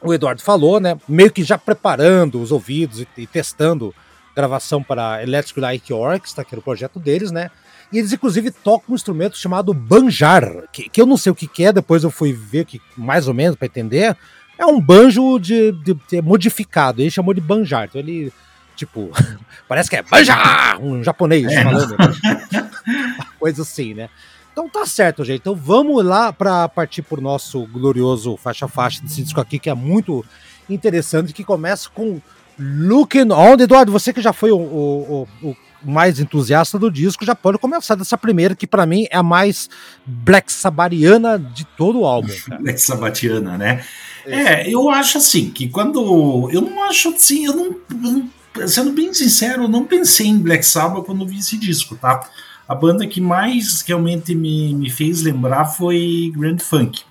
o 0.00 0.14
Eduardo 0.14 0.40
falou, 0.40 0.78
né? 0.78 0.96
Meio 1.08 1.32
que 1.32 1.42
já 1.42 1.58
preparando 1.58 2.40
os 2.40 2.52
ouvidos 2.52 3.00
e, 3.00 3.08
e 3.16 3.26
testando 3.26 3.92
gravação 4.36 4.84
para 4.84 5.20
Electric 5.20 5.58
Light 5.58 5.92
Orchestra, 5.92 6.44
que 6.44 6.54
era 6.54 6.60
o 6.60 6.64
projeto 6.64 7.00
deles, 7.00 7.32
né? 7.32 7.50
E 7.92 7.98
eles, 7.98 8.12
inclusive, 8.12 8.50
tocam 8.50 8.92
um 8.92 8.94
instrumento 8.94 9.36
chamado 9.36 9.74
banjar, 9.74 10.64
que, 10.72 10.88
que 10.88 11.00
eu 11.00 11.06
não 11.06 11.16
sei 11.16 11.30
o 11.30 11.34
que, 11.34 11.46
que 11.46 11.64
é, 11.64 11.72
depois 11.72 12.02
eu 12.02 12.10
fui 12.10 12.32
ver 12.32 12.64
que, 12.64 12.80
mais 12.96 13.28
ou 13.28 13.34
menos, 13.34 13.54
para 13.54 13.66
entender. 13.66 14.16
É 14.58 14.64
um 14.64 14.80
banjo 14.80 15.38
de, 15.38 15.72
de, 15.72 15.94
de, 16.08 16.22
modificado, 16.22 17.02
ele 17.02 17.10
chamou 17.10 17.34
de 17.34 17.40
banjar. 17.40 17.84
Então 17.84 18.00
ele, 18.00 18.32
tipo, 18.74 19.10
parece 19.68 19.90
que 19.90 19.96
é 19.96 20.02
banjar, 20.02 20.80
um 20.80 21.04
japonês 21.04 21.46
é, 21.52 21.62
falando. 21.62 21.96
coisa 23.38 23.62
assim, 23.62 23.92
né? 23.92 24.08
Então 24.52 24.68
tá 24.68 24.86
certo, 24.86 25.24
gente. 25.24 25.40
Então 25.40 25.54
vamos 25.54 26.04
lá 26.04 26.32
para 26.32 26.68
partir 26.68 27.02
pro 27.02 27.20
nosso 27.20 27.66
glorioso 27.66 28.36
faixa-faixa 28.36 29.02
desse 29.02 29.22
disco 29.22 29.40
aqui, 29.40 29.58
que 29.58 29.68
é 29.68 29.74
muito 29.74 30.24
interessante, 30.68 31.32
que 31.32 31.44
começa 31.44 31.90
com 31.90 32.20
Looking 32.58 33.32
On. 33.32 33.54
Eduardo, 33.54 33.92
você 33.92 34.12
que 34.12 34.20
já 34.20 34.32
foi 34.32 34.50
o, 34.52 34.58
o, 34.58 35.28
o 35.42 35.56
mais 35.84 36.20
entusiasta 36.20 36.78
do 36.78 36.90
disco, 36.90 37.24
já 37.24 37.34
pode 37.34 37.58
começar 37.58 37.94
dessa 37.94 38.16
primeira, 38.16 38.54
que 38.54 38.66
para 38.66 38.86
mim 38.86 39.06
é 39.10 39.16
a 39.16 39.22
mais 39.22 39.68
Black 40.04 40.52
Sabariana 40.52 41.38
de 41.38 41.64
todo 41.64 42.00
o 42.00 42.06
álbum. 42.06 42.32
Black 42.60 42.80
Sabatiana, 42.80 43.56
né? 43.56 43.84
É. 44.26 44.62
é, 44.62 44.70
eu 44.70 44.88
acho 44.90 45.18
assim, 45.18 45.50
que 45.50 45.68
quando. 45.68 46.48
Eu 46.52 46.60
não 46.60 46.84
acho 46.84 47.08
assim, 47.10 47.46
eu 47.46 47.56
não. 47.90 48.30
Sendo 48.66 48.92
bem 48.92 49.12
sincero, 49.14 49.64
eu 49.64 49.68
não 49.68 49.84
pensei 49.84 50.26
em 50.26 50.38
Black 50.38 50.64
Sabbath 50.64 51.04
quando 51.04 51.26
vi 51.26 51.38
esse 51.38 51.56
disco, 51.56 51.96
tá? 51.96 52.28
A 52.68 52.74
banda 52.74 53.06
que 53.06 53.20
mais 53.20 53.82
realmente 53.82 54.34
me, 54.34 54.74
me 54.74 54.90
fez 54.90 55.22
lembrar 55.22 55.64
foi 55.64 56.32
Grand 56.36 56.58
Funk. 56.58 57.02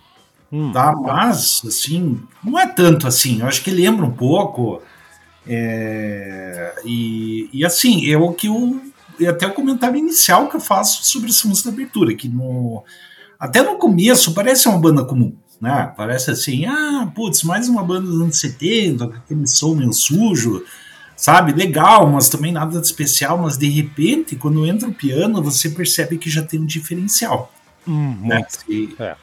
Hum. 0.51 0.71
Tá? 0.71 0.93
Mas, 0.93 1.61
assim, 1.65 2.19
não 2.43 2.59
é 2.59 2.67
tanto 2.67 3.07
assim. 3.07 3.39
Eu 3.39 3.47
acho 3.47 3.63
que 3.63 3.71
lembra 3.71 4.05
um 4.05 4.11
pouco. 4.11 4.81
É, 5.47 6.75
e, 6.85 7.49
e 7.51 7.65
assim, 7.65 8.09
é 8.11 8.17
o 8.17 8.31
que 8.33 8.47
eu. 8.47 8.81
É 9.19 9.27
até 9.27 9.45
o 9.45 9.53
comentário 9.53 9.97
inicial 9.97 10.49
que 10.49 10.55
eu 10.55 10.61
faço 10.61 11.05
sobre 11.05 11.29
essa 11.29 11.47
música 11.47 11.69
da 11.69 11.75
abertura, 11.75 12.15
que 12.15 12.27
no, 12.27 12.83
até 13.39 13.61
no 13.61 13.77
começo 13.77 14.33
parece 14.33 14.67
uma 14.67 14.79
banda 14.79 15.05
comum. 15.05 15.35
né? 15.59 15.93
Parece 15.95 16.31
assim, 16.31 16.65
ah, 16.65 17.11
putz, 17.13 17.43
mais 17.43 17.69
uma 17.69 17.83
banda 17.83 18.07
dos 18.07 18.19
anos 18.19 18.39
70, 18.39 19.05
aquele 19.05 19.47
som 19.47 19.75
meio 19.75 19.93
sujo, 19.93 20.63
sabe? 21.15 21.51
Legal, 21.53 22.09
mas 22.09 22.29
também 22.29 22.51
nada 22.51 22.79
de 22.79 22.85
especial, 22.85 23.37
mas 23.37 23.57
de 23.57 23.69
repente, 23.69 24.35
quando 24.35 24.65
entra 24.65 24.89
o 24.89 24.93
piano, 24.93 25.41
você 25.43 25.69
percebe 25.69 26.17
que 26.17 26.29
já 26.29 26.41
tem 26.41 26.59
um 26.59 26.65
diferencial. 26.65 27.53
Hum, 27.87 28.17
né? 28.23 28.43
E 28.67 28.95
é. 28.99 29.15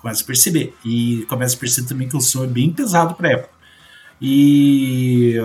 Começa 0.00 0.22
a 0.22 0.26
perceber. 0.26 0.74
E 0.84 1.24
começa 1.28 1.56
a 1.56 1.58
perceber 1.58 1.88
também 1.88 2.08
que 2.08 2.16
o 2.16 2.20
som 2.20 2.44
é 2.44 2.46
bem 2.46 2.70
pesado 2.70 3.14
para 3.14 3.30
época. 3.30 3.53
E, 4.20 5.36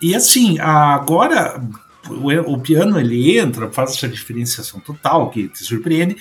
e 0.00 0.14
assim, 0.14 0.58
agora 0.58 1.62
o, 2.08 2.52
o, 2.52 2.58
piano 2.58 2.98
ele 2.98 3.38
entra, 3.38 3.70
faz 3.70 3.92
essa 3.92 4.08
diferenciação 4.08 4.80
total 4.80 5.30
que 5.30 5.48
te 5.48 5.64
surpreende. 5.64 6.16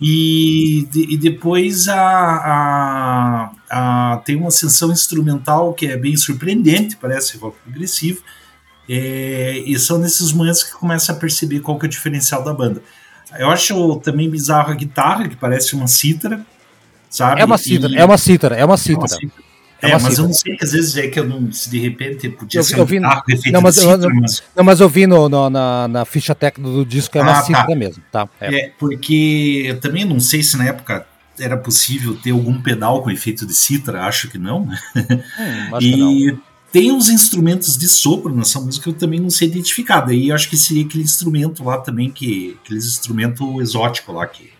E, 0.00 0.86
e 0.94 1.16
depois 1.16 1.88
a, 1.88 1.98
a, 1.98 3.50
a, 3.70 4.16
tem 4.18 4.36
uma 4.36 4.48
ascensão 4.48 4.92
instrumental 4.92 5.72
que 5.72 5.86
é 5.86 5.96
bem 5.96 6.16
surpreendente, 6.16 6.96
parece 6.96 7.38
rock 7.38 7.56
progressivo. 7.64 8.22
É, 8.88 9.58
e 9.66 9.76
são 9.78 9.98
nesses 9.98 10.32
momentos 10.32 10.62
que 10.62 10.72
começa 10.72 11.12
a 11.12 11.14
perceber 11.16 11.60
qual 11.60 11.78
que 11.78 11.86
é 11.86 11.88
o 11.88 11.90
diferencial 11.90 12.44
da 12.44 12.52
banda. 12.52 12.82
Eu 13.38 13.50
acho 13.50 13.96
também 13.96 14.30
bizarro 14.30 14.70
a 14.70 14.74
guitarra, 14.74 15.28
que 15.28 15.34
parece 15.34 15.74
uma 15.74 15.88
cítara, 15.88 16.46
sabe? 17.10 17.40
É 17.40 17.44
uma 17.44 17.58
cítara, 17.58 17.92
e... 17.92 17.96
é 17.96 18.04
uma 18.04 18.18
cítara, 18.18 18.56
é 18.56 18.64
uma 18.64 18.76
cítara. 18.76 18.96
É, 18.96 19.00
uma 19.00 19.08
cítara. 19.08 19.45
É, 19.82 19.90
é 19.90 19.98
mas 19.98 20.18
eu 20.18 20.24
não 20.24 20.32
sei, 20.32 20.56
às 20.60 20.72
vezes 20.72 20.96
é 20.96 21.08
que 21.08 21.18
eu 21.18 21.26
não, 21.26 21.52
se 21.52 21.68
de 21.70 21.78
repente 21.78 22.28
podia 22.28 22.60
eu, 22.60 22.64
ser 22.64 22.78
eu 22.78 22.82
um 22.82 22.86
vi, 22.86 22.96
guitarra, 22.96 23.24
não, 23.52 23.60
mas, 23.60 23.74
cítara, 23.74 24.14
mas... 24.14 24.42
não, 24.54 24.64
mas 24.64 24.80
eu 24.80 24.88
vi 24.88 25.06
no, 25.06 25.28
no, 25.28 25.50
na, 25.50 25.88
na 25.88 26.04
ficha 26.04 26.34
técnica 26.34 26.70
do 26.70 26.84
disco, 26.84 27.16
é 27.18 27.22
uma 27.22 27.38
ah, 27.38 27.42
tá. 27.42 27.74
mesmo, 27.74 28.02
tá? 28.10 28.28
É. 28.40 28.54
é, 28.54 28.72
porque 28.78 29.64
eu 29.66 29.80
também 29.80 30.04
não 30.04 30.18
sei 30.18 30.42
se 30.42 30.56
na 30.56 30.64
época 30.64 31.06
era 31.38 31.56
possível 31.56 32.14
ter 32.16 32.30
algum 32.30 32.60
pedal 32.60 33.02
com 33.02 33.10
efeito 33.10 33.46
de 33.46 33.54
cítara, 33.54 34.04
acho 34.04 34.28
que 34.28 34.38
não, 34.38 34.64
né? 34.64 34.78
Hum, 34.96 35.76
acho 35.76 35.86
e 35.86 35.92
que 35.92 35.96
não 36.32 36.40
tem 36.72 36.92
uns 36.92 37.08
instrumentos 37.08 37.78
de 37.78 37.88
sopro 37.88 38.34
nessa 38.34 38.60
música 38.60 38.84
que 38.84 38.90
eu 38.90 38.98
também 38.98 39.18
não 39.18 39.30
sei 39.30 39.48
identificar. 39.48 40.02
Daí 40.02 40.28
eu 40.28 40.34
acho 40.34 40.48
que 40.50 40.58
seria 40.58 40.84
aquele 40.84 41.04
instrumento 41.04 41.64
lá 41.64 41.78
também, 41.78 42.10
que 42.10 42.58
aquele 42.62 42.78
instrumento 42.78 43.62
exótico 43.62 44.12
lá 44.12 44.26
que 44.26 44.50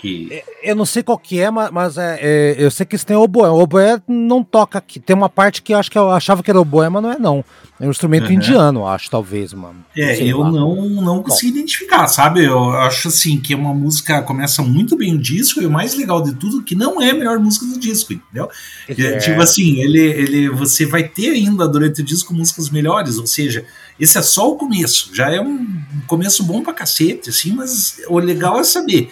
que... 0.00 0.28
É, 0.32 0.70
eu 0.70 0.76
não 0.76 0.86
sei 0.86 1.02
qual 1.02 1.18
que 1.18 1.40
é, 1.40 1.50
mas 1.50 1.98
é, 1.98 2.18
é, 2.20 2.56
eu 2.58 2.70
sei 2.70 2.86
que 2.86 2.96
isso 2.96 3.06
tem 3.06 3.16
oboé. 3.16 3.50
O 3.50 3.60
oboé 3.60 4.00
não 4.08 4.42
toca 4.42 4.78
aqui. 4.78 4.98
Tem 4.98 5.14
uma 5.14 5.28
parte 5.28 5.62
que 5.62 5.74
eu 5.74 5.78
acho 5.78 5.90
que 5.90 5.98
eu 5.98 6.10
achava 6.10 6.42
que 6.42 6.50
era 6.50 6.60
oboé, 6.60 6.88
mas 6.88 7.02
não 7.02 7.12
é 7.12 7.18
não. 7.18 7.44
É 7.78 7.86
um 7.86 7.90
instrumento 7.90 8.26
uhum. 8.26 8.32
indiano, 8.32 8.86
acho, 8.86 9.10
talvez, 9.10 9.54
mano. 9.54 9.84
É, 9.96 10.22
eu 10.22 10.40
lá. 10.40 10.50
não, 10.50 10.86
não 10.86 11.22
consegui 11.22 11.48
identificar, 11.48 12.06
sabe? 12.08 12.44
Eu 12.44 12.70
acho 12.72 13.08
assim 13.08 13.40
que 13.40 13.54
uma 13.54 13.72
música 13.72 14.20
começa 14.22 14.62
muito 14.62 14.96
bem 14.96 15.14
o 15.14 15.18
disco, 15.18 15.62
e 15.62 15.66
o 15.66 15.70
mais 15.70 15.94
legal 15.94 16.22
de 16.22 16.34
tudo 16.34 16.62
que 16.62 16.74
não 16.74 17.00
é 17.00 17.10
a 17.10 17.14
melhor 17.14 17.38
música 17.38 17.64
do 17.64 17.78
disco, 17.78 18.12
entendeu? 18.12 18.50
É. 18.86 19.18
Tipo 19.18 19.40
assim, 19.40 19.80
ele, 19.80 19.98
ele, 19.98 20.50
você 20.50 20.84
vai 20.84 21.04
ter 21.04 21.30
ainda 21.30 21.66
durante 21.66 22.02
o 22.02 22.04
disco 22.04 22.34
músicas 22.34 22.68
melhores, 22.68 23.16
ou 23.16 23.26
seja, 23.26 23.64
esse 23.98 24.18
é 24.18 24.22
só 24.22 24.50
o 24.50 24.56
começo. 24.56 25.10
Já 25.14 25.30
é 25.30 25.40
um 25.40 25.66
começo 26.06 26.44
bom 26.44 26.62
pra 26.62 26.74
cacete, 26.74 27.30
assim, 27.30 27.52
mas 27.52 28.00
o 28.08 28.18
legal 28.18 28.60
é 28.60 28.64
saber 28.64 29.10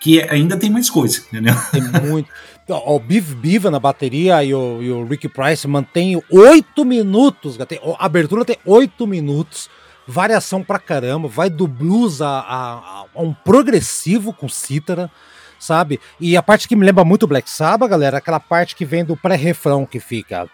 que 0.00 0.22
ainda 0.22 0.56
tem 0.56 0.70
mais 0.70 0.88
coisa, 0.88 1.18
entendeu? 1.28 1.54
Tem 1.70 1.82
muito. 2.08 2.30
Então, 2.64 2.82
o 2.86 2.98
Biv 2.98 3.34
Biva 3.34 3.70
na 3.70 3.78
bateria 3.78 4.42
e 4.42 4.54
o, 4.54 4.82
e 4.82 4.90
o 4.90 5.04
Rick 5.04 5.28
Price 5.28 5.66
mantém 5.68 6.20
oito 6.30 6.84
minutos. 6.84 7.58
A 7.60 8.04
abertura 8.04 8.44
tem 8.44 8.56
oito 8.64 9.06
minutos. 9.06 9.68
Variação 10.06 10.62
pra 10.62 10.78
caramba. 10.78 11.28
Vai 11.28 11.50
do 11.50 11.66
blues 11.66 12.22
a, 12.22 12.28
a, 12.28 13.04
a 13.14 13.22
um 13.22 13.32
progressivo 13.32 14.32
com 14.32 14.48
cítara 14.48 15.10
sabe? 15.60 16.00
E 16.18 16.36
a 16.36 16.42
parte 16.42 16.66
que 16.66 16.74
me 16.74 16.84
lembra 16.84 17.04
muito 17.04 17.26
Black 17.26 17.48
Sabbath, 17.48 17.88
galera, 17.88 18.18
aquela 18.18 18.40
parte 18.40 18.74
que 18.74 18.84
vem 18.84 19.04
do 19.04 19.16
pré-refrão 19.16 19.86
que 19.86 20.00
fica. 20.00 20.48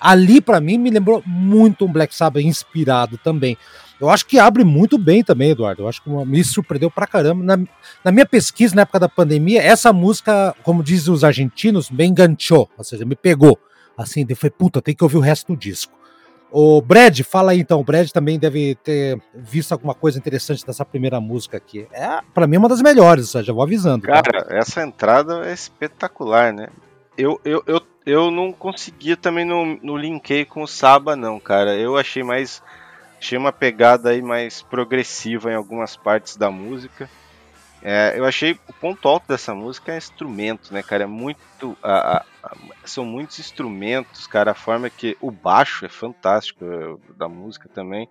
Ali, 0.00 0.40
para 0.40 0.60
mim, 0.60 0.78
me 0.78 0.90
lembrou 0.90 1.22
muito 1.26 1.86
um 1.86 1.92
Black 1.92 2.14
Sabbath 2.14 2.44
inspirado 2.44 3.18
também. 3.18 3.56
Eu 4.02 4.10
acho 4.10 4.26
que 4.26 4.36
abre 4.38 4.64
muito 4.64 4.98
bem 4.98 5.22
também, 5.22 5.50
Eduardo. 5.50 5.82
Eu 5.82 5.88
acho 5.88 6.02
que 6.02 6.10
me 6.10 6.42
surpreendeu 6.42 6.90
pra 6.90 7.06
caramba. 7.06 7.44
Na, 7.44 7.64
na 8.04 8.10
minha 8.10 8.26
pesquisa, 8.26 8.74
na 8.74 8.82
época 8.82 8.98
da 8.98 9.08
pandemia, 9.08 9.62
essa 9.62 9.92
música, 9.92 10.54
como 10.64 10.82
dizem 10.82 11.14
os 11.14 11.22
argentinos, 11.22 11.88
me 11.88 12.04
enganchou, 12.04 12.68
ou 12.76 12.82
seja, 12.82 13.04
me 13.04 13.14
pegou. 13.14 13.56
Assim, 13.96 14.26
falei, 14.34 14.50
puta, 14.50 14.82
tem 14.82 14.94
que 14.94 15.04
ouvir 15.04 15.18
o 15.18 15.20
resto 15.20 15.52
do 15.52 15.56
disco. 15.56 16.01
O 16.54 16.82
Brad, 16.82 17.18
fala 17.22 17.52
aí 17.52 17.60
então. 17.60 17.80
O 17.80 17.84
Brad 17.84 18.10
também 18.10 18.38
deve 18.38 18.74
ter 18.74 19.18
visto 19.34 19.72
alguma 19.72 19.94
coisa 19.94 20.18
interessante 20.18 20.66
dessa 20.66 20.84
primeira 20.84 21.18
música 21.18 21.56
aqui. 21.56 21.88
É, 21.90 22.20
para 22.34 22.46
mim, 22.46 22.56
é 22.56 22.58
uma 22.58 22.68
das 22.68 22.82
melhores, 22.82 23.32
já 23.32 23.52
vou 23.54 23.62
avisando. 23.62 24.06
Tá? 24.06 24.22
Cara, 24.22 24.44
tá? 24.44 24.54
essa 24.54 24.82
entrada 24.82 25.48
é 25.48 25.52
espetacular, 25.54 26.52
né? 26.52 26.68
Eu, 27.16 27.40
eu, 27.42 27.62
eu, 27.66 27.80
eu 28.04 28.30
não 28.30 28.52
conseguia 28.52 29.16
também 29.16 29.46
no, 29.46 29.78
no 29.82 29.96
linkei 29.96 30.44
com 30.44 30.62
o 30.62 30.68
Saba, 30.68 31.16
não, 31.16 31.40
cara. 31.40 31.74
Eu 31.74 31.96
achei 31.96 32.22
mais. 32.22 32.62
Achei 33.18 33.38
uma 33.38 33.52
pegada 33.52 34.10
aí 34.10 34.20
mais 34.20 34.60
progressiva 34.60 35.50
em 35.50 35.54
algumas 35.54 35.96
partes 35.96 36.36
da 36.36 36.50
música. 36.50 37.08
É, 37.84 38.14
eu 38.16 38.24
achei 38.24 38.52
o 38.68 38.72
ponto 38.72 39.08
alto 39.08 39.26
dessa 39.26 39.52
música 39.54 39.92
é 39.92 39.96
instrumento, 39.96 40.72
né, 40.72 40.82
cara? 40.82 41.02
É 41.02 41.06
muito. 41.06 41.76
A, 41.82 42.18
a, 42.42 42.56
são 42.84 43.04
muitos 43.04 43.40
instrumentos, 43.40 44.26
cara. 44.26 44.52
A 44.52 44.54
forma 44.54 44.88
que. 44.88 45.16
O 45.20 45.30
baixo 45.30 45.84
é 45.84 45.88
fantástico 45.88 46.64
é, 46.64 47.14
da 47.16 47.28
música 47.28 47.68
também. 47.68 48.08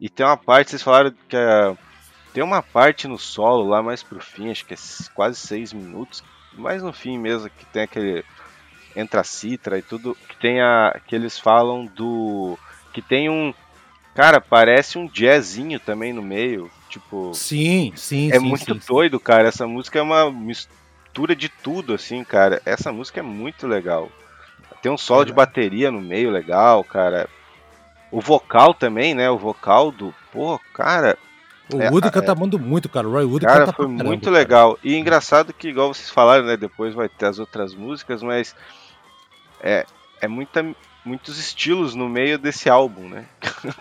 E 0.00 0.08
tem 0.08 0.24
uma 0.24 0.36
parte, 0.36 0.70
vocês 0.70 0.82
falaram 0.82 1.12
que 1.28 1.36
é, 1.36 1.76
tem 2.32 2.42
uma 2.42 2.62
parte 2.62 3.06
no 3.06 3.18
solo 3.18 3.68
lá 3.68 3.82
mais 3.82 4.02
pro 4.02 4.20
fim, 4.20 4.50
acho 4.50 4.64
que 4.64 4.74
é 4.74 4.76
quase 5.14 5.36
seis 5.36 5.72
minutos, 5.72 6.24
mais 6.54 6.82
no 6.82 6.92
fim 6.92 7.18
mesmo, 7.18 7.50
que 7.50 7.66
tem 7.66 7.82
aquele. 7.82 8.24
Entra 8.94 9.22
a 9.22 9.24
citra 9.24 9.78
e 9.78 9.82
tudo. 9.82 10.16
Que 10.28 10.36
tem 10.36 10.60
a. 10.60 11.00
Que 11.06 11.14
eles 11.14 11.38
falam 11.38 11.86
do. 11.86 12.58
Que 12.92 13.02
tem 13.02 13.28
um. 13.28 13.52
Cara, 14.14 14.40
parece 14.40 14.98
um 14.98 15.08
jazzinho 15.08 15.80
também 15.80 16.12
no 16.12 16.22
meio. 16.22 16.70
Tipo. 16.92 17.32
Sim, 17.32 17.90
sim. 17.96 18.30
É 18.30 18.38
sim, 18.38 18.44
muito 18.46 18.74
sim, 18.74 18.80
doido, 18.86 19.16
sim. 19.16 19.24
cara. 19.24 19.48
Essa 19.48 19.66
música 19.66 19.98
é 19.98 20.02
uma 20.02 20.30
mistura 20.30 21.34
de 21.34 21.48
tudo, 21.48 21.94
assim, 21.94 22.22
cara. 22.22 22.60
Essa 22.66 22.92
música 22.92 23.20
é 23.20 23.22
muito 23.22 23.66
legal. 23.66 24.10
Tem 24.82 24.92
um 24.92 24.98
solo 24.98 25.22
é 25.22 25.24
de 25.24 25.32
bateria 25.32 25.90
no 25.90 26.02
meio 26.02 26.30
legal, 26.30 26.84
cara. 26.84 27.30
O 28.10 28.20
vocal 28.20 28.74
também, 28.74 29.14
né? 29.14 29.30
O 29.30 29.38
vocal 29.38 29.90
do. 29.90 30.14
Pô, 30.30 30.60
cara. 30.74 31.16
O 31.72 31.80
é, 31.80 31.88
Woody 31.88 32.08
é, 32.08 32.10
canta 32.10 32.32
é, 32.32 32.58
muito, 32.58 32.90
cara. 32.90 33.08
O 33.08 33.12
Roy 33.12 33.24
Woody 33.24 33.46
cara, 33.46 33.60
canta 33.60 33.72
foi 33.72 33.86
caramba, 33.86 34.04
muito 34.04 34.24
cara. 34.24 34.36
legal. 34.36 34.78
E 34.84 34.94
engraçado 34.94 35.54
que, 35.54 35.68
igual 35.68 35.94
vocês 35.94 36.10
falaram, 36.10 36.44
né? 36.44 36.58
Depois 36.58 36.92
vai 36.92 37.08
ter 37.08 37.24
as 37.24 37.38
outras 37.38 37.74
músicas, 37.74 38.22
mas. 38.22 38.54
É, 39.62 39.86
é 40.20 40.28
muita, 40.28 40.62
muitos 41.06 41.38
estilos 41.38 41.94
no 41.94 42.06
meio 42.06 42.36
desse 42.38 42.68
álbum, 42.68 43.08
né? 43.08 43.24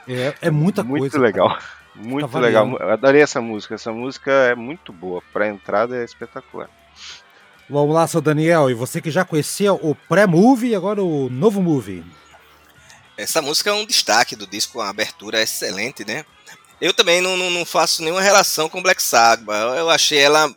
É, 0.08 0.34
é 0.44 0.50
muita 0.50 0.82
muito 0.82 1.02
coisa. 1.02 1.18
Muito 1.18 1.26
legal. 1.26 1.50
Cara. 1.50 1.81
Muito 1.96 2.30
tá 2.30 2.40
legal. 2.40 2.78
Eu 2.80 2.92
adorei 2.92 3.22
essa 3.22 3.42
música. 3.42 3.76
Essa 3.76 3.92
música 3.92 4.32
é 4.32 4.56
muito 4.56 4.94
boa. 4.94 5.22
Pra 5.34 5.48
entrada 5.48 5.98
é 5.98 6.04
espetacular. 6.04 6.70
Vamos 7.70 7.94
lá, 7.94 8.08
seu 8.08 8.22
Daniel. 8.22 8.70
E 8.70 8.74
você 8.74 9.02
que 9.02 9.12
já 9.12 9.24
conhecia 9.24 9.74
o 9.74 9.96
pré-movie 9.96 10.70
e 10.70 10.76
agora 10.76 11.04
o 11.04 11.30
novo 11.30 11.62
movie. 11.62 12.04
Essa 13.18 13.42
música 13.42 13.70
é 13.70 13.74
um 13.74 13.86
destaque 13.86 14.36
do 14.36 14.48
disco, 14.48 14.80
uma 14.80 14.90
abertura 14.90 15.42
excelente, 15.42 16.06
né? 16.06 16.26
Eu 16.80 16.94
também 16.94 17.22
não, 17.22 17.38
não, 17.38 17.50
não 17.52 17.66
faço 17.66 18.02
nenhuma 18.02 18.22
relação 18.22 18.68
com 18.68 18.82
Black 18.82 19.02
Sabbath. 19.02 19.56
Eu, 19.56 19.76
eu 19.76 19.90
achei 19.90 20.18
ela 20.18 20.54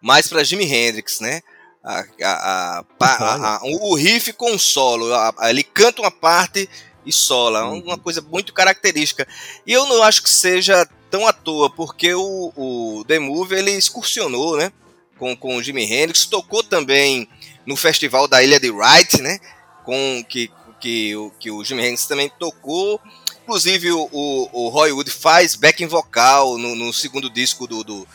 mais 0.00 0.28
para 0.28 0.44
Jimi 0.44 0.64
Hendrix, 0.64 1.20
né? 1.20 1.40
A, 1.82 2.04
a, 2.22 2.84
a, 3.00 3.60
o 3.64 3.96
riff 3.96 4.32
com 4.34 4.54
o 4.54 4.58
solo. 4.58 5.06
ele 5.42 5.64
canta 5.64 6.02
uma 6.02 6.10
parte 6.10 6.68
e 7.04 7.12
sola. 7.12 7.60
É 7.60 7.62
uma 7.64 7.98
coisa 7.98 8.20
muito 8.20 8.52
característica. 8.52 9.26
E 9.66 9.72
eu 9.72 9.86
não 9.86 10.02
acho 10.02 10.22
que 10.22 10.30
seja 10.30 10.86
tão 11.10 11.26
à 11.26 11.32
toa, 11.32 11.68
porque 11.68 12.14
o, 12.14 12.52
o 12.56 13.04
The 13.06 13.18
Move 13.18 13.54
ele 13.54 13.70
excursionou, 13.72 14.56
né? 14.56 14.72
Com, 15.18 15.36
com 15.36 15.56
o 15.56 15.62
Jimi 15.62 15.84
Hendrix, 15.84 16.26
tocou 16.26 16.62
também 16.62 17.28
no 17.66 17.76
festival 17.76 18.26
da 18.26 18.42
Ilha 18.42 18.58
de 18.58 18.70
Wright, 18.70 19.20
né? 19.20 19.38
Com 19.84 20.24
que, 20.28 20.50
que, 20.80 21.14
o, 21.14 21.30
que 21.38 21.50
o 21.50 21.62
Jimi 21.62 21.82
Hendrix 21.82 22.06
também 22.06 22.30
tocou. 22.38 23.00
Inclusive 23.42 23.92
o, 23.92 24.08
o, 24.10 24.48
o 24.52 24.68
Roy 24.68 24.92
Wood 24.92 25.10
faz 25.10 25.54
backing 25.54 25.86
vocal 25.86 26.56
no, 26.56 26.74
no 26.74 26.92
segundo 26.92 27.28
disco 27.28 27.66
do, 27.66 27.84
do, 27.84 28.08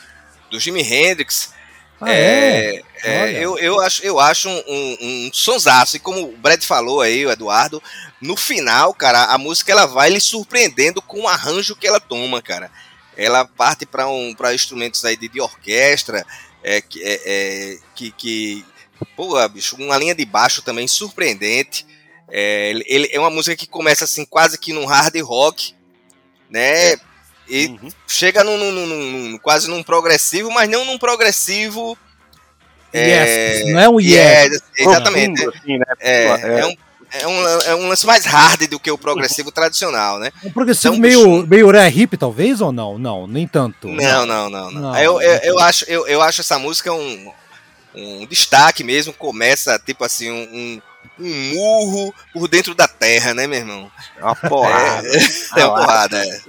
do 0.49 0.59
Jimi 0.59 0.81
Hendrix. 0.81 1.53
Ah, 1.99 2.11
é, 2.11 2.83
é, 3.03 3.33
é 3.33 3.43
eu, 3.43 3.57
eu 3.57 3.79
acho, 3.79 4.03
eu 4.03 4.19
acho 4.19 4.47
um, 4.49 4.63
um, 4.67 4.97
um 5.01 5.29
sonsaço. 5.33 5.97
E 5.97 5.99
como 5.99 6.23
o 6.23 6.37
Brad 6.37 6.63
falou 6.63 7.01
aí, 7.01 7.25
o 7.25 7.31
Eduardo, 7.31 7.81
no 8.21 8.37
final, 8.37 8.93
cara, 8.93 9.25
a 9.25 9.37
música 9.37 9.71
ela 9.71 9.85
vai 9.85 10.09
lhe 10.09 10.21
surpreendendo 10.21 11.01
com 11.01 11.21
o 11.21 11.27
arranjo 11.27 11.75
que 11.75 11.87
ela 11.87 11.99
toma, 11.99 12.41
cara. 12.41 12.71
Ela 13.15 13.45
parte 13.45 13.85
para 13.85 14.07
um, 14.07 14.35
instrumentos 14.53 15.03
aí 15.03 15.17
de, 15.17 15.27
de 15.27 15.41
orquestra, 15.41 16.23
é, 16.63 16.77
é, 16.77 16.83
é, 17.01 17.77
que, 17.95 18.11
que. 18.11 18.65
Pô, 19.15 19.47
bicho, 19.49 19.75
uma 19.77 19.97
linha 19.97 20.13
de 20.13 20.25
baixo 20.25 20.61
também 20.61 20.87
surpreendente. 20.87 21.85
É, 22.29 22.71
ele, 22.85 23.09
é 23.11 23.19
uma 23.19 23.29
música 23.29 23.55
que 23.55 23.67
começa 23.67 24.03
assim, 24.03 24.25
quase 24.25 24.57
que 24.57 24.73
num 24.73 24.85
hard 24.85 25.15
rock, 25.21 25.73
né? 26.49 26.97
É. 27.49 27.53
E 27.53 27.67
uhum. 27.67 27.89
chega 28.07 28.43
num, 28.43 28.57
num, 28.57 28.71
num, 28.71 29.37
quase 29.37 29.69
num 29.69 29.83
progressivo, 29.83 30.51
mas 30.51 30.69
não 30.69 30.85
num 30.85 30.97
progressivo. 30.97 31.97
Yes, 32.93 33.29
é, 33.29 33.63
não 33.71 33.79
é 33.79 33.89
um 33.89 33.99
yes. 33.99 34.51
yes 34.51 34.61
exatamente. 34.77 35.45
Assim, 35.47 35.77
né? 35.77 35.85
é, 35.99 36.23
é, 36.23 36.59
é, 36.59 36.65
um, 36.65 36.75
é, 37.11 37.27
um, 37.27 37.61
é 37.61 37.75
um 37.75 37.87
lance 37.89 38.05
mais 38.05 38.25
hard 38.25 38.67
do 38.67 38.79
que 38.79 38.89
o 38.89 38.97
progressivo 38.97 39.51
tradicional, 39.51 40.19
né? 40.19 40.31
Um 40.43 40.51
progressivo 40.51 40.95
então, 40.95 41.01
meio, 41.01 41.45
meio 41.45 41.69
ré 41.69 41.89
hip, 41.89 42.17
talvez, 42.17 42.61
ou 42.61 42.71
não? 42.71 42.97
Não, 42.97 43.27
nem 43.27 43.47
tanto. 43.47 43.87
Não, 43.87 44.25
não, 44.25 44.49
não. 44.49 44.71
não. 44.71 44.81
não 44.81 44.97
eu, 44.97 45.21
eu, 45.21 45.39
eu, 45.43 45.59
acho, 45.59 45.85
eu, 45.87 46.07
eu 46.07 46.21
acho 46.21 46.41
essa 46.41 46.57
música 46.57 46.91
um, 46.93 47.31
um 47.93 48.25
destaque 48.25 48.83
mesmo. 48.83 49.13
Começa, 49.13 49.77
tipo 49.79 50.03
assim, 50.03 50.31
um, 50.31 50.81
um 51.19 51.53
murro 51.53 52.13
por 52.33 52.47
dentro 52.47 52.73
da 52.73 52.87
terra, 52.87 53.33
né, 53.33 53.47
meu 53.47 53.59
irmão? 53.59 53.91
É 54.17 54.23
uma 54.23 54.35
porrada. 54.35 55.07
É, 55.07 55.17
é 55.61 55.65
uma 55.65 55.75
porrada, 55.79 56.25
é. 56.25 56.41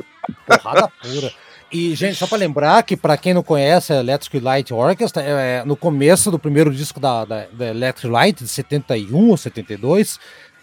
Porrada 0.47 0.89
pura. 1.03 1.33
E, 1.71 1.95
gente, 1.95 2.17
só 2.17 2.27
para 2.27 2.39
lembrar 2.39 2.83
que, 2.83 2.97
para 2.97 3.17
quem 3.19 3.35
não 3.35 3.43
conhece 3.43 3.93
a 3.93 3.97
Electric 3.97 4.41
Light 4.41 4.73
Orchestra, 4.73 5.23
é, 5.23 5.65
no 5.65 5.77
começo 5.77 6.31
do 6.31 6.39
primeiro 6.39 6.75
disco 6.75 6.99
da, 6.99 7.27
da, 7.27 7.47
da, 7.53 7.67
Electric 7.67 8.11
Light, 8.11 8.43
de 8.43 8.49
71 8.49 9.29
ou 9.29 9.37
72, 9.37 10.19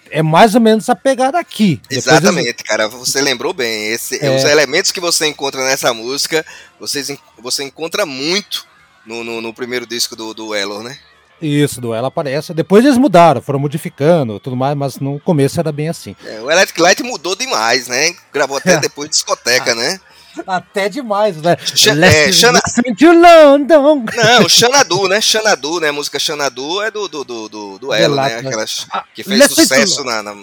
é 0.10 0.24
mais 0.24 0.56
ou 0.56 0.62
menos 0.62 0.86
essa 0.86 0.96
pegada 0.96 1.38
aqui. 1.38 1.80
Exatamente, 1.92 2.64
cara, 2.64 2.88
você 2.88 3.22
lembrou 3.22 3.54
bem. 3.54 3.90
Esse, 3.90 4.24
é... 4.24 4.36
Os 4.36 4.44
elementos 4.46 4.92
que 4.92 5.00
você 5.00 5.28
encontra 5.28 5.64
nessa 5.64 5.94
música, 5.94 6.44
vocês, 6.80 7.16
você 7.40 7.64
encontra 7.64 8.04
muito 8.06 8.66
no, 9.06 9.24
no, 9.24 9.42
no 9.42 9.54
primeiro 9.54 9.86
disco 9.86 10.16
do, 10.16 10.34
do 10.34 10.56
Elor, 10.56 10.82
né? 10.82 10.98
Isso, 11.42 11.82
do 11.82 11.94
ela 11.94 12.08
aparece. 12.08 12.54
Depois 12.54 12.86
eles 12.86 12.98
mudaram, 12.98 13.42
foram 13.42 13.60
modificando 13.60 14.40
tudo 14.40 14.56
mais, 14.56 14.76
mas 14.76 15.00
no 15.00 15.20
começo 15.20 15.60
era 15.60 15.72
bem 15.72 15.90
assim. 15.90 16.16
É, 16.26 16.40
o 16.40 16.50
Electric 16.50 16.82
Light 16.82 17.04
mudou 17.04 17.36
demais, 17.36 17.88
né? 17.88 18.16
Gravou 18.34 18.58
até 18.58 18.78
depois 18.80 19.10
de 19.10 19.16
discoteca, 19.16 19.76
né? 19.76 20.00
Até 20.46 20.90
demais, 20.90 21.42
né? 21.42 21.56
Ch 21.58 21.88
é, 21.88 22.32
Xana... 22.32 22.60
London. 23.02 24.04
Não, 24.16 24.50
Xanadu, 24.50 25.08
né? 25.08 25.22
Xanadu, 25.22 25.80
né? 25.80 25.90
A 25.90 25.94
música 25.94 26.20
Xanadu 26.20 26.82
é 26.82 26.92
do, 26.92 27.08
do, 27.08 27.24
do, 27.24 27.50
do, 27.50 27.80
do 27.80 27.94
Elo, 27.94 28.16
né? 28.16 28.38
Aquelas 28.40 28.86
que 29.14 29.24
fez 29.24 29.40
Let's 29.40 29.56
sucesso 29.56 30.04
na, 30.04 30.22
na... 30.22 30.36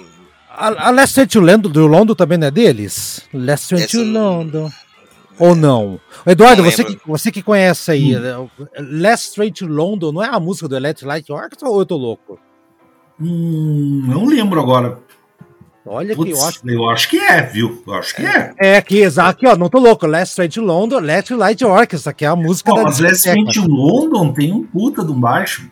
A, 0.55 0.89
a 0.89 0.91
Last 0.91 1.27
to 1.27 1.41
London, 1.41 1.71
do 1.71 1.87
London 1.87 2.15
também 2.15 2.37
não 2.37 2.47
é 2.47 2.51
deles? 2.51 3.23
Last 3.33 3.75
to 3.87 4.03
London. 4.03 4.71
Ou 5.43 5.57
não? 5.57 5.99
Eduardo, 6.25 6.63
você 6.63 6.85
que, 6.85 7.01
você 7.05 7.33
que 7.33 7.43
conhece 7.43 7.91
aí, 7.91 8.17
hum. 8.17 8.49
Last 8.79 9.31
Straight 9.31 9.59
to 9.59 9.67
London, 9.67 10.13
não 10.13 10.23
é 10.23 10.29
a 10.29 10.39
música 10.39 10.69
do 10.69 10.77
Electric 10.77 11.05
Light 11.05 11.33
Orchestra 11.33 11.69
ou 11.69 11.81
eu 11.81 11.85
tô 11.85 11.97
louco? 11.97 12.39
Hum, 13.21 14.05
não 14.07 14.25
lembro 14.25 14.61
agora. 14.61 15.01
Olha 15.85 16.15
Putz, 16.15 16.31
que 16.31 16.39
eu 16.39 16.47
acho. 16.47 16.61
Eu 16.69 16.91
acho 16.91 17.09
que 17.09 17.19
é, 17.19 17.43
viu? 17.43 17.83
Eu 17.85 17.95
acho 17.95 18.15
que 18.15 18.25
é. 18.25 18.55
É, 18.57 18.77
aqui, 18.77 19.01
exato. 19.01 19.31
Aqui, 19.31 19.49
ó, 19.49 19.57
não 19.57 19.69
tô 19.69 19.81
louco. 19.81 20.07
Last 20.07 20.31
Straight 20.31 20.61
to 20.61 20.65
London, 20.65 20.99
Electric 20.99 21.37
Light 21.37 21.65
Orchestra, 21.65 22.13
que 22.13 22.25
é 22.25 22.29
a 22.29 22.37
música 22.37 22.71
oh, 22.71 22.77
da. 22.77 22.83
Mas 22.85 23.01
Last 23.01 23.17
Straight 23.17 23.53
to 23.53 23.69
London 23.69 24.33
tem 24.33 24.53
um 24.53 24.63
puta 24.63 25.05
de 25.05 25.11
um 25.11 25.19
baixo. 25.19 25.69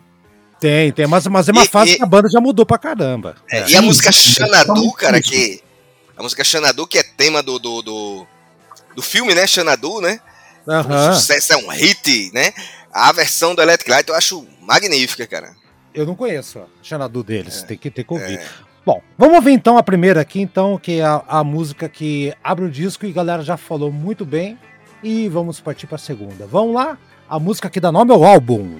Tem, 0.59 0.91
tem, 0.91 1.07
mas, 1.07 1.25
mas 1.27 1.47
é 1.47 1.53
uma 1.53 1.63
e, 1.63 1.67
fase 1.69 1.93
e, 1.93 1.95
que 1.95 2.03
a 2.03 2.05
banda 2.05 2.27
já 2.29 2.41
mudou 2.41 2.65
pra 2.65 2.77
caramba. 2.77 3.37
É, 3.49 3.59
é. 3.59 3.69
E 3.69 3.75
a 3.77 3.81
música 3.81 4.11
Xanadu, 4.11 4.91
cara, 4.91 5.21
que. 5.21 5.61
A 6.17 6.21
música 6.21 6.43
Xanadu, 6.43 6.85
que 6.85 6.97
é 6.97 7.03
tema 7.03 7.41
do, 7.41 7.57
do, 7.57 7.81
do 7.81 8.27
do 8.95 9.01
filme, 9.01 9.33
né? 9.33 9.45
Xanadu, 9.47 10.01
né? 10.01 10.19
Uhum. 10.67 11.09
Um 11.09 11.13
sucesso, 11.13 11.53
é 11.53 11.57
um 11.57 11.69
hit, 11.69 12.31
né? 12.33 12.53
A 12.93 13.11
versão 13.11 13.55
do 13.55 13.61
Electric 13.61 13.89
Light 13.89 14.09
eu 14.09 14.15
acho 14.15 14.45
magnífica, 14.61 15.25
cara. 15.25 15.55
Eu 15.93 16.05
não 16.05 16.15
conheço 16.15 16.59
a 16.59 16.65
Xanadu 16.81 17.23
deles, 17.23 17.63
é, 17.63 17.65
tem, 17.67 17.77
que, 17.77 17.89
ter 17.89 18.03
que 18.03 18.13
ouvir. 18.13 18.39
É. 18.39 18.45
Bom, 18.85 19.01
vamos 19.17 19.43
ver 19.43 19.51
então 19.51 19.77
a 19.77 19.83
primeira 19.83 20.21
aqui, 20.21 20.41
então, 20.41 20.77
que 20.77 20.99
é 20.99 21.05
a, 21.05 21.23
a 21.27 21.43
música 21.43 21.87
que 21.87 22.33
abre 22.43 22.65
o 22.65 22.71
disco 22.71 23.05
e 23.05 23.09
a 23.09 23.13
galera 23.13 23.43
já 23.43 23.57
falou 23.57 23.91
muito 23.91 24.25
bem. 24.25 24.57
E 25.03 25.27
vamos 25.29 25.59
partir 25.59 25.87
para 25.87 25.95
a 25.95 25.99
segunda. 25.99 26.45
Vamos 26.45 26.75
lá? 26.75 26.97
A 27.27 27.39
música 27.39 27.69
que 27.69 27.79
dá 27.79 27.91
nome 27.91 28.11
ao 28.11 28.23
álbum. 28.23 28.77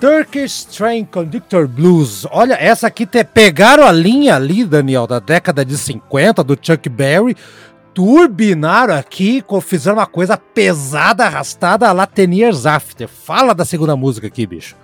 Turkish 0.00 0.64
Train 0.64 1.04
Conductor 1.04 1.66
Blues. 1.66 2.24
Olha, 2.30 2.54
essa 2.54 2.86
aqui 2.86 3.04
te 3.04 3.24
pegaram 3.24 3.84
a 3.84 3.92
linha 3.92 4.36
ali, 4.36 4.64
Daniel, 4.64 5.06
da 5.06 5.18
década 5.18 5.64
de 5.64 5.76
50 5.76 6.44
do 6.44 6.56
Chuck 6.60 6.88
Berry, 6.88 7.36
turbinaram 7.92 8.94
aqui, 8.94 9.42
fizeram 9.62 9.96
uma 9.96 10.06
coisa 10.06 10.36
pesada, 10.36 11.24
arrastada, 11.24 11.90
lá 11.90 12.06
Ten 12.06 12.32
Years 12.32 12.64
After. 12.64 13.08
Fala 13.08 13.54
da 13.54 13.64
segunda 13.64 13.96
música 13.96 14.28
aqui, 14.28 14.46
bicho. 14.46 14.76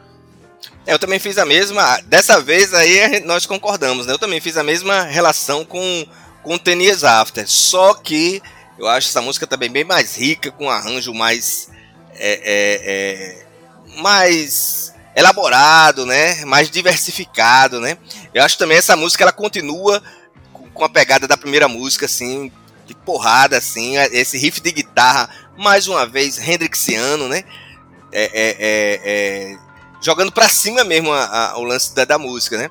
Eu 0.86 0.98
também 0.98 1.18
fiz 1.18 1.38
a 1.38 1.46
mesma. 1.46 2.00
Dessa 2.06 2.40
vez 2.40 2.74
aí 2.74 3.20
nós 3.24 3.46
concordamos, 3.46 4.06
né? 4.06 4.12
Eu 4.12 4.18
também 4.18 4.40
fiz 4.40 4.56
a 4.56 4.64
mesma 4.64 5.02
relação 5.02 5.64
com, 5.64 6.06
com 6.42 6.58
Ten 6.58 6.82
Years 6.82 7.04
After. 7.04 7.48
Só 7.48 7.94
que 7.94 8.42
eu 8.78 8.88
acho 8.88 9.08
essa 9.08 9.22
música 9.22 9.46
também 9.46 9.70
bem 9.70 9.84
mais 9.84 10.16
rica, 10.16 10.50
com 10.50 10.64
um 10.64 10.70
arranjo 10.70 11.14
mais. 11.14 11.70
É, 12.16 12.32
é, 12.44 12.80
é, 12.84 14.00
mais 14.00 14.93
elaborado, 15.14 16.04
né? 16.04 16.44
Mais 16.44 16.70
diversificado, 16.70 17.80
né? 17.80 17.96
Eu 18.32 18.42
acho 18.42 18.58
também 18.58 18.78
essa 18.78 18.96
música 18.96 19.24
ela 19.24 19.32
continua 19.32 20.02
com 20.72 20.84
a 20.84 20.88
pegada 20.88 21.28
da 21.28 21.36
primeira 21.36 21.68
música, 21.68 22.06
assim, 22.06 22.50
de 22.86 22.94
porrada, 22.94 23.56
assim, 23.56 23.96
esse 23.96 24.36
riff 24.36 24.60
de 24.60 24.72
guitarra, 24.72 25.28
mais 25.56 25.86
uma 25.86 26.04
vez, 26.04 26.38
Hendrixiano, 26.38 27.28
né? 27.28 27.44
É, 28.12 28.24
é, 28.24 28.56
é, 28.58 29.00
é 29.52 29.58
jogando 30.00 30.30
pra 30.30 30.48
cima 30.48 30.84
mesmo 30.84 31.12
a, 31.12 31.52
a, 31.52 31.58
o 31.58 31.64
lance 31.64 31.94
da, 31.94 32.04
da, 32.04 32.18
música, 32.18 32.58
né? 32.58 32.70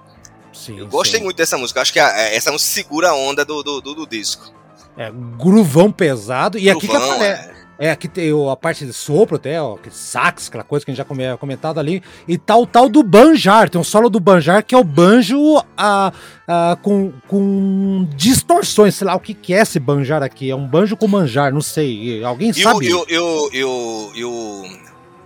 Sim, 0.53 0.79
eu 0.79 0.87
gostei 0.87 1.19
sim. 1.19 1.23
muito 1.23 1.37
dessa 1.37 1.57
música, 1.57 1.81
acho 1.81 1.91
que 1.91 1.99
a, 1.99 2.09
essa 2.33 2.51
música 2.51 2.71
segura 2.71 3.09
a 3.09 3.15
onda 3.15 3.43
do, 3.43 3.63
do, 3.63 3.81
do, 3.81 3.95
do 3.95 4.07
disco. 4.07 4.53
É, 4.95 5.11
gruvão 5.11 5.91
pesado, 5.91 6.59
e 6.59 6.65
gruvão, 6.65 6.77
aqui 6.77 6.87
que 6.87 6.95
aparece. 6.95 7.62
É. 7.79 7.87
É, 7.87 7.91
aqui 7.91 8.07
tem 8.07 8.31
a 8.49 8.55
parte 8.55 8.85
de 8.85 8.93
sopro 8.93 9.35
até, 9.35 9.61
ó, 9.61 9.77
sax, 9.89 10.47
aquela 10.47 10.63
coisa 10.63 10.85
que 10.85 10.91
a 10.91 10.93
gente 10.93 11.05
já 11.05 11.37
comentado 11.37 11.79
ali. 11.79 12.01
E 12.27 12.37
tal, 12.37 12.65
tal 12.65 12.87
do 12.87 13.03
banjar. 13.03 13.69
Tem 13.69 13.79
um 13.79 13.83
solo 13.83 14.09
do 14.09 14.19
banjar 14.19 14.63
que 14.63 14.73
é 14.73 14.77
o 14.77 14.83
banjo 14.83 15.61
a, 15.77 16.13
a, 16.47 16.77
com, 16.81 17.11
com 17.27 18.07
distorções. 18.15 18.95
Sei 18.95 19.05
lá 19.05 19.15
o 19.15 19.19
que, 19.19 19.33
que 19.33 19.53
é 19.53 19.61
esse 19.61 19.79
banjar 19.79 20.23
aqui. 20.23 20.49
É 20.49 20.55
um 20.55 20.67
banjo 20.67 20.95
com 20.95 21.07
manjar, 21.07 21.53
não 21.53 21.61
sei. 21.61 22.23
Alguém 22.23 22.53
sabe? 22.53 22.85
E 22.87 22.93
o, 22.93 23.05
e, 23.09 23.17
o, 23.17 23.49
e, 23.51 23.63
o, 23.63 24.11
e 24.15 24.25
o 24.25 24.63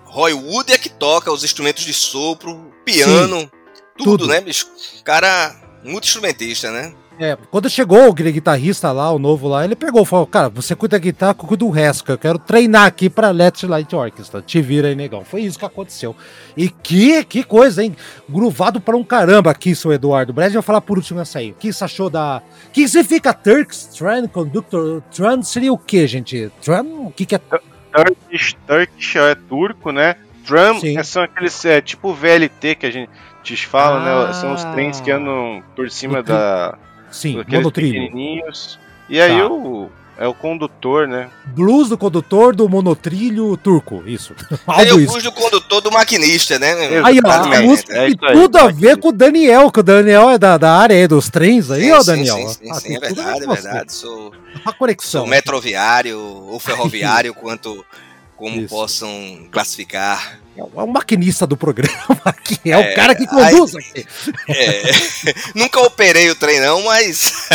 Roy 0.06 0.34
Wood 0.34 0.72
é 0.72 0.78
que 0.78 0.90
toca 0.90 1.32
os 1.32 1.44
instrumentos 1.44 1.84
de 1.84 1.94
sopro, 1.94 2.72
piano, 2.84 3.42
Sim, 3.42 3.50
tudo, 3.98 4.18
tudo, 4.18 4.28
né, 4.28 4.42
bicho? 4.42 4.66
Cara, 5.04 5.56
muito 5.84 6.06
instrumentista, 6.06 6.72
né? 6.72 6.94
É, 7.20 7.36
quando 7.50 7.68
chegou 7.68 8.10
o 8.10 8.14
guitarrista 8.14 8.92
lá, 8.92 9.12
o 9.12 9.18
novo 9.18 9.48
lá, 9.48 9.66
ele 9.66 9.76
pegou 9.76 10.04
e 10.04 10.06
falou: 10.06 10.28
Cara, 10.28 10.50
você 10.50 10.76
cuida 10.76 10.98
da 10.98 11.04
guitarra, 11.04 11.32
eu 11.32 11.48
cuido 11.48 11.66
do 11.66 11.72
resto, 11.72 12.12
eu 12.12 12.18
quero 12.18 12.38
treinar 12.38 12.86
aqui 12.86 13.10
pra 13.10 13.32
Let's 13.32 13.64
Light 13.64 13.96
Orchestra. 13.96 14.42
Te 14.42 14.62
vira 14.62 14.88
aí, 14.88 14.96
negão. 14.96 15.26
Foi 15.26 15.42
isso 15.42 15.58
que 15.58 15.66
aconteceu. 15.66 16.16
E 16.56 16.70
que, 16.70 17.24
que 17.24 17.44
coisa, 17.44 17.84
hein? 17.84 17.96
Gruvado 18.30 18.80
para 18.80 18.96
um 18.96 19.04
caramba 19.04 19.50
aqui, 19.50 19.76
seu 19.76 19.92
Eduardo. 19.92 20.32
O 20.32 20.36
Brad 20.36 20.54
vai 20.54 20.62
falar 20.62 20.82
por 20.82 20.98
último 20.98 21.20
essa 21.20 21.40
aí. 21.40 21.52
O 21.52 21.56
que 21.56 21.74
você 21.74 21.84
achou 21.84 22.10
da. 22.10 22.42
O 22.68 22.72
que 22.72 22.88
significa 22.88 23.34
Turks, 23.34 23.86
Tran, 23.98 24.28
Conductor? 24.28 25.02
Tran 25.12 25.42
seria 25.42 25.74
o 25.74 25.78
que, 25.78 26.06
gente? 26.06 26.52
Tran? 26.62 26.84
O 26.84 27.12
que, 27.12 27.26
que 27.26 27.36
é. 27.36 27.40
Turkish, 27.40 28.56
Turkish 28.68 29.16
é 29.16 29.34
turco, 29.34 29.92
né? 29.92 30.18
Tram 30.46 30.80
é, 30.84 31.02
são 31.02 31.24
aqueles. 31.24 31.66
É, 31.66 31.82
tipo 31.82 32.14
VLT 32.14 32.76
que 32.76 32.86
a 32.86 32.92
gente 32.92 33.10
te 33.44 33.66
fala, 33.66 33.98
ah, 34.02 34.28
né? 34.28 34.34
São 34.34 34.54
os 34.54 34.64
trens 34.66 35.02
que 35.02 35.10
andam 35.10 35.64
por 35.76 35.90
cima 35.90 36.22
da 36.22 36.78
Sim, 37.12 37.44
monotrilho. 37.48 38.12
E 39.10 39.22
aí 39.22 39.38
tá. 39.38 39.48
o, 39.48 39.90
é 40.18 40.28
o 40.28 40.34
condutor, 40.34 41.08
né? 41.08 41.30
Blues 41.46 41.90
do 41.90 41.98
condutor 41.98 42.56
do 42.56 42.68
monotrilho 42.68 43.56
turco, 43.56 44.04
isso. 44.06 44.34
Algo 44.66 44.82
é 44.82 44.94
o 44.94 45.06
blues 45.06 45.24
do 45.24 45.32
condutor 45.32 45.82
do 45.82 45.92
maquinista, 45.92 46.58
né? 46.58 46.74
Aí, 47.04 47.20
ó, 47.24 47.30
a 47.30 47.62
música 47.62 47.96
é 47.96 48.08
tem 48.08 48.18
tudo 48.18 48.58
a 48.58 48.68
ver 48.68 48.98
com 48.98 49.10
o 49.10 49.12
Daniel, 49.12 49.72
que 49.72 49.80
o 49.80 49.84
Daniel 49.84 50.32
é 50.32 50.38
da, 50.38 50.58
da 50.58 50.74
área 50.76 50.96
aí 50.96 51.08
dos 51.08 51.30
trens 51.30 51.70
aí, 51.70 51.84
sim, 51.84 51.92
ó, 51.92 52.04
Daniel. 52.04 52.36
Sim, 52.36 52.50
sim, 52.50 52.72
ah, 52.72 52.76
sim, 52.76 52.96
é 52.96 53.00
verdade, 53.00 53.44
é 53.44 53.48
verdade. 53.48 53.94
Sou, 53.94 54.34
a 54.66 54.74
conexão. 54.74 55.22
sou 55.22 55.30
metroviário 55.30 56.20
ou 56.20 56.58
ferroviário, 56.60 57.34
quanto 57.34 57.86
como 58.36 58.60
Isso. 58.62 58.70
possam 58.70 59.48
classificar. 59.52 60.40
É 60.58 60.82
o 60.82 60.88
maquinista 60.88 61.46
do 61.46 61.56
programa 61.56 62.18
aqui, 62.26 62.60
é, 62.66 62.70
é 62.72 62.78
o 62.78 62.96
cara 62.96 63.14
que 63.14 63.28
conduz 63.28 63.76
aí, 63.76 63.84
aqui. 63.86 64.06
É, 64.50 64.92
nunca 65.56 65.80
operei 65.82 66.30
o 66.30 66.36
trem 66.36 66.60
não, 66.60 66.84
mas 66.84 67.48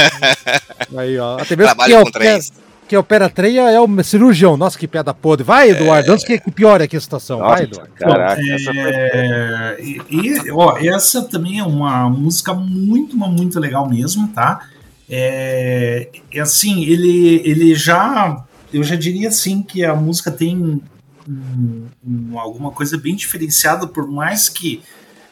aí, 0.97 1.19
ó, 1.19 1.39
até 1.39 1.57
mesmo 1.57 1.75
trabalho 1.75 1.95
com 1.95 2.09
opera, 2.09 2.25
trens. 2.25 2.53
Quem 2.89 2.99
opera 2.99 3.31
trem 3.31 3.57
é 3.57 3.81
o 3.81 4.03
cirurgião. 4.05 4.57
Nossa, 4.57 4.79
que 4.79 4.87
piada 4.87 5.15
podre. 5.15 5.45
Vai, 5.45 5.71
Eduardo, 5.71 6.11
é... 6.11 6.15
antes 6.15 6.27
que 6.27 6.39
piore 6.51 6.85
aqui 6.85 6.97
a 6.97 7.01
situação. 7.01 7.39
Nossa, 7.39 7.55
Vai, 7.55 7.63
Eduardo. 7.65 7.93
Caraca, 7.95 8.43
essa 8.43 8.71
é... 8.75 9.77
e, 9.81 10.01
e, 10.11 10.51
ó, 10.51 10.77
essa 10.77 11.23
também 11.23 11.59
é 11.59 11.65
uma 11.65 12.11
música 12.11 12.53
muito, 12.53 13.17
muito 13.17 13.59
legal 13.59 13.89
mesmo, 13.89 14.29
tá? 14.29 14.69
É, 15.09 16.09
é 16.33 16.41
assim, 16.41 16.85
ele, 16.85 17.41
ele 17.45 17.75
já 17.75 18.45
eu 18.73 18.83
já 18.83 18.97
diria 18.97 19.29
assim 19.29 19.63
que 19.63 19.85
a 19.85 19.95
música 19.95 20.31
tem 20.31 20.81
um, 21.29 21.87
um, 22.05 22.39
alguma 22.39 22.71
coisa 22.71 22.97
bem 22.99 23.15
diferenciada, 23.15 23.87
por 23.87 24.07
mais 24.07 24.49
que 24.49 24.83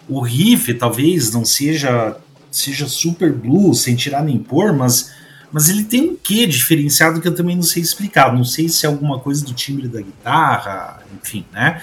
o 0.09 0.21
riff 0.21 0.73
talvez 0.75 1.33
não 1.33 1.45
seja 1.45 2.17
seja 2.51 2.89
super 2.89 3.33
blues, 3.33 3.83
sem 3.83 3.95
tirar 3.95 4.25
nem 4.25 4.39
pôr, 4.39 4.73
mas, 4.73 5.13
mas 5.53 5.69
ele 5.69 5.85
tem 5.85 6.11
um 6.11 6.17
quê 6.17 6.47
diferenciado 6.47 7.21
que 7.21 7.29
eu 7.29 7.35
também 7.35 7.55
não 7.55 7.63
sei 7.63 7.83
explicar. 7.83 8.35
Não 8.35 8.45
sei 8.45 8.69
se 8.69 8.85
é 8.85 8.89
alguma 8.89 9.21
coisa 9.21 9.45
do 9.45 9.55
timbre 9.55 9.89
da 9.89 10.01
guitarra, 10.01 11.03
enfim, 11.23 11.45
né? 11.53 11.83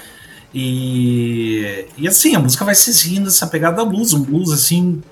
E, 0.52 1.86
e 1.96 2.08
assim, 2.08 2.34
a 2.34 2.38
música 2.38 2.64
vai 2.64 2.74
se 2.74 2.92
seguindo 2.92 3.28
essa 3.28 3.46
pegada 3.46 3.84
blues, 3.84 4.12
um 4.12 4.22
blues 4.22 4.50
assim 4.50 5.02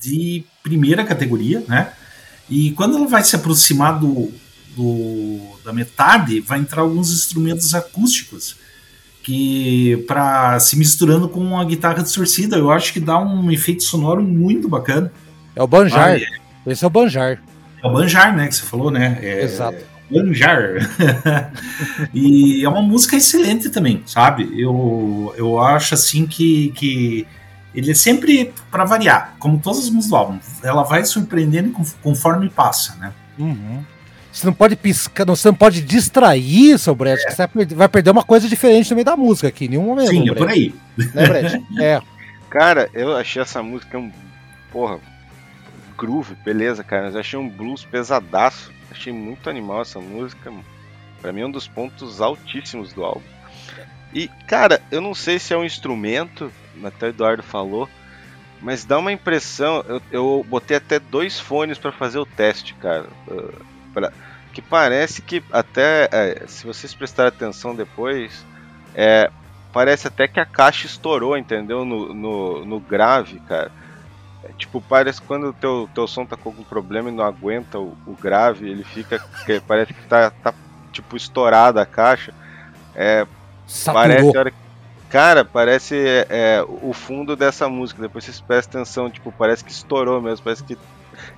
de 0.00 0.44
primeira 0.62 1.04
categoria, 1.04 1.64
né? 1.68 1.92
E 2.48 2.72
quando 2.72 2.96
ela 2.96 3.06
vai 3.06 3.24
se 3.24 3.34
aproximar 3.34 3.98
do, 3.98 4.30
do, 4.76 5.40
da 5.64 5.72
metade 5.72 6.40
vai 6.40 6.58
entrar 6.58 6.82
alguns 6.82 7.12
instrumentos 7.12 7.74
acústicos 7.74 8.56
que 9.22 10.04
para 10.06 10.60
se 10.60 10.76
misturando 10.76 11.28
com 11.28 11.58
a 11.58 11.64
guitarra 11.64 12.02
distorcida, 12.02 12.56
eu 12.56 12.70
acho 12.70 12.92
que 12.92 13.00
dá 13.00 13.18
um 13.18 13.50
efeito 13.50 13.82
sonoro 13.82 14.22
muito 14.22 14.68
bacana. 14.68 15.10
É 15.56 15.62
o 15.62 15.66
banjar. 15.66 16.08
Ah, 16.10 16.18
é. 16.18 16.26
Esse 16.66 16.84
é 16.84 16.86
o 16.86 16.90
banjar. 16.90 17.42
É 17.82 17.86
o 17.86 17.92
banjar, 17.92 18.36
né, 18.36 18.46
que 18.46 18.54
você 18.54 18.62
falou, 18.62 18.90
né? 18.90 19.18
É, 19.22 19.42
Exato. 19.42 19.78
Banjar. 20.10 20.90
e 22.12 22.62
é 22.62 22.68
uma 22.68 22.82
música 22.82 23.16
excelente 23.16 23.70
também, 23.70 24.02
sabe? 24.04 24.48
Eu, 24.60 25.34
eu 25.38 25.58
acho 25.58 25.94
assim 25.94 26.26
que, 26.26 26.70
que 26.72 27.26
ele 27.74 27.90
é 27.90 27.94
sempre 27.94 28.52
para 28.70 28.84
variar, 28.84 29.34
como 29.38 29.58
todas 29.58 29.80
as 29.80 29.90
músicas 29.90 30.10
do 30.10 30.16
álbum. 30.16 30.38
Ela 30.62 30.82
vai 30.82 31.02
surpreendendo 31.04 31.74
conforme 32.02 32.50
passa, 32.50 32.94
né? 32.96 33.12
Uhum. 33.38 33.82
Você 34.34 34.46
não 34.46 34.52
pode 34.52 34.74
piscar, 34.74 35.24
você 35.24 35.46
não 35.46 35.54
pode 35.54 35.80
distrair, 35.80 36.76
seu 36.76 36.92
Brett, 36.92 37.24
é. 37.24 37.30
você 37.30 37.46
vai 37.74 37.88
perder 37.88 38.10
uma 38.10 38.24
coisa 38.24 38.48
diferente 38.48 38.90
no 38.90 38.96
meio 38.96 39.04
da 39.04 39.16
música 39.16 39.46
aqui, 39.46 39.66
em 39.66 39.68
nenhum 39.68 39.84
momento. 39.84 40.10
Sim, 40.10 40.28
é 40.28 40.34
por 40.34 40.48
aí. 40.48 40.74
Né, 40.98 41.26
Brett? 41.28 41.64
É. 41.80 42.02
Cara, 42.50 42.90
eu 42.92 43.16
achei 43.16 43.40
essa 43.40 43.62
música 43.62 43.96
um. 43.96 44.12
Porra, 44.72 44.98
groove, 45.96 46.34
beleza, 46.44 46.82
cara. 46.82 47.04
Mas 47.04 47.14
eu 47.14 47.20
achei 47.20 47.38
um 47.38 47.48
blues 47.48 47.84
pesadaço. 47.84 48.72
Achei 48.90 49.12
muito 49.12 49.48
animal 49.48 49.82
essa 49.82 50.00
música. 50.00 50.52
Pra 51.20 51.32
mim 51.32 51.40
é 51.40 51.46
um 51.46 51.50
dos 51.50 51.66
pontos 51.66 52.20
altíssimos 52.20 52.92
do 52.92 53.04
álbum. 53.04 53.22
E, 54.12 54.28
cara, 54.46 54.80
eu 54.90 55.00
não 55.00 55.14
sei 55.14 55.38
se 55.38 55.52
é 55.52 55.56
um 55.56 55.64
instrumento, 55.64 56.52
até 56.84 57.06
o 57.06 57.08
Eduardo 57.08 57.42
falou, 57.42 57.88
mas 58.60 58.84
dá 58.84 58.98
uma 58.98 59.12
impressão. 59.12 59.84
Eu, 59.88 60.02
eu 60.12 60.46
botei 60.48 60.76
até 60.76 61.00
dois 61.00 61.40
fones 61.40 61.78
para 61.78 61.90
fazer 61.90 62.18
o 62.18 62.26
teste, 62.26 62.74
cara. 62.74 63.08
Uh, 63.26 63.64
pra, 63.92 64.12
que 64.54 64.62
parece 64.62 65.20
que 65.20 65.42
até 65.52 66.08
é, 66.12 66.44
se 66.46 66.64
vocês 66.64 66.94
prestarem 66.94 67.28
atenção 67.28 67.74
depois, 67.74 68.46
é, 68.94 69.28
parece 69.72 70.06
até 70.06 70.28
que 70.28 70.38
a 70.38 70.46
caixa 70.46 70.86
estourou, 70.86 71.36
entendeu? 71.36 71.84
No, 71.84 72.14
no, 72.14 72.64
no 72.64 72.80
grave, 72.80 73.40
cara. 73.40 73.72
É, 74.44 74.52
tipo, 74.52 74.80
parece 74.80 75.20
quando 75.20 75.48
o 75.48 75.52
teu, 75.52 75.90
teu 75.92 76.06
som 76.06 76.24
tá 76.24 76.36
com 76.36 76.50
algum 76.50 76.62
problema 76.62 77.10
e 77.10 77.12
não 77.12 77.24
aguenta 77.24 77.80
o, 77.80 77.96
o 78.06 78.14
grave, 78.14 78.70
ele 78.70 78.84
fica. 78.84 79.18
Que, 79.44 79.60
parece 79.60 79.92
que 79.92 80.06
tá, 80.06 80.30
tá 80.30 80.54
tipo 80.92 81.16
estourada 81.16 81.82
a 81.82 81.86
caixa. 81.86 82.32
É, 82.94 83.26
parece 83.92 84.38
hora 84.38 84.52
Cara, 85.10 85.44
parece 85.44 85.96
é, 86.28 86.64
o 86.82 86.92
fundo 86.92 87.36
dessa 87.36 87.68
música. 87.68 88.02
Depois 88.02 88.24
vocês 88.24 88.40
prestem 88.40 88.80
atenção, 88.80 89.10
tipo, 89.10 89.30
parece 89.30 89.64
que 89.64 89.70
estourou 89.70 90.20
mesmo, 90.20 90.42
parece 90.42 90.64
que 90.64 90.76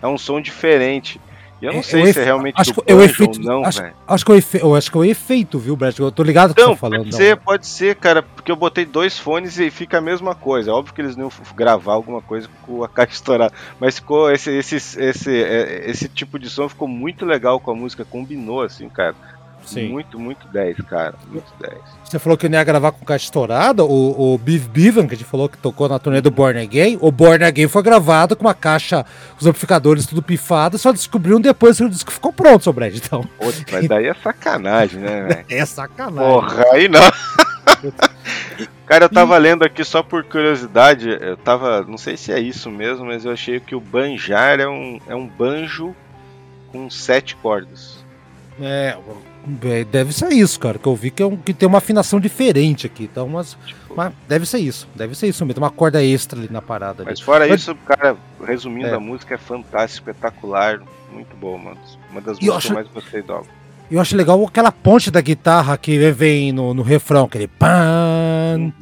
é 0.00 0.06
um 0.06 0.16
som 0.16 0.40
diferente. 0.40 1.20
Eu 1.60 1.72
não 1.72 1.80
é, 1.80 1.82
sei 1.82 2.02
é 2.02 2.12
se 2.12 2.20
é 2.20 2.24
realmente 2.24 2.60
acho 2.60 2.72
do 2.74 2.84
é 2.86 2.94
o 2.94 3.02
efeito, 3.02 3.38
ou 3.38 3.44
não, 3.44 3.64
acho, 3.64 3.82
acho, 4.06 4.24
que 4.24 4.30
é 4.30 4.34
o 4.34 4.38
efe, 4.38 4.58
eu 4.60 4.74
acho 4.74 4.90
que 4.90 4.96
é 4.96 5.00
o 5.00 5.04
efeito, 5.04 5.58
viu, 5.58 5.74
Brad? 5.74 5.98
Eu 5.98 6.12
tô 6.12 6.22
ligado 6.22 6.54
com 6.54 6.60
o 6.60 6.64
que 6.64 6.68
você 6.68 6.70
tá 6.70 6.76
falando. 6.76 7.04
Pode 7.04 7.16
ser, 7.16 7.36
pode 7.38 7.66
ser, 7.66 7.96
cara, 7.96 8.22
porque 8.22 8.52
eu 8.52 8.56
botei 8.56 8.84
dois 8.84 9.18
fones 9.18 9.58
e 9.58 9.70
fica 9.70 9.98
a 9.98 10.00
mesma 10.00 10.34
coisa. 10.34 10.72
Óbvio 10.72 10.92
que 10.92 11.00
eles 11.00 11.16
não 11.16 11.24
iam 11.24 11.32
gravar 11.54 11.94
alguma 11.94 12.20
coisa 12.20 12.48
com 12.62 12.84
a 12.84 12.88
caixa 12.88 13.14
estourada, 13.14 13.54
mas 13.80 13.96
ficou 13.96 14.30
esse, 14.30 14.50
esse, 14.50 14.76
esse, 14.76 15.00
esse, 15.00 15.30
esse 15.30 16.08
tipo 16.08 16.38
de 16.38 16.50
som 16.50 16.68
ficou 16.68 16.86
muito 16.86 17.24
legal 17.24 17.58
com 17.58 17.70
a 17.70 17.74
música, 17.74 18.04
combinou 18.04 18.60
assim, 18.60 18.88
cara. 18.88 19.14
Sim. 19.66 19.88
Muito, 19.88 20.18
muito 20.18 20.46
10, 20.48 20.76
cara. 20.82 21.14
Muito 21.28 21.52
10. 21.60 21.74
Você 22.04 22.18
falou 22.18 22.38
que 22.38 22.48
não 22.48 22.56
ia 22.56 22.64
gravar 22.64 22.92
com 22.92 23.04
caixa 23.04 23.24
estourada. 23.24 23.84
O, 23.84 24.34
o 24.34 24.38
Biv 24.38 24.68
Bivan, 24.68 25.06
que 25.06 25.14
a 25.14 25.16
gente 25.16 25.28
falou 25.28 25.48
que 25.48 25.58
tocou 25.58 25.88
na 25.88 25.98
turnê 25.98 26.20
do 26.20 26.30
Born 26.30 26.60
Again, 26.60 26.98
o 27.00 27.10
Born 27.10 27.44
Again 27.44 27.66
foi 27.66 27.82
gravado 27.82 28.36
com 28.36 28.44
uma 28.44 28.54
caixa, 28.54 29.04
os 29.38 29.46
amplificadores 29.46 30.06
tudo 30.06 30.22
pifado, 30.22 30.78
só 30.78 30.92
descobriram 30.92 31.40
depois 31.40 31.76
que 31.78 31.84
o 31.84 31.90
disco 31.90 32.12
ficou 32.12 32.32
pronto, 32.32 32.62
seu 32.62 32.72
Brad. 32.72 32.94
Então. 32.94 33.28
Outro, 33.38 33.64
mas 33.72 33.88
daí 33.88 34.06
é 34.06 34.14
sacanagem, 34.14 35.00
né, 35.00 35.22
velho? 35.22 35.46
É 35.56 35.66
sacanagem. 35.66 36.30
Porra, 36.30 36.64
aí 36.72 36.88
não. 36.88 37.00
Cara, 38.86 39.06
eu 39.06 39.08
tava 39.08 39.36
lendo 39.36 39.64
aqui 39.64 39.84
só 39.84 40.00
por 40.00 40.22
curiosidade, 40.22 41.08
eu 41.08 41.36
tava, 41.36 41.82
não 41.82 41.98
sei 41.98 42.16
se 42.16 42.32
é 42.32 42.38
isso 42.38 42.70
mesmo, 42.70 43.04
mas 43.06 43.24
eu 43.24 43.32
achei 43.32 43.58
que 43.58 43.74
o 43.74 43.80
banjar 43.80 44.60
é 44.60 44.68
um, 44.68 45.00
é 45.08 45.14
um 45.14 45.26
banjo 45.26 45.94
com 46.70 46.88
sete 46.88 47.34
cordas. 47.36 48.04
É, 48.60 48.96
é, 48.96 48.98
deve 49.90 50.12
ser 50.12 50.32
isso, 50.32 50.58
cara. 50.58 50.78
Que 50.78 50.86
eu 50.86 50.94
vi 50.94 51.10
que, 51.10 51.22
é 51.22 51.26
um, 51.26 51.36
que 51.36 51.54
tem 51.54 51.68
uma 51.68 51.78
afinação 51.78 52.18
diferente 52.18 52.86
aqui. 52.86 53.04
Então, 53.04 53.28
mas, 53.28 53.56
tipo... 53.64 53.94
mas 53.94 54.12
deve 54.28 54.46
ser 54.46 54.58
isso. 54.58 54.88
Deve 54.94 55.14
ser 55.14 55.28
isso 55.28 55.44
mesmo. 55.46 55.62
Uma 55.62 55.70
corda 55.70 56.02
extra 56.02 56.38
ali 56.38 56.48
na 56.50 56.60
parada. 56.60 57.04
Mas 57.04 57.18
ali. 57.18 57.24
fora 57.24 57.46
mas... 57.46 57.60
isso, 57.60 57.74
cara, 57.86 58.16
resumindo, 58.44 58.88
é. 58.88 58.94
a 58.94 59.00
música 59.00 59.34
é 59.34 59.38
fantástica, 59.38 60.10
espetacular. 60.10 60.80
Muito 61.12 61.34
boa, 61.36 61.56
mano. 61.56 61.78
Uma 62.10 62.20
das 62.20 62.38
músicas 62.38 62.56
acho... 62.56 62.66
que 62.66 62.72
eu 62.72 62.74
mais 62.74 62.88
gostei 62.88 63.22
do 63.22 63.32
álbum. 63.32 63.48
Eu 63.88 64.00
acho 64.00 64.16
legal 64.16 64.44
aquela 64.44 64.72
ponte 64.72 65.12
da 65.12 65.20
guitarra 65.20 65.76
que 65.78 66.10
vem 66.10 66.50
no, 66.50 66.74
no 66.74 66.82
refrão, 66.82 67.26
aquele 67.26 67.46
pan, 67.46 68.72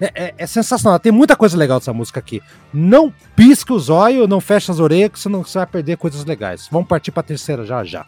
é, 0.00 0.10
é, 0.14 0.34
é, 0.38 0.46
sensacional, 0.46 0.98
tem 0.98 1.12
muita 1.12 1.36
coisa 1.36 1.58
legal 1.58 1.78
dessa 1.78 1.92
música 1.92 2.18
aqui. 2.18 2.40
Não 2.72 3.12
pisca 3.36 3.74
os 3.74 3.90
olhos, 3.90 4.26
não 4.26 4.40
fecha 4.40 4.72
as 4.72 4.80
orelhas, 4.80 5.20
senão 5.20 5.44
você 5.44 5.58
vai 5.58 5.66
perder 5.66 5.98
coisas 5.98 6.24
legais. 6.24 6.66
Vamos 6.70 6.88
partir 6.88 7.10
para 7.10 7.20
a 7.20 7.24
terceira 7.24 7.66
já 7.66 7.84
já. 7.84 8.06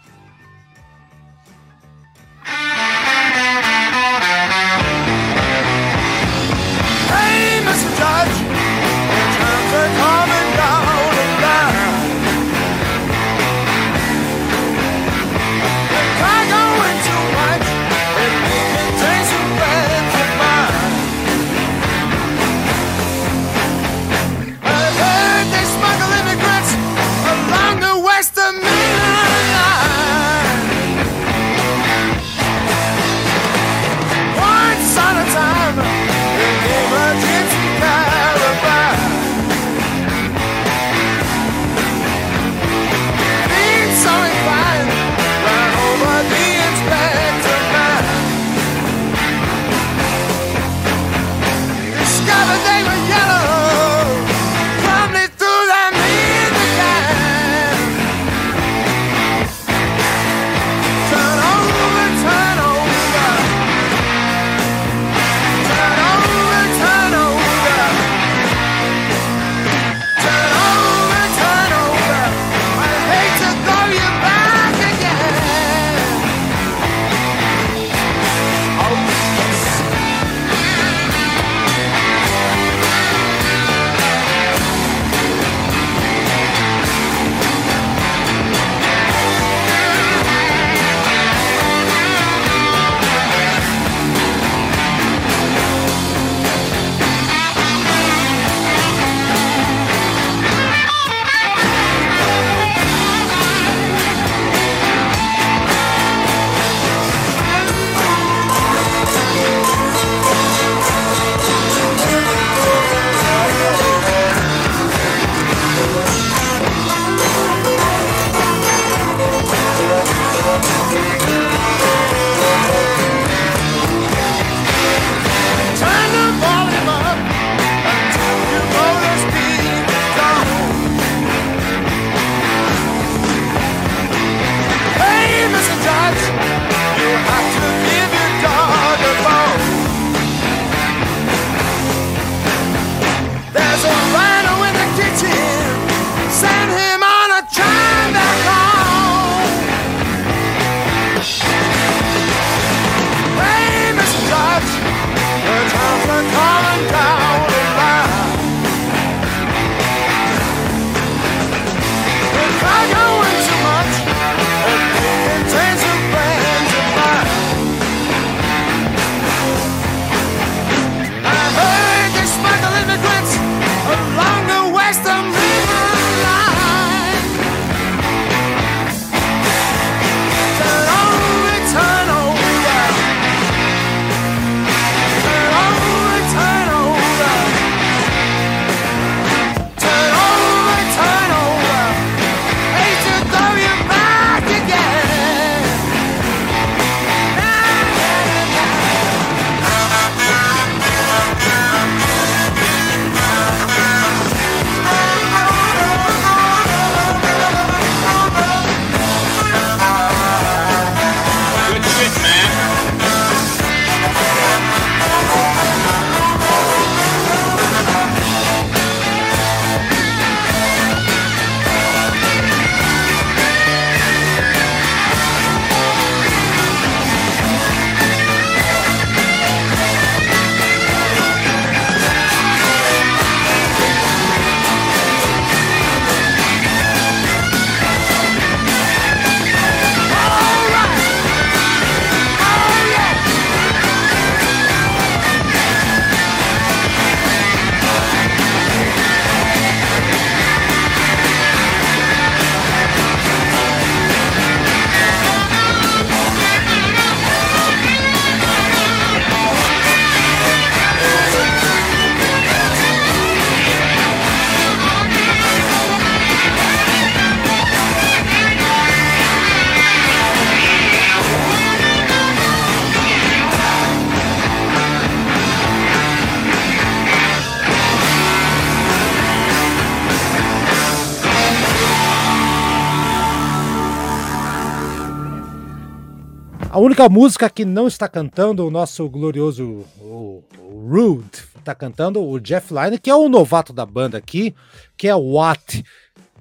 Única 286.85 287.09
música 287.09 287.49
que 287.49 287.65
não 287.65 287.87
está 287.87 288.09
cantando 288.09 288.67
o 288.67 288.71
nosso 288.71 289.09
glorioso 289.09 289.85
o, 290.01 290.43
o 290.59 290.89
Rude, 290.91 291.45
está 291.59 291.75
cantando 291.75 292.21
o 292.21 292.41
Jeff 292.41 292.75
Lynne, 292.75 292.99
que 292.99 293.11
é 293.11 293.15
o 293.15 293.29
novato 293.29 293.73
da 293.73 293.87
banda 293.87 294.19
aqui, 294.19 294.55
que 294.97 295.07
é 295.07 295.15
o 295.15 295.35
What. 295.35 295.85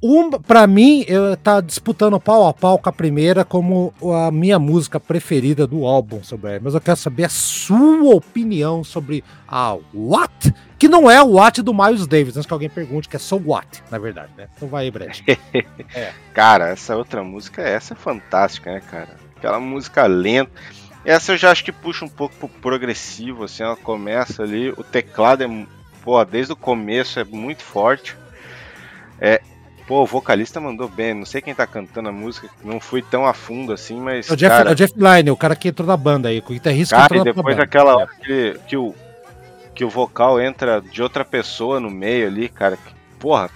Um, 0.04 0.32
para 0.32 0.66
mim, 0.66 1.06
eu 1.08 1.38
tá 1.38 1.62
disputando 1.62 2.20
pau 2.20 2.48
a 2.48 2.54
pau 2.54 2.80
com 2.80 2.90
a 2.90 2.92
primeira 2.92 3.46
como 3.46 3.94
a 4.16 4.32
minha 4.32 4.58
música 4.58 5.00
preferida 5.00 5.68
do 5.68 5.86
álbum 5.86 6.24
sobre 6.24 6.54
ela. 6.54 6.62
Mas 6.64 6.74
eu 6.74 6.82
quero 6.82 6.98
saber 6.98 7.26
a 7.26 7.30
sua 7.30 8.16
opinião 8.16 8.84
sobre 8.84 9.24
a 9.48 9.78
What, 9.94 10.52
que 10.80 10.90
não 10.90 11.10
é 11.10 11.22
o 11.22 11.34
What 11.34 11.62
do 11.62 11.72
Miles 11.72 12.08
Davis, 12.08 12.36
antes 12.36 12.48
que 12.48 12.54
alguém 12.54 12.70
pergunte, 12.70 13.08
que 13.08 13.16
é 13.16 13.20
só 13.20 13.36
What, 13.38 13.84
na 13.92 14.00
verdade, 14.00 14.32
né? 14.36 14.48
Então 14.58 14.68
vai 14.68 14.86
aí, 14.86 14.92
Brett. 14.92 15.24
é. 15.94 16.14
Cara, 16.34 16.70
essa 16.70 16.98
outra 16.98 17.24
música, 17.24 17.62
essa 17.62 17.94
é 17.94 17.96
fantástica, 17.96 18.72
né, 18.72 18.82
cara? 18.82 19.21
Aquela 19.42 19.60
música 19.60 20.06
lenta. 20.06 20.52
Essa 21.04 21.32
eu 21.32 21.38
já 21.38 21.52
acho 21.52 21.66
que 21.66 21.72
puxa 21.72 22.06
um 22.06 22.10
pouco 22.10 22.36
pro 22.36 22.48
progressivo, 22.48 23.46
assim, 23.46 23.64
ela 23.64 23.76
começa 23.76 24.44
ali, 24.44 24.70
o 24.70 24.84
teclado 24.84 25.44
é, 25.44 25.66
pô, 26.04 26.24
desde 26.24 26.54
o 26.54 26.56
começo 26.56 27.20
é 27.20 27.24
muito 27.24 27.64
forte. 27.64 28.16
É, 29.20 29.42
Pô, 29.92 30.04
o 30.04 30.06
vocalista 30.06 30.58
mandou 30.58 30.88
bem. 30.88 31.14
Não 31.14 31.26
sei 31.26 31.42
quem 31.42 31.54
tá 31.54 31.68
cantando 31.68 32.08
a 32.08 32.12
música, 32.14 32.48
não 32.64 32.80
fui 32.80 33.02
tão 33.02 33.26
a 33.26 33.34
fundo 33.34 33.74
assim, 33.74 34.00
mas. 34.00 34.30
É 34.30 34.34
o 34.34 34.38
Jeff, 34.38 34.56
cara... 34.56 34.70
é 34.70 34.72
o 34.72 34.76
Jeff 34.76 34.94
Lynne, 34.96 35.32
o 35.32 35.36
cara 35.36 35.54
que 35.54 35.68
entrou 35.68 35.86
na 35.86 35.98
banda 35.98 36.30
aí, 36.30 36.40
o 36.40 36.50
guitarrista 36.50 36.96
cara, 36.96 37.18
e 37.18 37.24
depois 37.24 37.60
aquela 37.60 37.98
hora 37.98 38.10
que, 38.24 38.58
que, 38.68 38.78
o, 38.78 38.96
que 39.76 39.84
o 39.84 39.90
vocal 39.90 40.40
entra 40.40 40.80
de 40.80 41.04
outra 41.04 41.26
pessoa 41.26 41.80
no 41.82 41.90
meio 41.90 42.28
ali, 42.28 42.48
cara. 42.48 42.78
Que, 42.78 42.94
porra, 43.20 43.50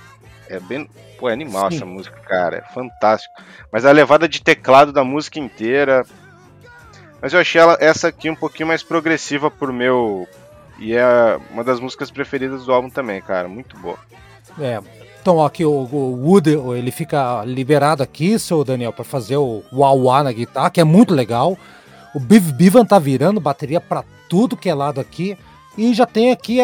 é 0.49 0.59
bem. 0.59 0.89
Pô, 1.17 1.29
é 1.29 1.33
animal 1.33 1.69
Sim. 1.69 1.77
essa 1.77 1.85
música, 1.85 2.19
cara. 2.21 2.57
É 2.57 2.73
fantástico. 2.73 3.33
Mas 3.71 3.85
a 3.85 3.91
levada 3.91 4.27
de 4.27 4.41
teclado 4.41 4.91
da 4.91 5.03
música 5.03 5.39
inteira. 5.39 6.05
Mas 7.21 7.33
eu 7.33 7.39
achei 7.39 7.59
ela, 7.59 7.77
essa 7.79 8.09
aqui 8.09 8.29
um 8.29 8.35
pouquinho 8.35 8.67
mais 8.67 8.83
progressiva 8.83 9.49
por 9.49 9.71
meu. 9.71 10.27
E 10.77 10.93
é 10.93 11.39
uma 11.51 11.63
das 11.63 11.79
músicas 11.79 12.11
preferidas 12.11 12.65
do 12.65 12.73
álbum 12.73 12.89
também, 12.89 13.21
cara. 13.21 13.47
Muito 13.47 13.77
boa. 13.77 13.97
É, 14.59 14.79
então 15.21 15.43
aqui 15.43 15.65
o, 15.65 15.71
o 15.71 16.27
Wood, 16.27 16.51
ele 16.77 16.91
fica 16.91 17.43
liberado 17.45 18.03
aqui, 18.03 18.37
seu 18.37 18.63
Daniel, 18.63 18.93
para 18.93 19.03
fazer 19.03 19.37
o 19.37 19.63
wah 19.73 20.23
na 20.23 20.31
guitarra, 20.31 20.69
que 20.69 20.79
é 20.79 20.83
muito 20.83 21.13
legal. 21.13 21.57
O 22.13 22.19
Biv 22.19 22.51
Bivan 22.53 22.85
tá 22.85 22.99
virando 22.99 23.39
bateria 23.41 23.81
para 23.81 24.03
tudo 24.29 24.55
que 24.55 24.69
é 24.69 24.73
lado 24.73 25.01
aqui. 25.01 25.37
E 25.77 25.93
já 25.93 26.05
tem 26.05 26.31
aqui, 26.31 26.59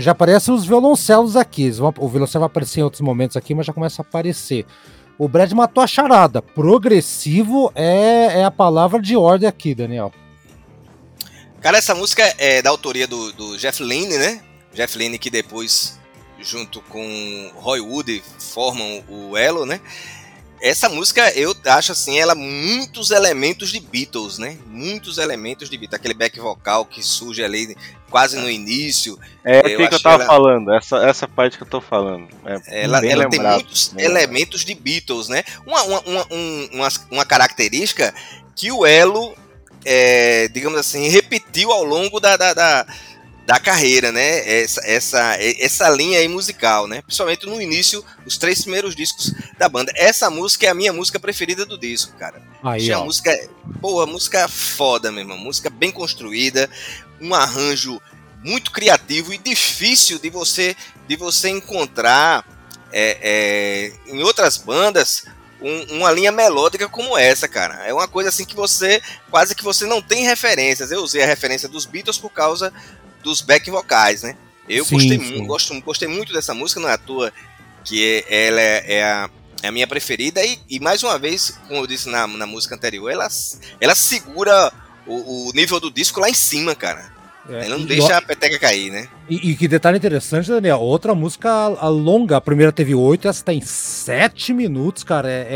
já 0.00 0.12
aparecem 0.12 0.54
os 0.54 0.64
violoncelos 0.64 1.36
aqui. 1.36 1.70
O 1.98 2.08
violoncelo 2.08 2.40
vai 2.40 2.46
aparecer 2.46 2.80
em 2.80 2.84
outros 2.84 3.02
momentos 3.02 3.36
aqui, 3.36 3.54
mas 3.54 3.66
já 3.66 3.72
começa 3.72 4.00
a 4.00 4.04
aparecer. 4.04 4.64
O 5.18 5.28
Brad 5.28 5.50
matou 5.52 5.82
a 5.82 5.86
charada. 5.86 6.40
Progressivo 6.40 7.70
é, 7.74 8.40
é 8.40 8.44
a 8.44 8.50
palavra 8.50 9.00
de 9.00 9.16
ordem 9.16 9.48
aqui, 9.48 9.74
Daniel. 9.74 10.12
Cara, 11.60 11.78
essa 11.78 11.94
música 11.94 12.22
é 12.38 12.62
da 12.62 12.70
autoria 12.70 13.06
do, 13.06 13.32
do 13.32 13.58
Jeff 13.58 13.82
Lynne, 13.82 14.16
né? 14.18 14.40
Jeff 14.72 14.96
Lynne 14.96 15.18
que 15.18 15.30
depois 15.30 15.98
junto 16.38 16.80
com 16.82 17.50
Roy 17.56 17.80
Wood 17.80 18.22
formam 18.38 19.02
o 19.08 19.36
elo, 19.36 19.64
né? 19.66 19.80
Essa 20.60 20.88
música 20.88 21.30
eu 21.38 21.54
acho 21.66 21.92
assim, 21.92 22.18
ela 22.18 22.34
muitos 22.34 23.10
elementos 23.10 23.70
de 23.70 23.78
Beatles, 23.78 24.38
né? 24.38 24.56
Muitos 24.66 25.18
elementos 25.18 25.68
de 25.68 25.76
Beatles, 25.76 25.98
aquele 25.98 26.14
back 26.14 26.38
vocal 26.40 26.84
que 26.84 27.02
surge 27.02 27.44
ali 27.44 27.76
quase 28.10 28.38
no 28.38 28.48
início. 28.48 29.18
É 29.44 29.60
o 29.60 29.62
que, 29.64 29.88
que 29.88 29.94
eu 29.94 30.02
tava 30.02 30.22
ela... 30.22 30.26
falando, 30.26 30.72
essa, 30.72 30.96
essa 31.06 31.28
parte 31.28 31.56
que 31.56 31.62
eu 31.62 31.68
tô 31.68 31.80
falando. 31.80 32.28
É 32.44 32.84
ela, 32.84 33.06
ela 33.06 33.28
tem 33.28 33.40
muitos 33.40 33.92
né? 33.92 34.04
elementos 34.04 34.64
de 34.64 34.74
Beatles, 34.74 35.28
né? 35.28 35.44
Uma, 35.66 35.82
uma, 35.82 36.00
uma, 36.00 36.26
uma, 36.72 36.88
uma 37.10 37.24
característica 37.26 38.14
que 38.54 38.72
o 38.72 38.86
elo, 38.86 39.34
é, 39.84 40.48
digamos 40.48 40.78
assim, 40.78 41.08
repetiu 41.08 41.70
ao 41.70 41.84
longo 41.84 42.18
da, 42.18 42.36
da, 42.36 42.54
da 42.54 42.86
da 43.46 43.60
carreira, 43.60 44.10
né? 44.10 44.62
Essa, 44.62 44.80
essa, 44.84 45.36
essa 45.40 45.88
linha 45.88 46.18
aí 46.18 46.26
musical, 46.26 46.88
né? 46.88 47.00
Principalmente 47.02 47.46
no 47.46 47.62
início, 47.62 48.04
os 48.26 48.36
três 48.36 48.62
primeiros 48.62 48.96
discos 48.96 49.32
da 49.56 49.68
banda. 49.68 49.92
Essa 49.94 50.28
música 50.28 50.66
é 50.66 50.70
a 50.70 50.74
minha 50.74 50.92
música 50.92 51.20
preferida 51.20 51.64
do 51.64 51.78
disco, 51.78 52.12
cara. 52.18 52.42
Aí, 52.60 52.92
a 52.92 52.98
música, 52.98 53.32
porra, 53.80 54.04
música 54.04 54.48
foda, 54.48 55.12
meu 55.12 55.20
irmão. 55.20 55.38
Música 55.38 55.70
bem 55.70 55.92
construída, 55.92 56.68
um 57.20 57.32
arranjo 57.32 58.02
muito 58.44 58.72
criativo 58.72 59.32
e 59.32 59.38
difícil 59.38 60.18
de 60.18 60.28
você 60.28 60.76
de 61.06 61.16
você 61.16 61.48
encontrar 61.48 62.44
é, 62.92 63.18
é, 64.08 64.12
em 64.12 64.22
outras 64.24 64.56
bandas 64.56 65.24
um, 65.60 65.98
uma 65.98 66.10
linha 66.10 66.32
melódica 66.32 66.88
como 66.88 67.16
essa, 67.16 67.46
cara. 67.46 67.86
É 67.86 67.92
uma 67.92 68.08
coisa 68.08 68.28
assim 68.28 68.44
que 68.44 68.56
você 68.56 69.00
quase 69.30 69.54
que 69.54 69.62
você 69.62 69.86
não 69.86 70.02
tem 70.02 70.24
referências. 70.24 70.90
Eu 70.90 71.00
usei 71.00 71.22
a 71.22 71.26
referência 71.26 71.68
dos 71.68 71.86
Beatles 71.86 72.18
por 72.18 72.30
causa 72.30 72.72
dos 73.26 73.40
back 73.40 73.68
vocais, 73.70 74.22
né? 74.22 74.36
Eu 74.68 74.84
sim, 74.84 74.94
gostei, 74.94 75.18
sim. 75.18 75.32
Muito, 75.32 75.46
gosto, 75.46 75.80
gostei 75.80 76.08
muito 76.08 76.32
dessa 76.32 76.54
música, 76.54 76.80
não 76.80 76.88
é 76.88 76.92
à 76.92 76.98
toa 76.98 77.32
que 77.84 78.24
ela 78.28 78.60
é, 78.60 78.84
é, 78.86 79.04
a, 79.04 79.30
é 79.62 79.68
a, 79.68 79.72
minha 79.72 79.86
preferida. 79.86 80.44
E, 80.44 80.58
e, 80.70 80.80
mais 80.80 81.02
uma 81.02 81.18
vez, 81.18 81.58
como 81.68 81.80
eu 81.80 81.86
disse 81.86 82.08
na, 82.08 82.26
na 82.26 82.46
música 82.46 82.74
anterior, 82.74 83.10
ela, 83.10 83.28
ela 83.80 83.94
segura 83.94 84.72
o, 85.06 85.48
o 85.48 85.52
nível 85.52 85.78
do 85.78 85.90
disco 85.90 86.20
lá 86.20 86.30
em 86.30 86.34
cima, 86.34 86.74
cara. 86.74 87.16
É, 87.48 87.66
Ela 87.66 87.78
não 87.78 87.86
deixa 87.86 88.16
a 88.16 88.22
peteca 88.22 88.58
cair, 88.58 88.90
né? 88.90 89.08
E, 89.28 89.50
e, 89.50 89.56
que 89.56 89.68
detalhe 89.68 89.96
interessante, 89.96 90.48
Daniel, 90.48 90.80
outra 90.80 91.14
música 91.14 91.68
longa, 91.88 92.36
a 92.36 92.40
primeira 92.40 92.72
teve 92.72 92.94
oito, 92.94 93.28
essa 93.28 93.44
tem 93.44 93.60
sete 93.60 94.52
minutos, 94.52 95.04
cara, 95.04 95.30
é, 95.30 95.46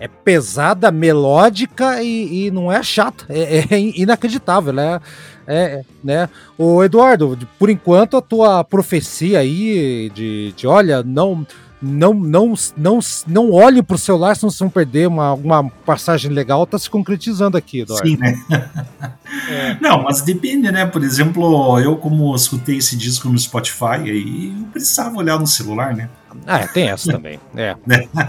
é, 0.00 0.04
é 0.04 0.08
pesada, 0.08 0.90
melódica 0.90 2.02
e, 2.02 2.46
e, 2.46 2.50
não 2.50 2.72
é 2.72 2.82
chata, 2.82 3.26
é, 3.28 3.64
é 3.70 3.78
inacreditável, 3.78 4.72
né? 4.72 5.00
É, 5.46 5.84
né? 6.02 6.28
O 6.58 6.82
Eduardo, 6.82 7.38
por 7.58 7.70
enquanto 7.70 8.16
a 8.16 8.22
tua 8.22 8.64
profecia 8.64 9.38
aí 9.38 10.10
de, 10.14 10.52
de 10.56 10.66
olha, 10.66 11.02
não 11.02 11.46
não 11.80 12.14
não 12.14 12.54
não 12.76 12.98
não 13.26 13.52
olhe 13.52 13.82
para 13.82 13.96
o 13.96 13.98
celular 13.98 14.34
se 14.34 14.44
não 14.60 14.70
perder 14.70 15.08
uma, 15.08 15.34
uma 15.34 15.70
passagem 15.84 16.30
legal 16.30 16.66
tá 16.66 16.78
se 16.78 16.88
concretizando 16.88 17.56
aqui 17.56 17.80
Eduardo. 17.80 18.08
sim 18.08 18.16
né 18.16 18.34
é. 19.50 19.76
não 19.80 20.02
mas 20.02 20.22
depende 20.22 20.70
né 20.72 20.86
por 20.86 21.04
exemplo 21.04 21.78
eu 21.78 21.96
como 21.96 22.34
escutei 22.34 22.78
esse 22.78 22.96
disco 22.96 23.28
no 23.28 23.38
Spotify 23.38 24.00
aí 24.04 24.54
eu 24.58 24.66
precisava 24.68 25.16
olhar 25.16 25.38
no 25.38 25.46
celular 25.46 25.94
né 25.94 26.08
ah 26.46 26.60
é, 26.60 26.66
tem 26.66 26.88
essa 26.88 27.12
também 27.12 27.38
é 27.54 27.76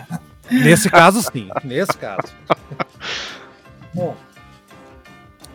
nesse 0.52 0.90
caso 0.90 1.22
sim 1.22 1.48
nesse 1.64 1.98
caso 1.98 2.28
bom 3.96 4.14
é 4.24 4.27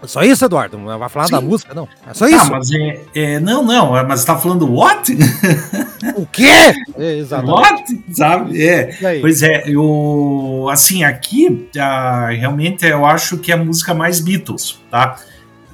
só 0.09 0.23
isso, 0.23 0.45
Eduardo? 0.45 0.79
Não 0.79 0.99
vai 0.99 1.09
falar 1.09 1.27
Sim. 1.27 1.33
da 1.33 1.41
música, 1.41 1.75
não? 1.75 1.89
É 2.07 2.15
só 2.15 2.27
isso? 2.27 2.47
Ah, 2.47 2.51
mas 2.51 2.71
é, 2.73 3.01
é, 3.15 3.41
não, 3.41 3.65
não, 3.65 3.97
é, 3.97 4.05
mas 4.05 4.21
você 4.21 4.27
tá 4.27 4.39
falando 4.39 4.73
what? 4.73 5.13
O 6.17 6.27
quê? 6.27 6.75
É, 6.99 7.17
exatamente. 7.19 7.55
What? 7.55 8.05
Sabe? 8.13 8.67
É. 8.67 9.21
Pois 9.21 9.43
é, 9.43 9.63
eu, 9.67 10.67
assim, 10.71 11.05
aqui, 11.05 11.69
uh, 11.77 12.37
realmente 12.37 12.85
eu 12.85 13.07
acho 13.07 13.39
que 13.39 13.53
é 13.53 13.55
a 13.55 13.59
música 13.59 13.95
mais 13.95 14.19
Beatles, 14.21 14.81
tá? 14.91 15.17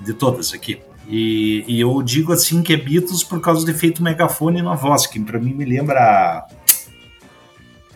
De 0.05 0.13
todas 0.13 0.53
aqui. 0.53 0.81
E, 1.09 1.65
e, 1.67 1.81
eu 1.81 2.03
digo 2.03 2.35
assim 2.35 2.63
que 2.63 2.75
é 2.75 2.77
Beatles 2.77 3.25
por 3.25 3.41
causa 3.41 3.65
do 3.65 3.71
efeito 3.71 4.03
megafone 4.03 4.61
na 4.61 4.75
voz, 4.75 5.07
que 5.07 5.19
pra 5.19 5.39
mim 5.39 5.55
me 5.55 5.65
lembra 5.65 6.47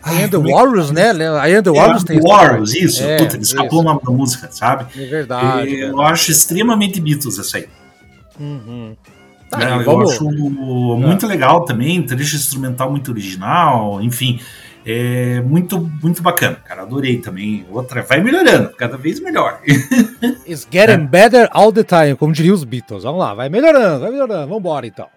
I 0.05 0.23
Am 0.23 0.29
The 0.29 0.37
Warriors, 0.37 0.91
né? 0.91 1.13
I 1.13 1.55
Am 1.55 1.63
The 1.63 1.71
Warriors 1.71 2.03
tem 2.03 2.19
Warriors, 2.21 2.73
isso. 2.73 3.03
É, 3.03 3.17
Puta, 3.17 3.37
escapou 3.37 3.79
o 3.79 3.83
nome 3.83 4.01
da 4.03 4.11
música, 4.11 4.49
sabe? 4.51 4.85
É 5.01 5.05
verdade. 5.05 5.69
E, 5.69 5.81
eu 5.81 6.01
acho 6.01 6.31
extremamente 6.31 6.99
Beatles 6.99 7.39
essa 7.39 7.57
aí. 7.57 7.67
Uhum. 8.39 8.95
Tá, 9.49 9.59
Não, 9.59 9.79
eu 9.79 9.85
vamos... 9.85 10.11
acho 10.11 10.25
muito 10.25 11.27
legal 11.27 11.63
também, 11.63 12.01
trecho 12.03 12.35
instrumental 12.35 12.89
muito 12.89 13.11
original, 13.11 14.01
enfim. 14.01 14.39
É 14.85 15.39
muito, 15.41 15.79
muito 16.01 16.21
bacana, 16.21 16.55
cara. 16.55 16.81
Adorei 16.81 17.17
também. 17.17 17.65
Outra, 17.71 18.01
vai 18.01 18.21
melhorando, 18.21 18.71
cada 18.75 18.97
vez 18.97 19.21
melhor. 19.21 19.61
It's 20.45 20.67
getting 20.69 21.03
é. 21.03 21.07
better 21.07 21.47
all 21.51 21.71
the 21.71 21.83
time, 21.83 22.15
como 22.15 22.33
diriam 22.33 22.53
os 22.53 22.65
Beatles. 22.65 23.03
Vamos 23.03 23.19
lá, 23.19 23.33
vai 23.33 23.47
melhorando, 23.47 24.01
vai 24.01 24.11
melhorando. 24.11 24.47
Vamos 24.47 24.59
embora 24.59 24.85
então. 24.85 25.07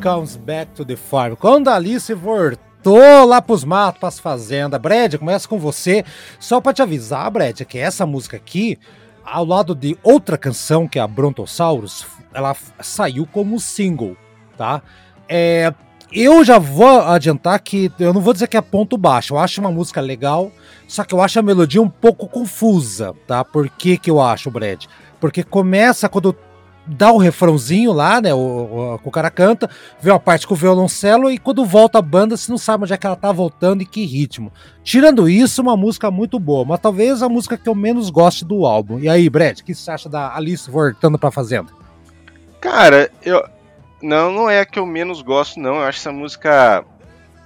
Comes 0.00 0.36
Back 0.36 0.72
to 0.72 0.84
the 0.84 0.96
Farm. 0.96 1.34
Quando 1.34 1.68
a 1.68 1.74
Alice 1.74 2.12
voltou 2.14 3.24
lá 3.26 3.42
pros 3.42 3.64
matos, 3.64 4.00
pras 4.00 4.18
fazendas. 4.18 4.80
Brad, 4.80 5.14
começa 5.16 5.46
com 5.46 5.58
você. 5.58 6.04
Só 6.38 6.60
pra 6.60 6.72
te 6.72 6.80
avisar, 6.80 7.30
Brad, 7.30 7.60
que 7.62 7.78
essa 7.78 8.06
música 8.06 8.38
aqui, 8.38 8.78
ao 9.24 9.44
lado 9.44 9.74
de 9.74 9.98
outra 10.02 10.38
canção, 10.38 10.88
que 10.88 10.98
é 10.98 11.02
a 11.02 11.06
Brontosaurus, 11.06 12.06
ela 12.32 12.56
saiu 12.80 13.26
como 13.26 13.60
single, 13.60 14.16
tá? 14.56 14.82
É, 15.28 15.74
eu 16.10 16.42
já 16.44 16.58
vou 16.58 17.02
adiantar 17.02 17.60
que 17.60 17.92
eu 17.98 18.14
não 18.14 18.22
vou 18.22 18.32
dizer 18.32 18.48
que 18.48 18.56
é 18.56 18.62
ponto 18.62 18.96
baixo. 18.96 19.34
Eu 19.34 19.38
acho 19.38 19.60
uma 19.60 19.70
música 19.70 20.00
legal, 20.00 20.50
só 20.88 21.04
que 21.04 21.14
eu 21.14 21.20
acho 21.20 21.38
a 21.38 21.42
melodia 21.42 21.82
um 21.82 21.90
pouco 21.90 22.26
confusa, 22.26 23.14
tá? 23.26 23.44
Por 23.44 23.68
que, 23.68 23.98
que 23.98 24.10
eu 24.10 24.20
acho, 24.20 24.50
Brad? 24.50 24.86
Porque 25.20 25.42
começa 25.44 26.08
quando 26.08 26.34
dá 26.90 27.12
o 27.12 27.18
refrãozinho 27.18 27.92
lá, 27.92 28.20
né? 28.20 28.34
O, 28.34 28.38
o, 28.38 29.00
o, 29.02 29.10
cara 29.10 29.30
canta, 29.30 29.70
vê 30.00 30.10
uma 30.10 30.20
parte 30.20 30.46
com 30.46 30.54
o 30.54 30.56
violoncelo 30.56 31.30
e 31.30 31.38
quando 31.38 31.64
volta 31.64 31.98
a 31.98 32.02
banda, 32.02 32.36
você 32.36 32.50
não 32.50 32.58
sabe 32.58 32.84
onde 32.84 32.92
é 32.92 32.96
que 32.96 33.06
ela 33.06 33.16
tá 33.16 33.30
voltando 33.30 33.82
e 33.82 33.86
que 33.86 34.04
ritmo. 34.04 34.52
Tirando 34.82 35.28
isso, 35.28 35.62
uma 35.62 35.76
música 35.76 36.10
muito 36.10 36.38
boa, 36.38 36.64
mas 36.64 36.80
talvez 36.80 37.22
a 37.22 37.28
música 37.28 37.56
que 37.56 37.68
eu 37.68 37.74
menos 37.74 38.10
goste 38.10 38.44
do 38.44 38.66
álbum. 38.66 38.98
E 38.98 39.08
aí, 39.08 39.28
Brad, 39.30 39.60
o 39.60 39.64
que 39.64 39.74
você 39.74 39.90
acha 39.90 40.08
da 40.08 40.34
Alice 40.34 40.70
voltando 40.70 41.18
pra 41.18 41.30
Fazenda? 41.30 41.70
Cara, 42.60 43.10
eu, 43.22 43.42
não, 44.02 44.32
não 44.32 44.50
é 44.50 44.60
a 44.60 44.66
que 44.66 44.78
eu 44.78 44.86
menos 44.86 45.22
gosto, 45.22 45.60
não. 45.60 45.76
Eu 45.76 45.82
acho 45.82 45.98
essa 45.98 46.12
música. 46.12 46.84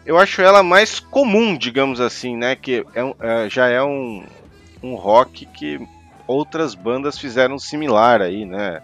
Eu 0.07 0.19
acho 0.19 0.43
ela 0.43 0.63
mais 0.63 1.01
comum, 1.01 1.57
digamos 1.57 2.01
assim, 2.01 2.37
né? 2.37 2.57
Que 2.57 2.85
é, 2.95 3.15
é, 3.21 3.51
já 3.51 3.69
é 3.69 3.83
um, 3.83 4.25
um 4.83 4.95
rock 4.95 5.47
que 5.47 5.81
outras 6.27 6.75
bandas 6.75 7.19
fizeram 7.19 7.59
similar 7.59 8.21
aí, 8.21 8.45
né? 8.45 8.81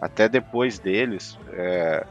Até 0.00 0.28
depois 0.28 0.78
deles. 0.78 1.38
É, 1.52 2.04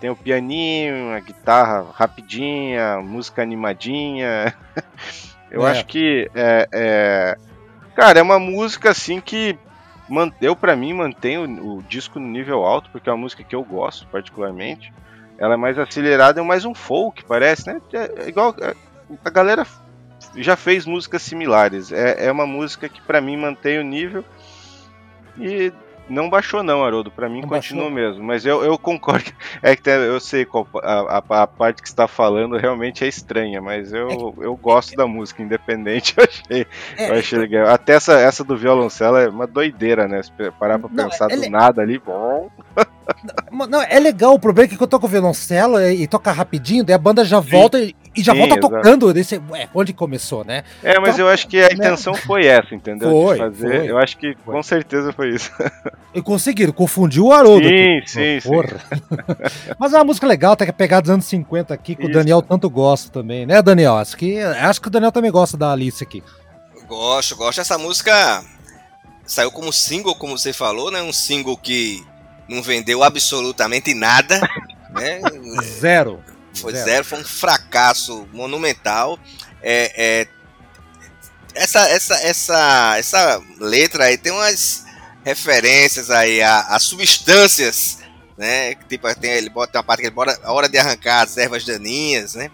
tem 0.00 0.10
o 0.10 0.16
pianinho, 0.16 1.12
a 1.12 1.20
guitarra 1.20 1.86
rapidinha, 1.92 3.00
música 3.00 3.42
animadinha. 3.42 4.54
eu 5.50 5.66
é. 5.66 5.70
acho 5.70 5.86
que 5.86 6.30
é, 6.34 6.68
é, 6.72 7.38
Cara, 7.94 8.18
é 8.18 8.22
uma 8.22 8.38
música 8.38 8.90
assim 8.90 9.20
que 9.20 9.56
eu 10.40 10.54
para 10.54 10.76
mim 10.76 10.92
mantenho 10.92 11.48
o, 11.48 11.78
o, 11.78 11.82
disco 11.82 12.18
no 12.18 12.26
nível 12.26 12.64
alto, 12.64 12.90
porque 12.90 13.08
é 13.08 13.12
uma 13.12 13.18
música 13.18 13.44
que 13.44 13.54
eu 13.54 13.62
gosto 13.62 14.06
particularmente. 14.08 14.92
Ela 15.38 15.54
é 15.54 15.56
mais 15.56 15.78
acelerada, 15.78 16.40
é 16.40 16.44
mais 16.44 16.64
um 16.64 16.74
folk, 16.74 17.24
parece, 17.24 17.66
né? 17.66 17.80
É, 17.92 18.24
é 18.24 18.28
igual 18.28 18.54
é, 18.60 18.74
a 19.24 19.30
galera 19.30 19.66
já 20.36 20.56
fez 20.56 20.86
músicas 20.86 21.22
similares. 21.22 21.92
É, 21.92 22.26
é 22.26 22.32
uma 22.32 22.46
música 22.46 22.88
que 22.88 23.00
para 23.00 23.20
mim 23.20 23.36
mantém 23.36 23.78
o 23.78 23.84
nível 23.84 24.24
e 25.38 25.72
não 26.08 26.28
baixou 26.28 26.62
não, 26.62 26.84
Haroldo. 26.84 27.10
Para 27.10 27.28
mim 27.28 27.40
não 27.40 27.48
continua 27.48 27.90
baixou. 27.90 27.94
mesmo. 27.94 28.24
Mas 28.24 28.44
eu, 28.44 28.62
eu 28.64 28.78
concordo. 28.78 29.32
É 29.62 29.74
que 29.74 29.88
eu 29.88 30.20
sei 30.20 30.44
qual, 30.44 30.66
a, 30.82 31.22
a, 31.28 31.42
a, 31.42 31.46
parte 31.46 31.80
que 31.80 31.88
está 31.88 32.06
falando 32.06 32.56
realmente 32.56 33.02
é 33.02 33.08
estranha, 33.08 33.62
mas 33.62 33.92
eu, 33.92 34.34
é, 34.38 34.44
eu 34.44 34.56
gosto 34.56 34.92
é, 34.92 34.96
da 34.96 35.06
música 35.06 35.42
independente. 35.42 36.14
Eu 36.18 36.24
achei, 36.24 36.66
é, 36.96 37.10
eu 37.10 37.14
achei 37.14 37.38
legal. 37.38 37.68
Até 37.68 37.94
essa, 37.94 38.14
essa 38.14 38.44
do 38.44 38.56
violoncelo 38.56 39.16
é 39.16 39.28
uma 39.28 39.46
doideira, 39.46 40.06
né? 40.06 40.22
Se 40.22 40.30
parar 40.58 40.78
pra 40.78 40.88
não, 40.92 41.08
pensar 41.08 41.28
do 41.28 41.48
nada 41.48 41.82
ali, 41.82 41.98
bom. 41.98 42.50
Não, 43.50 43.66
não, 43.68 43.82
é 43.82 43.98
legal. 43.98 44.34
O 44.34 44.38
problema 44.38 44.66
é 44.66 44.68
que 44.68 44.76
quando 44.76 44.82
eu 44.82 44.98
toco 44.98 45.08
violoncelo 45.08 45.80
e, 45.80 46.02
e 46.02 46.06
toca 46.06 46.32
rapidinho, 46.32 46.84
daí 46.84 46.94
a 46.94 46.98
banda 46.98 47.24
já 47.24 47.40
volta 47.40 47.78
e, 47.78 47.94
e, 48.16 48.22
já 48.22 48.32
Sim, 48.32 48.38
volta 48.38 48.54
exato. 48.58 48.74
tocando. 48.74 49.12
Desse, 49.12 49.40
ué, 49.50 49.68
onde 49.74 49.92
começou, 49.92 50.44
né? 50.44 50.64
É, 50.82 50.98
mas 50.98 51.14
então, 51.14 51.26
eu 51.26 51.32
acho 51.32 51.48
que 51.48 51.58
a 51.58 51.68
né? 51.68 51.74
intenção 51.74 52.14
foi 52.14 52.46
essa, 52.46 52.74
entendeu? 52.74 53.10
Foi, 53.10 53.38
fazer. 53.38 53.78
Foi, 53.80 53.90
eu 53.90 53.98
acho 53.98 54.16
que 54.16 54.36
foi. 54.44 54.54
com 54.54 54.62
certeza 54.62 55.12
foi 55.12 55.30
isso. 55.30 55.50
E 56.14 56.22
conseguiram, 56.22 56.72
confundiu 56.72 57.24
o 57.26 57.32
Haroldo. 57.32 57.66
Sim, 57.66 57.98
aqui. 57.98 58.08
sim, 58.08 58.48
Porra. 58.48 58.78
sim. 58.78 59.02
mas 59.76 59.92
é 59.92 59.98
uma 59.98 60.04
música 60.04 60.28
legal, 60.28 60.54
tem 60.54 60.64
que 60.64 60.72
pegar 60.72 61.00
dos 61.00 61.10
anos 61.10 61.24
50 61.24 61.74
aqui, 61.74 61.96
que 61.96 62.02
isso. 62.02 62.10
o 62.10 62.14
Daniel 62.14 62.40
tanto 62.40 62.70
gosta 62.70 63.10
também, 63.10 63.44
né, 63.44 63.60
Daniel? 63.60 63.96
Acho 63.96 64.16
que, 64.16 64.38
acho 64.38 64.80
que 64.80 64.86
o 64.86 64.90
Daniel 64.92 65.10
também 65.10 65.32
gosta 65.32 65.56
da 65.56 65.72
Alice 65.72 66.04
aqui. 66.04 66.22
Gosto, 66.86 67.34
gosto. 67.34 67.60
Essa 67.60 67.76
música 67.76 68.44
saiu 69.26 69.50
como 69.50 69.72
single, 69.72 70.14
como 70.14 70.38
você 70.38 70.52
falou, 70.52 70.90
né? 70.90 71.02
Um 71.02 71.12
single 71.12 71.56
que 71.56 72.04
não 72.48 72.62
vendeu 72.62 73.02
absolutamente 73.02 73.94
nada. 73.94 74.40
Né? 74.90 75.20
Zero. 75.62 76.22
Foi 76.54 76.72
zero. 76.72 76.84
zero. 76.84 77.04
foi 77.04 77.20
um 77.20 77.24
fracasso 77.24 78.28
monumental. 78.32 79.18
É, 79.62 79.92
é, 79.96 80.28
essa, 81.54 81.88
essa, 81.88 82.14
essa, 82.16 82.94
essa 82.98 83.42
letra 83.60 84.04
aí 84.04 84.18
tem 84.18 84.32
umas 84.32 84.84
referências 85.24 86.10
aí 86.10 86.42
a, 86.42 86.60
a 86.60 86.78
substâncias, 86.78 87.98
né? 88.36 88.74
Tipo, 88.88 89.12
tem, 89.14 89.30
ele 89.30 89.48
bota 89.48 89.78
uma 89.78 89.84
parte 89.84 90.00
que 90.00 90.06
ele 90.06 90.14
bota 90.14 90.38
a 90.42 90.52
hora 90.52 90.68
de 90.68 90.76
arrancar 90.76 91.22
as 91.22 91.36
ervas 91.36 91.64
daninhas, 91.64 92.34
né? 92.34 92.50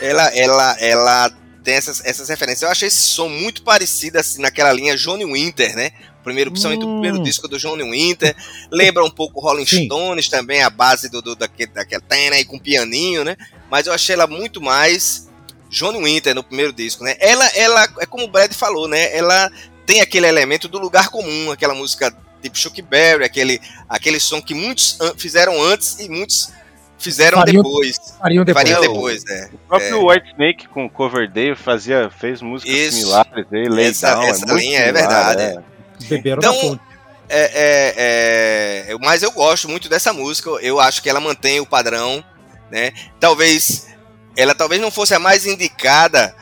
Ela, 0.00 0.28
ela, 0.34 0.76
ela 0.80 1.30
tem 1.62 1.74
essas, 1.74 2.02
essas 2.04 2.28
referências. 2.28 2.62
Eu 2.62 2.70
achei 2.70 2.88
esse 2.88 3.02
som 3.02 3.28
muito 3.28 3.62
parecido 3.62 4.18
assim, 4.18 4.40
naquela 4.40 4.72
linha 4.72 4.96
Johnny 4.96 5.24
Winter, 5.24 5.76
né? 5.76 5.92
Primeiro, 6.22 6.50
principalmente 6.50 6.84
hum. 6.84 6.88
o 6.88 7.00
primeiro 7.00 7.22
disco 7.22 7.48
do 7.48 7.58
Johnny 7.58 7.82
Winter. 7.82 8.34
Lembra 8.70 9.04
um 9.04 9.10
pouco 9.10 9.40
Rolling 9.40 9.66
Sim. 9.66 9.86
Stones 9.86 10.28
também, 10.28 10.62
a 10.62 10.70
base 10.70 11.08
do, 11.08 11.22
do 11.22 11.34
daquele, 11.34 11.72
daquele 11.72 12.02
né, 12.30 12.44
com 12.44 12.58
pianinho, 12.58 13.24
né? 13.24 13.36
Mas 13.70 13.86
eu 13.86 13.92
achei 13.92 14.14
ela 14.14 14.26
muito 14.26 14.60
mais 14.60 15.28
Johnny 15.70 16.02
Winter 16.02 16.34
no 16.34 16.42
primeiro 16.42 16.72
disco, 16.72 17.04
né? 17.04 17.16
Ela, 17.20 17.46
ela 17.54 17.88
é 18.00 18.06
como 18.06 18.24
o 18.24 18.28
Brad 18.28 18.52
falou, 18.52 18.88
né? 18.88 19.16
Ela 19.16 19.50
tem 19.86 20.00
aquele 20.00 20.26
elemento 20.26 20.68
do 20.68 20.78
lugar 20.78 21.08
comum, 21.08 21.50
aquela 21.50 21.74
música 21.74 22.14
tipo 22.42 22.58
Chuck 22.58 22.80
Berry, 22.82 23.24
aquele, 23.24 23.60
aquele 23.88 24.18
som 24.18 24.40
que 24.40 24.54
muitos 24.54 24.98
fizeram 25.16 25.62
antes 25.62 25.98
e 26.00 26.08
muitos 26.08 26.52
fizeram 26.98 27.38
fariam, 27.38 27.62
depois. 27.62 27.96
Fariam 28.18 28.44
depois. 28.44 28.68
Fariam 28.68 28.80
depois 28.80 29.26
é. 29.26 29.50
O 29.52 29.58
próprio 29.68 30.10
é. 30.10 30.14
White 30.14 30.30
Snake 30.30 30.68
com 30.68 30.88
Coverdale 30.88 31.56
fazia, 31.56 32.10
fez 32.10 32.42
músicas 32.42 32.74
Isso. 32.74 32.98
similares. 32.98 33.46
Aí, 33.52 33.84
essa, 33.84 34.24
essa 34.24 34.52
é 34.52 34.54
linha 34.54 34.80
é 34.80 34.88
é 34.88 34.92
verdade. 34.92 35.42
É. 35.42 35.62
Beberam 36.08 36.38
então, 36.38 36.80
é, 37.28 38.86
é, 38.88 38.92
é, 38.92 38.98
mas 39.00 39.22
eu 39.22 39.30
gosto 39.30 39.68
muito 39.68 39.88
dessa 39.88 40.12
música. 40.12 40.50
Eu 40.60 40.80
acho 40.80 41.00
que 41.00 41.08
ela 41.08 41.20
mantém 41.20 41.60
o 41.60 41.66
padrão, 41.66 42.24
né? 42.70 42.92
Talvez 43.20 43.86
ela 44.36 44.54
talvez 44.54 44.80
não 44.80 44.90
fosse 44.90 45.14
a 45.14 45.18
mais 45.18 45.46
indicada 45.46 46.34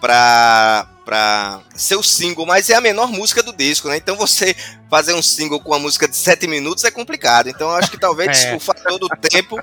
para 0.00 0.88
para 1.04 1.60
ser 1.76 1.96
o 1.96 2.02
single, 2.02 2.46
mas 2.46 2.70
é 2.70 2.74
a 2.74 2.80
menor 2.80 3.08
música 3.08 3.42
do 3.42 3.52
disco, 3.52 3.88
né? 3.88 3.96
Então 3.98 4.16
você 4.16 4.56
fazer 4.88 5.12
um 5.12 5.20
single 5.20 5.60
com 5.60 5.70
uma 5.70 5.78
música 5.78 6.08
de 6.08 6.16
7 6.16 6.46
minutos 6.46 6.82
é 6.82 6.90
complicado. 6.90 7.48
Então 7.48 7.68
eu 7.68 7.76
acho 7.76 7.90
que 7.90 7.98
talvez 7.98 8.42
é. 8.44 8.56
o 8.56 8.60
fator 8.60 8.98
do 8.98 9.08
tempo 9.08 9.60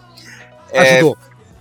é, 0.72 0.98
ajudou. 0.98 1.18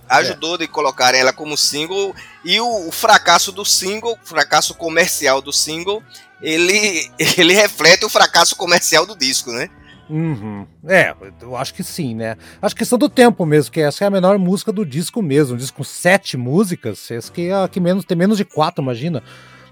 Ajudou 0.07 0.57
de 0.57 0.67
colocarem 0.67 1.19
ela 1.19 1.33
como 1.33 1.57
single 1.57 2.13
e 2.45 2.59
o, 2.59 2.87
o 2.87 2.91
fracasso 2.91 3.51
do 3.51 3.65
single, 3.65 4.17
o 4.23 4.27
fracasso 4.27 4.75
comercial 4.75 5.41
do 5.41 5.51
single, 5.51 6.03
ele, 6.41 7.09
ele 7.37 7.53
reflete 7.53 8.05
o 8.05 8.09
fracasso 8.09 8.55
comercial 8.55 9.05
do 9.05 9.17
disco, 9.17 9.51
né? 9.51 9.69
Uhum. 10.09 10.67
É, 10.85 11.15
eu 11.41 11.55
acho 11.55 11.73
que 11.73 11.83
sim, 11.83 12.13
né? 12.13 12.35
Acho 12.61 12.75
que 12.75 12.79
questão 12.79 12.99
do 12.99 13.07
tempo 13.07 13.45
mesmo, 13.45 13.71
que 13.71 13.79
essa 13.79 14.03
é 14.03 14.07
a 14.07 14.11
menor 14.11 14.37
música 14.37 14.71
do 14.71 14.85
disco 14.85 15.21
mesmo. 15.21 15.55
Um 15.55 15.57
disco 15.57 15.77
com 15.77 15.83
sete 15.85 16.35
músicas, 16.35 17.09
essa 17.09 17.31
que 17.31 17.47
é 17.47 17.53
a 17.53 17.67
que 17.67 17.79
menos, 17.79 18.03
tem 18.03 18.17
menos 18.17 18.37
de 18.37 18.43
quatro, 18.43 18.83
imagina. 18.83 19.23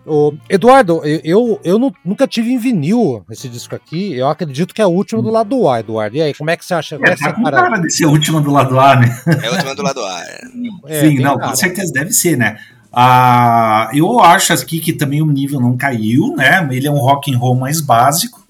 O 0.05 0.33
Eduardo, 0.49 1.01
eu, 1.05 1.19
eu, 1.23 1.61
eu 1.63 1.93
nunca 2.05 2.25
tive 2.25 2.51
em 2.51 2.57
vinil 2.57 3.23
esse 3.29 3.49
disco 3.49 3.75
aqui. 3.75 4.15
Eu 4.15 4.29
acredito 4.29 4.73
que 4.73 4.81
é 4.81 4.85
o 4.85 4.89
último 4.89 5.21
do 5.21 5.29
lado 5.29 5.67
A, 5.67 5.81
Eduardo. 5.81 6.15
E 6.15 6.21
aí, 6.21 6.33
como 6.33 6.49
é 6.49 6.55
que 6.55 6.65
você 6.65 6.73
acha? 6.73 6.95
É, 6.95 7.09
é 7.09 7.15
tá 7.15 7.33
com 7.33 7.43
cara 7.43 7.77
de 7.77 7.91
ser 7.91 8.05
o 8.05 8.11
último 8.11 8.39
do 8.39 8.49
lado 8.49 8.79
A, 8.79 8.95
né? 8.95 9.21
É 9.43 9.49
o 9.49 9.53
último 9.53 9.75
do 9.75 9.83
lado 9.83 10.03
A. 10.05 10.21
É. 10.21 10.39
É, 10.87 11.01
Sim, 11.01 11.19
não, 11.19 11.37
cara. 11.37 11.49
com 11.49 11.55
certeza 11.55 11.91
deve 11.93 12.11
ser, 12.11 12.37
né? 12.37 12.57
Ah, 12.91 13.89
eu 13.93 14.19
acho 14.19 14.51
aqui 14.51 14.79
que 14.79 14.93
também 14.93 15.21
o 15.21 15.27
nível 15.27 15.59
não 15.59 15.77
caiu, 15.77 16.35
né? 16.35 16.67
Ele 16.71 16.87
é 16.87 16.91
um 16.91 16.97
rock 16.97 17.33
and 17.33 17.37
roll 17.37 17.55
mais 17.55 17.81
básico, 17.81 18.45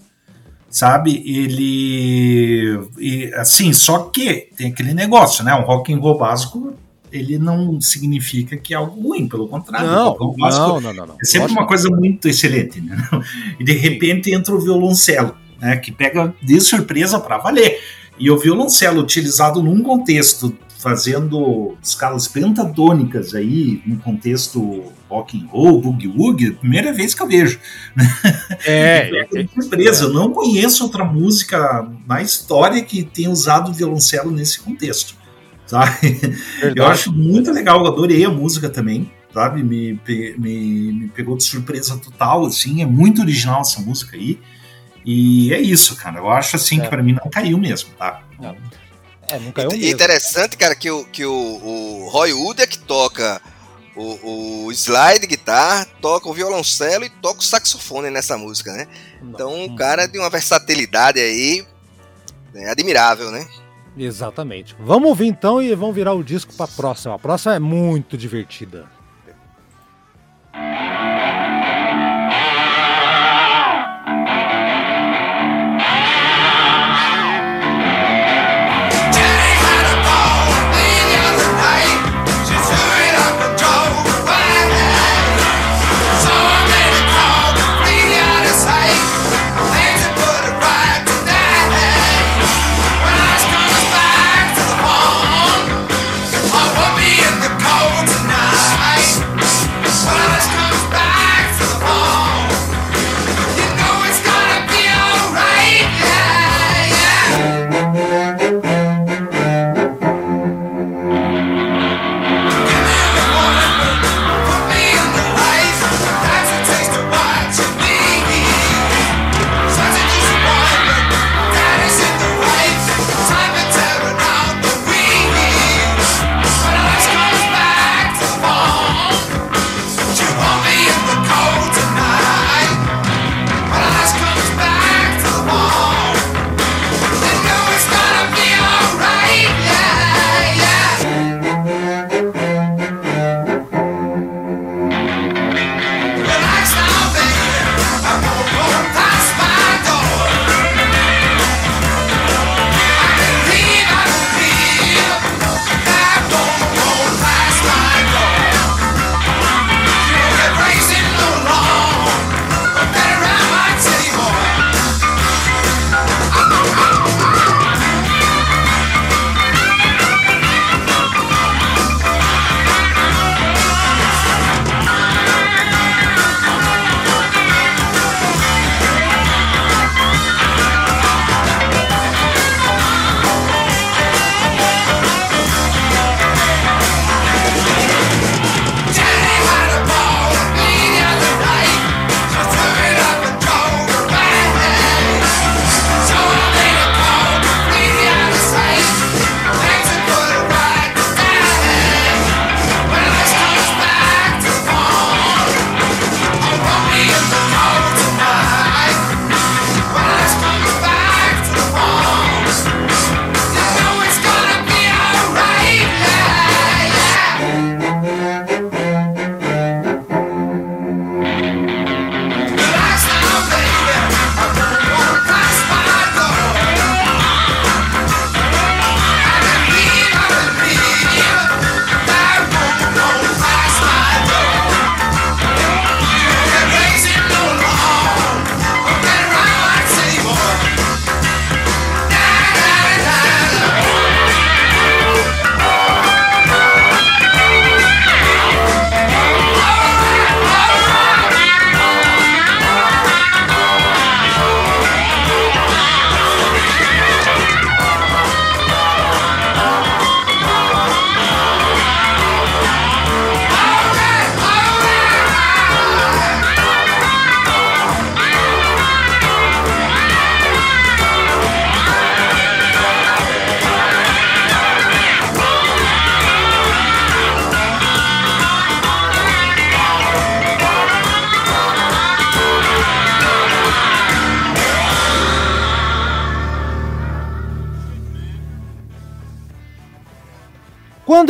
sabe? 0.69 1.21
Ele, 1.25 2.79
e, 2.97 3.33
assim, 3.35 3.73
só 3.73 3.99
que 3.99 4.47
tem 4.55 4.67
aquele 4.67 4.93
negócio, 4.93 5.43
né? 5.43 5.53
Um 5.53 5.63
rock 5.63 5.93
and 5.93 5.99
roll 5.99 6.17
básico, 6.17 6.73
ele 7.11 7.37
não 7.37 7.81
significa 7.81 8.55
que 8.55 8.73
é 8.73 8.77
algo 8.77 9.09
ruim, 9.09 9.27
pelo 9.27 9.47
contrário. 9.47 9.87
Não, 9.87 10.15
não, 10.17 10.79
não, 10.79 10.93
não, 10.93 11.07
não, 11.07 11.15
É 11.21 11.25
sempre 11.25 11.51
uma 11.51 11.67
coisa 11.67 11.89
muito 11.89 12.27
excelente, 12.29 12.79
né? 12.79 12.95
E 13.59 13.63
de 13.63 13.73
repente 13.73 14.31
entra 14.31 14.55
o 14.55 14.59
violoncelo, 14.59 15.35
né? 15.59 15.75
Que 15.75 15.91
pega 15.91 16.33
de 16.41 16.61
surpresa 16.61 17.19
para 17.19 17.37
valer. 17.37 17.77
E 18.17 18.31
o 18.31 18.37
violoncelo 18.37 19.01
utilizado 19.01 19.61
num 19.61 19.81
contexto 19.83 20.55
fazendo 20.79 21.77
escalas 21.83 22.25
pentatônicas 22.25 23.35
aí, 23.35 23.83
no 23.85 23.97
contexto 23.97 24.93
rock 25.09 25.37
and 25.37 25.45
roll, 25.47 25.81
boogie 25.81 26.07
woogie, 26.07 26.51
primeira 26.51 26.93
vez 26.93 27.13
que 27.13 27.21
eu 27.21 27.27
vejo. 27.27 27.59
É, 28.65 29.09
é, 29.35 29.41
é 29.41 29.47
surpresa, 29.47 30.05
é. 30.05 30.07
eu 30.07 30.13
não 30.13 30.31
conheço 30.31 30.85
outra 30.85 31.03
música 31.03 31.85
na 32.07 32.21
história 32.21 32.81
que 32.81 33.03
tenha 33.03 33.29
usado 33.29 33.73
violoncelo 33.73 34.31
nesse 34.31 34.61
contexto. 34.61 35.15
Sabe? 35.65 36.19
Eu 36.73 36.87
acho 36.87 37.11
muito 37.11 37.51
legal, 37.51 37.81
eu 37.81 37.91
adorei 37.91 38.23
a 38.23 38.29
música 38.29 38.69
também, 38.69 39.11
sabe? 39.33 39.61
Me, 39.61 39.99
me, 40.37 40.91
me 40.91 41.07
pegou 41.09 41.35
de 41.35 41.43
surpresa 41.43 41.97
total, 41.97 42.45
assim, 42.45 42.81
é 42.81 42.85
muito 42.85 43.21
original 43.21 43.61
essa 43.61 43.81
música 43.81 44.15
aí. 44.15 44.39
E 45.05 45.53
é 45.53 45.59
isso, 45.59 45.95
cara. 45.97 46.19
Eu 46.19 46.29
acho 46.29 46.55
assim 46.55 46.79
é. 46.79 46.83
que 46.83 46.87
para 46.87 47.03
mim 47.03 47.13
não 47.13 47.29
caiu 47.29 47.57
mesmo, 47.57 47.89
tá? 47.97 48.23
Não. 48.41 48.55
É, 49.29 49.39
nunca 49.39 49.61
é 49.61 49.67
o 49.67 49.71
mesmo. 49.71 49.87
interessante, 49.87 50.57
cara, 50.57 50.75
que 50.75 50.89
o, 50.89 51.05
que 51.05 51.25
o, 51.25 51.31
o 51.31 52.09
Roy 52.09 52.33
Wood 52.33 52.61
é 52.61 52.67
que 52.67 52.77
toca 52.77 53.41
o, 53.95 54.65
o 54.65 54.71
slide 54.71 55.27
guitarra, 55.27 55.85
toca 56.01 56.29
o 56.29 56.33
violoncelo 56.33 57.03
e 57.05 57.09
toca 57.09 57.39
o 57.39 57.43
saxofone 57.43 58.09
nessa 58.09 58.37
música, 58.37 58.71
né? 58.71 58.87
Então 59.21 59.65
o 59.65 59.75
cara 59.75 60.03
é 60.03 60.07
de 60.07 60.17
uma 60.17 60.29
versatilidade 60.29 61.19
aí 61.19 61.65
né, 62.53 62.69
admirável, 62.69 63.31
né? 63.31 63.47
Exatamente. 63.97 64.75
Vamos 64.79 65.09
ouvir 65.09 65.27
então 65.27 65.61
e 65.61 65.75
vamos 65.75 65.95
virar 65.95 66.13
o 66.13 66.23
disco 66.23 66.53
para 66.53 66.65
a 66.65 66.75
próxima. 66.75 67.15
A 67.15 67.19
próxima 67.19 67.55
é 67.55 67.59
muito 67.59 68.17
divertida. 68.17 68.98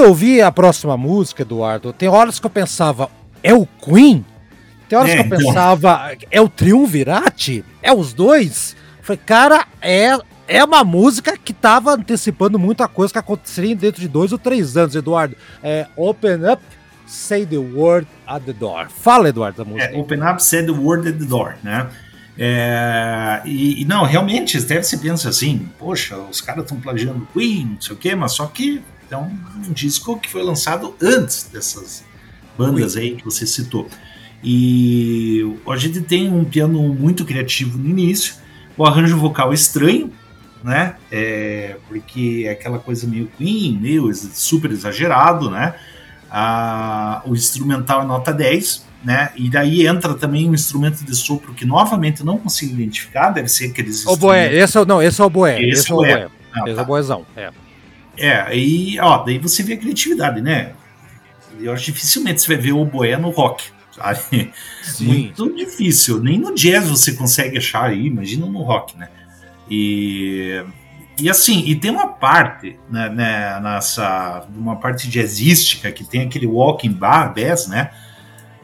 Ouvi 0.09 0.41
a 0.41 0.51
próxima 0.51 0.97
música, 0.97 1.43
Eduardo, 1.43 1.93
tem 1.93 2.09
horas 2.09 2.39
que 2.39 2.45
eu 2.47 2.49
pensava, 2.49 3.11
é 3.43 3.53
o 3.53 3.67
Queen? 3.67 4.25
Tem 4.87 4.97
horas 4.97 5.11
é, 5.11 5.13
que 5.13 5.21
eu 5.21 5.25
então. 5.27 5.37
pensava, 5.37 6.11
é 6.31 6.41
o 6.41 6.49
Triunvirate? 6.49 7.63
É 7.79 7.93
os 7.93 8.11
dois? 8.11 8.75
falei, 9.03 9.21
cara, 9.23 9.67
é, 9.79 10.17
é 10.47 10.63
uma 10.63 10.83
música 10.83 11.37
que 11.37 11.53
tava 11.53 11.93
antecipando 11.93 12.57
muita 12.57 12.87
coisa 12.87 13.13
que 13.13 13.19
aconteceria 13.19 13.75
dentro 13.75 14.01
de 14.01 14.07
dois 14.07 14.31
ou 14.31 14.39
três 14.39 14.75
anos, 14.75 14.95
Eduardo. 14.95 15.35
É 15.61 15.85
Open 15.95 16.39
Up, 16.51 16.63
Say 17.05 17.45
the 17.45 17.59
Word 17.59 18.07
at 18.25 18.41
the 18.41 18.53
Door. 18.53 18.87
Fala, 18.89 19.29
Eduardo, 19.29 19.61
a 19.61 19.65
música. 19.65 19.93
É, 19.93 19.95
open 19.95 20.23
Up, 20.23 20.43
Say 20.43 20.65
the 20.65 20.71
Word 20.71 21.07
at 21.07 21.19
the 21.19 21.25
Door, 21.25 21.53
né? 21.61 21.87
É, 22.35 23.43
e, 23.45 23.83
e, 23.83 23.85
não, 23.85 24.05
realmente, 24.05 24.59
deve 24.59 24.81
se 24.81 24.97
pensa 24.97 25.29
assim, 25.29 25.69
poxa, 25.77 26.17
os 26.17 26.41
caras 26.41 26.63
estão 26.63 26.79
plagiando 26.79 27.27
Queen, 27.31 27.73
não 27.75 27.81
sei 27.81 27.95
o 27.95 27.99
quê, 27.99 28.15
mas 28.15 28.31
só 28.31 28.47
que 28.47 28.81
então, 29.09 29.31
um 29.67 29.73
disco 29.73 30.19
que 30.19 30.29
foi 30.29 30.43
lançado 30.43 30.95
antes 31.01 31.49
dessas 31.51 32.03
bandas 32.55 32.95
aí 32.95 33.15
que 33.15 33.25
você 33.25 33.43
citou. 33.47 33.89
E 34.43 35.43
a 35.67 35.75
gente 35.77 35.99
tem 36.01 36.31
um 36.31 36.45
piano 36.45 36.93
muito 36.93 37.25
criativo 37.25 37.79
no 37.79 37.89
início, 37.89 38.35
o 38.77 38.85
arranjo 38.85 39.17
vocal 39.17 39.51
estranho, 39.51 40.13
né? 40.63 40.95
É, 41.11 41.77
porque 41.87 42.43
é 42.45 42.51
aquela 42.51 42.77
coisa 42.77 43.07
meio 43.07 43.31
Queen, 43.35 43.79
meio 43.81 44.13
super 44.13 44.69
exagerado, 44.69 45.49
né? 45.49 45.73
Ah, 46.29 47.23
o 47.25 47.33
instrumental 47.33 48.03
é 48.03 48.05
nota 48.05 48.31
10, 48.31 48.85
né? 49.03 49.31
E 49.35 49.49
daí 49.49 49.87
entra 49.87 50.13
também 50.13 50.47
um 50.47 50.53
instrumento 50.53 51.03
de 51.03 51.15
sopro 51.15 51.51
que 51.55 51.65
novamente 51.65 52.23
não 52.23 52.37
consigo 52.37 52.73
identificar, 52.75 53.31
deve 53.31 53.49
ser 53.49 53.71
aqueles. 53.71 54.05
O 54.05 54.15
boé, 54.15 54.53
esse 54.53 54.77
é, 54.77 54.85
não, 54.85 55.01
esse 55.01 55.19
é 55.19 55.25
o 55.25 55.29
boé. 55.31 55.59
Esse, 55.59 55.81
esse 55.81 55.91
é 55.91 55.95
o 55.95 55.97
boé. 55.97 56.27
Ah, 56.53 56.63
esse 56.67 56.75
tá. 56.75 56.81
é 56.81 56.83
o 56.83 56.85
boézão, 56.85 57.25
é. 57.35 57.49
É, 58.19 58.41
aí, 58.41 58.99
ó, 58.99 59.23
daí 59.23 59.37
você 59.37 59.63
vê 59.63 59.73
a 59.73 59.77
criatividade, 59.77 60.41
né? 60.41 60.73
Eu 61.59 61.73
acho 61.73 61.85
dificilmente 61.85 62.41
você 62.41 62.53
vai 62.53 62.57
ver 62.57 62.73
o 62.73 62.83
boé 62.83 63.17
no 63.17 63.29
rock, 63.29 63.65
sabe? 63.95 64.51
Sim. 64.83 65.05
Muito 65.05 65.55
difícil. 65.55 66.21
Nem 66.21 66.37
no 66.37 66.53
jazz 66.53 66.89
você 66.89 67.13
consegue 67.13 67.57
achar 67.57 67.85
aí, 67.85 68.07
imagina 68.07 68.45
no 68.45 68.61
rock, 68.61 68.97
né? 68.97 69.09
E, 69.69 70.63
e 71.19 71.29
assim, 71.29 71.63
e 71.65 71.75
tem 71.75 71.91
uma 71.91 72.07
parte 72.07 72.77
né, 72.89 73.09
né, 73.09 73.59
nessa 73.61 74.45
uma 74.55 74.75
parte 74.75 75.09
jazzística 75.09 75.91
que 75.91 76.03
tem 76.03 76.21
aquele 76.21 76.47
walking 76.47 76.91
bar 76.91 77.33
bass, 77.33 77.67
né? 77.67 77.91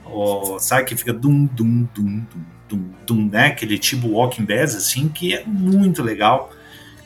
O, 0.06 0.60
sabe 0.60 0.86
que 0.86 0.96
fica 0.96 1.14
dum 1.14 1.46
dum 1.46 1.88
dum 1.94 2.26
dum 2.34 2.46
dum, 2.68 2.92
dum 3.06 3.30
né? 3.30 3.48
Aquele 3.48 3.78
tipo 3.78 4.08
walking 4.08 4.46
bass 4.46 4.76
assim 4.76 5.08
que 5.08 5.34
é 5.34 5.44
muito 5.46 6.04
legal. 6.04 6.52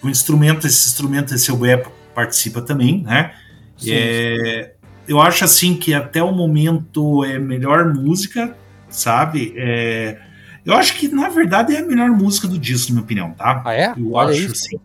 O 0.01 0.07
instrumento, 0.07 0.65
esse 0.65 0.87
instrumento, 0.87 1.35
esse 1.35 1.51
oboé 1.51 1.83
participa 2.19 2.61
também, 2.61 3.01
né? 3.03 3.31
Sim, 3.77 3.91
é, 3.93 4.73
eu 5.07 5.21
acho 5.21 5.45
assim 5.45 5.75
que 5.75 5.93
até 5.93 6.21
o 6.21 6.33
momento 6.33 7.23
é 7.23 7.39
melhor 7.39 7.93
música, 7.93 8.55
sabe? 8.89 9.53
É, 9.55 10.19
eu 10.65 10.73
acho 10.73 10.95
que 10.95 11.07
na 11.07 11.29
verdade 11.29 11.75
é 11.75 11.79
a 11.79 11.85
melhor 11.85 12.09
música 12.09 12.47
do 12.47 12.59
disco, 12.59 12.89
na 12.89 12.95
minha 12.95 13.03
opinião, 13.05 13.31
tá? 13.31 13.61
Ah, 13.65 13.73
é? 13.73 13.93
Eu 13.97 14.13
Olha 14.13 14.31
acho 14.31 14.41
isso. 14.41 14.51
assim. 14.51 14.77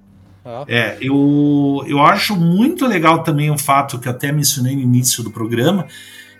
Ah. 0.44 0.64
É, 0.68 0.96
eu, 1.00 1.84
eu 1.88 2.00
acho 2.00 2.36
muito 2.36 2.86
legal 2.86 3.24
também 3.24 3.50
o 3.50 3.58
fato 3.58 3.98
que 3.98 4.08
até 4.08 4.30
mencionei 4.30 4.76
no 4.76 4.82
início 4.82 5.24
do 5.24 5.30
programa, 5.30 5.86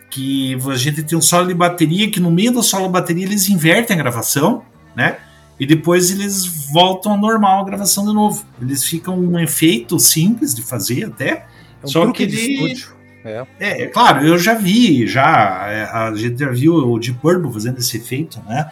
que 0.09 0.57
a 0.71 0.77
gente 0.77 1.03
tem 1.03 1.17
um 1.17 1.21
solo 1.21 1.47
de 1.47 1.53
bateria 1.53 2.09
que 2.09 2.21
no 2.21 2.31
meio 2.31 2.53
do 2.53 2.63
solo 2.63 2.85
de 2.85 2.93
bateria 2.93 3.25
eles 3.25 3.49
invertem 3.49 3.95
a 3.95 3.99
gravação, 3.99 4.63
né? 4.95 5.17
E 5.59 5.65
depois 5.65 6.11
eles 6.11 6.45
voltam 6.71 7.13
ao 7.13 7.17
normal 7.17 7.61
a 7.61 7.65
gravação 7.65 8.05
de 8.05 8.13
novo. 8.13 8.45
Eles 8.61 8.83
ficam 8.83 9.17
um 9.17 9.39
efeito 9.39 9.97
simples 9.99 10.53
de 10.53 10.61
fazer 10.61 11.05
até. 11.05 11.29
É 11.29 11.47
um 11.85 11.87
só 11.87 12.11
que 12.11 12.23
ele... 12.23 12.75
É. 13.23 13.45
é. 13.59 13.81
é, 13.83 13.87
claro, 13.87 14.23
eu 14.23 14.37
já 14.37 14.53
vi, 14.53 15.07
já 15.07 15.65
é, 15.67 15.83
a 15.85 16.13
gente 16.15 16.37
já 16.37 16.51
viu 16.51 16.75
o 16.75 16.99
Deep 16.99 17.17
Purple 17.19 17.51
fazendo 17.51 17.79
esse 17.79 17.97
efeito, 17.97 18.39
né? 18.47 18.69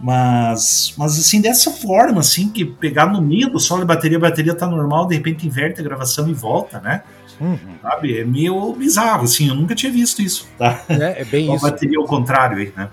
Mas, 0.00 0.94
mas 0.96 1.18
assim, 1.18 1.40
dessa 1.40 1.72
forma, 1.72 2.20
assim, 2.20 2.48
que 2.48 2.64
pegar 2.64 3.06
no 3.06 3.20
meio 3.20 3.50
do 3.50 3.58
solo 3.58 3.80
de 3.80 3.86
bateria, 3.88 4.16
a 4.16 4.20
bateria 4.20 4.54
tá 4.54 4.68
normal, 4.68 5.08
de 5.08 5.16
repente 5.16 5.44
inverte 5.44 5.80
a 5.80 5.82
gravação 5.82 6.28
e 6.28 6.32
volta, 6.32 6.80
né? 6.80 7.02
Uhum. 7.40 7.58
Sabe? 7.82 8.18
É 8.18 8.24
meio 8.24 8.72
bizarro, 8.72 9.24
assim, 9.24 9.48
eu 9.48 9.56
nunca 9.56 9.74
tinha 9.74 9.90
visto 9.90 10.22
isso, 10.22 10.48
tá? 10.56 10.80
É, 10.88 11.22
é 11.22 11.24
bem 11.24 11.46
isso. 11.54 11.66
A 11.66 11.70
bateria 11.70 11.98
ao 11.98 12.04
contrário 12.04 12.58
aí, 12.58 12.72
né? 12.76 12.88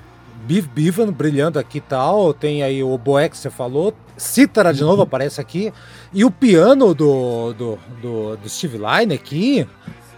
Biv 0.45 0.67
Bivan 0.67 1.11
brilhando 1.11 1.57
aqui 1.57 1.79
e 1.79 1.81
tal, 1.81 2.33
tem 2.33 2.61
aí 2.61 2.83
o 2.83 2.97
Boé 2.97 3.27
que 3.27 3.37
você 3.37 3.49
falou, 3.49 3.93
Cítara 4.15 4.73
de 4.73 4.81
novo 4.81 4.97
uhum. 4.97 5.03
aparece 5.03 5.41
aqui, 5.41 5.73
e 6.13 6.23
o 6.23 6.29
piano 6.29 6.93
do, 6.93 7.53
do, 7.53 7.79
do, 8.01 8.37
do 8.37 8.49
Steve 8.49 8.77
Line 8.77 9.15
aqui, 9.15 9.67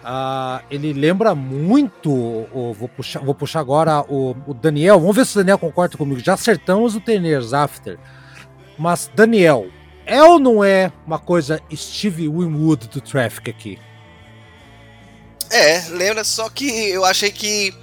uh, 0.03 0.63
ele 0.69 0.91
lembra 0.91 1.33
muito, 1.33 2.11
o, 2.11 2.75
vou, 2.77 2.89
puxar, 2.89 3.19
vou 3.21 3.33
puxar 3.33 3.61
agora 3.61 4.01
o, 4.01 4.35
o, 4.45 4.53
Daniel, 4.53 4.99
vamos 4.99 5.15
ver 5.15 5.25
se 5.25 5.35
o 5.35 5.39
Daniel 5.39 5.57
concorda 5.57 5.97
comigo, 5.97 6.19
já 6.19 6.33
acertamos 6.33 6.95
o 6.95 6.99
Teners 6.99 7.53
After, 7.53 7.97
mas 8.77 9.09
Daniel, 9.15 9.67
é 10.05 10.21
ou 10.21 10.39
não 10.39 10.63
é 10.63 10.91
uma 11.05 11.19
coisa 11.19 11.61
Steve 11.73 12.27
Winwood 12.27 12.89
do 12.89 12.99
Traffic 12.99 13.49
aqui? 13.49 13.79
É, 15.49 15.87
lembra, 15.89 16.25
só 16.25 16.49
que 16.49 16.89
eu 16.89 17.05
achei 17.05 17.31
que 17.31 17.73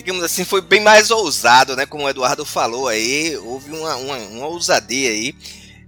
digamos 0.00 0.24
assim, 0.24 0.46
foi 0.46 0.62
bem 0.62 0.80
mais 0.80 1.10
ousado, 1.10 1.76
né? 1.76 1.84
Como 1.84 2.04
o 2.04 2.08
Eduardo 2.08 2.42
falou 2.44 2.88
aí, 2.88 3.36
houve 3.36 3.70
uma, 3.70 3.96
uma, 3.96 4.16
uma 4.16 4.46
ousadia 4.46 5.10
aí. 5.10 5.34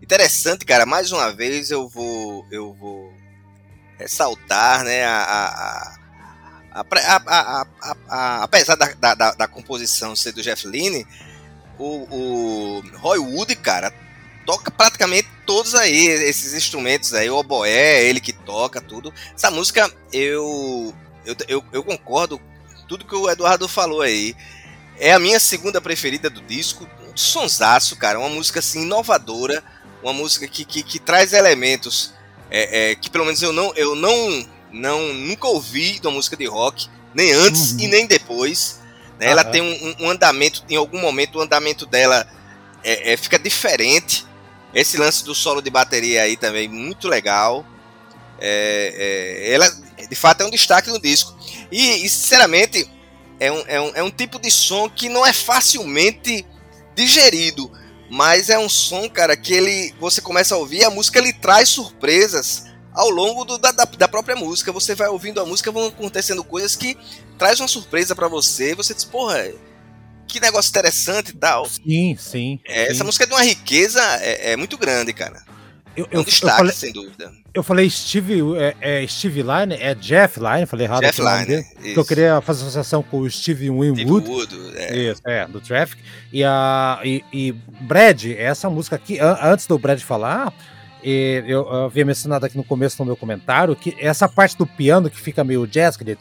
Interessante, 0.02 0.66
cara, 0.66 0.84
mais 0.84 1.10
uma 1.12 1.32
vez 1.32 1.70
eu 1.70 1.88
vou, 1.88 2.46
eu 2.50 2.74
vou 2.74 3.10
ressaltar, 3.98 4.84
né, 4.84 5.04
a, 5.04 5.96
a, 6.72 6.80
a, 6.80 7.96
a 8.08 8.42
apesar 8.42 8.74
da, 8.74 9.14
da, 9.14 9.32
da, 9.32 9.48
composição 9.48 10.14
ser 10.14 10.32
do 10.32 10.42
Jeff 10.42 10.66
Lynne, 10.66 11.06
o, 11.78 12.06
o 12.10 12.82
Roy 12.98 13.18
Wood, 13.18 13.56
cara, 13.56 13.94
toca 14.44 14.70
praticamente 14.70 15.28
todos 15.46 15.74
aí, 15.74 16.06
esses 16.06 16.52
instrumentos 16.52 17.14
aí, 17.14 17.30
o 17.30 17.36
oboé, 17.36 18.04
ele 18.04 18.20
que 18.20 18.32
toca 18.32 18.78
tudo. 18.78 19.14
Essa 19.34 19.50
música, 19.50 19.90
eu, 20.12 20.94
eu, 21.24 21.34
eu, 21.48 21.64
eu 21.72 21.82
concordo 21.82 22.38
tudo 22.92 23.06
que 23.06 23.14
o 23.14 23.30
Eduardo 23.30 23.66
falou 23.66 24.02
aí. 24.02 24.36
É 24.98 25.14
a 25.14 25.18
minha 25.18 25.40
segunda 25.40 25.80
preferida 25.80 26.28
do 26.28 26.42
disco. 26.42 26.86
Um 27.10 27.16
sonsaço, 27.16 27.96
cara. 27.96 28.18
Uma 28.18 28.28
música 28.28 28.58
assim 28.58 28.82
inovadora. 28.82 29.64
Uma 30.02 30.12
música 30.12 30.46
que, 30.46 30.62
que, 30.62 30.82
que 30.82 30.98
traz 30.98 31.32
elementos 31.32 32.12
é, 32.50 32.90
é, 32.90 32.94
que 32.94 33.08
pelo 33.08 33.24
menos 33.24 33.40
eu 33.40 33.50
não, 33.50 33.72
eu 33.76 33.94
não, 33.94 34.46
não 34.70 35.14
nunca 35.14 35.46
ouvi 35.46 35.98
de 35.98 36.06
uma 36.06 36.12
música 36.12 36.36
de 36.36 36.44
rock, 36.44 36.86
nem 37.14 37.32
antes 37.32 37.72
uhum. 37.72 37.80
e 37.80 37.86
nem 37.86 38.06
depois. 38.06 38.78
Né? 39.18 39.26
Uhum. 39.26 39.32
Ela 39.32 39.44
tem 39.44 39.62
um, 39.62 40.04
um, 40.04 40.10
andamento, 40.10 40.62
em 40.68 40.76
algum 40.76 41.00
momento 41.00 41.38
o 41.38 41.40
andamento 41.40 41.86
dela 41.86 42.26
é, 42.84 43.14
é, 43.14 43.16
fica 43.16 43.38
diferente. 43.38 44.26
Esse 44.74 44.98
lance 44.98 45.24
do 45.24 45.34
solo 45.34 45.62
de 45.62 45.70
bateria 45.70 46.24
aí 46.24 46.36
também 46.36 46.68
muito 46.68 47.08
legal. 47.08 47.64
É, 48.38 49.46
é, 49.48 49.54
ela 49.54 49.70
de 50.06 50.14
fato 50.14 50.42
é 50.42 50.44
um 50.44 50.50
destaque 50.50 50.90
no 50.90 51.00
disco. 51.00 51.34
E, 51.72 52.04
e 52.04 52.08
sinceramente, 52.08 52.88
é 53.40 53.50
um, 53.50 53.64
é, 53.66 53.80
um, 53.80 53.92
é 53.96 54.02
um 54.02 54.10
tipo 54.10 54.38
de 54.38 54.50
som 54.50 54.88
que 54.88 55.08
não 55.08 55.26
é 55.26 55.32
facilmente 55.32 56.46
digerido. 56.94 57.70
Mas 58.10 58.50
é 58.50 58.58
um 58.58 58.68
som, 58.68 59.08
cara, 59.08 59.34
que 59.36 59.54
ele. 59.54 59.94
Você 59.98 60.20
começa 60.20 60.54
a 60.54 60.58
ouvir, 60.58 60.84
a 60.84 60.90
música 60.90 61.18
ele 61.18 61.32
traz 61.32 61.70
surpresas 61.70 62.66
ao 62.92 63.08
longo 63.08 63.42
do, 63.44 63.56
da, 63.56 63.72
da, 63.72 64.06
própria 64.06 64.36
música. 64.36 64.70
Você 64.70 64.94
vai 64.94 65.08
ouvindo 65.08 65.40
a 65.40 65.46
música, 65.46 65.72
vão 65.72 65.86
acontecendo 65.86 66.44
coisas 66.44 66.76
que 66.76 66.94
traz 67.38 67.58
uma 67.58 67.68
surpresa 67.68 68.14
para 68.14 68.28
você. 68.28 68.74
Você 68.74 68.92
diz, 68.92 69.04
porra, 69.04 69.50
que 70.28 70.40
negócio 70.40 70.68
interessante 70.68 71.30
e 71.30 71.36
tal. 71.36 71.66
Sim, 71.66 72.16
sim. 72.18 72.60
É, 72.66 72.84
sim. 72.84 72.90
Essa 72.92 73.04
música 73.04 73.24
é 73.24 73.26
de 73.26 73.32
uma 73.32 73.42
riqueza 73.42 74.00
é, 74.20 74.52
é 74.52 74.56
muito 74.56 74.76
grande, 74.76 75.14
cara. 75.14 75.42
Eu, 75.96 76.06
é 76.10 76.16
um 76.16 76.20
eu, 76.20 76.24
destaque, 76.24 76.52
eu 76.52 76.56
falei, 76.56 76.72
sem 76.72 76.92
dúvida. 76.92 77.32
Eu 77.54 77.62
falei 77.62 77.90
Steve, 77.90 78.40
é, 78.56 78.74
é, 78.80 79.06
Steve 79.06 79.42
Line, 79.42 79.74
é 79.74 79.94
Jeff 79.94 80.40
Line, 80.40 80.66
falei 80.66 80.86
errado. 80.86 81.02
Jeff 81.02 81.20
Line, 81.20 81.64
porque 81.74 81.98
eu 81.98 82.04
queria 82.04 82.40
fazer 82.40 82.62
associação 82.62 83.02
com 83.02 83.18
o 83.18 83.30
Steve 83.30 83.68
Winwood. 83.68 84.00
Steve 84.00 84.30
Wood, 84.30 84.72
é. 84.76 84.96
Isso, 84.96 85.22
é, 85.26 85.46
do 85.46 85.60
Traffic. 85.60 86.02
E, 86.32 86.42
a, 86.42 87.00
e, 87.04 87.22
e 87.32 87.52
Brad, 87.82 88.24
essa 88.24 88.70
música 88.70 88.96
aqui, 88.96 89.18
antes 89.20 89.66
do 89.66 89.78
Brad 89.78 90.00
falar, 90.00 90.52
e 91.04 91.42
eu, 91.46 91.62
eu 91.62 91.84
havia 91.84 92.04
mencionado 92.04 92.46
aqui 92.46 92.56
no 92.56 92.62
começo 92.62 92.96
no 93.00 93.06
meu 93.06 93.16
comentário 93.16 93.74
que 93.74 93.96
essa 93.98 94.28
parte 94.28 94.56
do 94.56 94.66
piano 94.66 95.10
que 95.10 95.20
fica 95.20 95.42
meio 95.42 95.66
jazz, 95.66 95.96
que 95.96 96.04
ele 96.04 96.16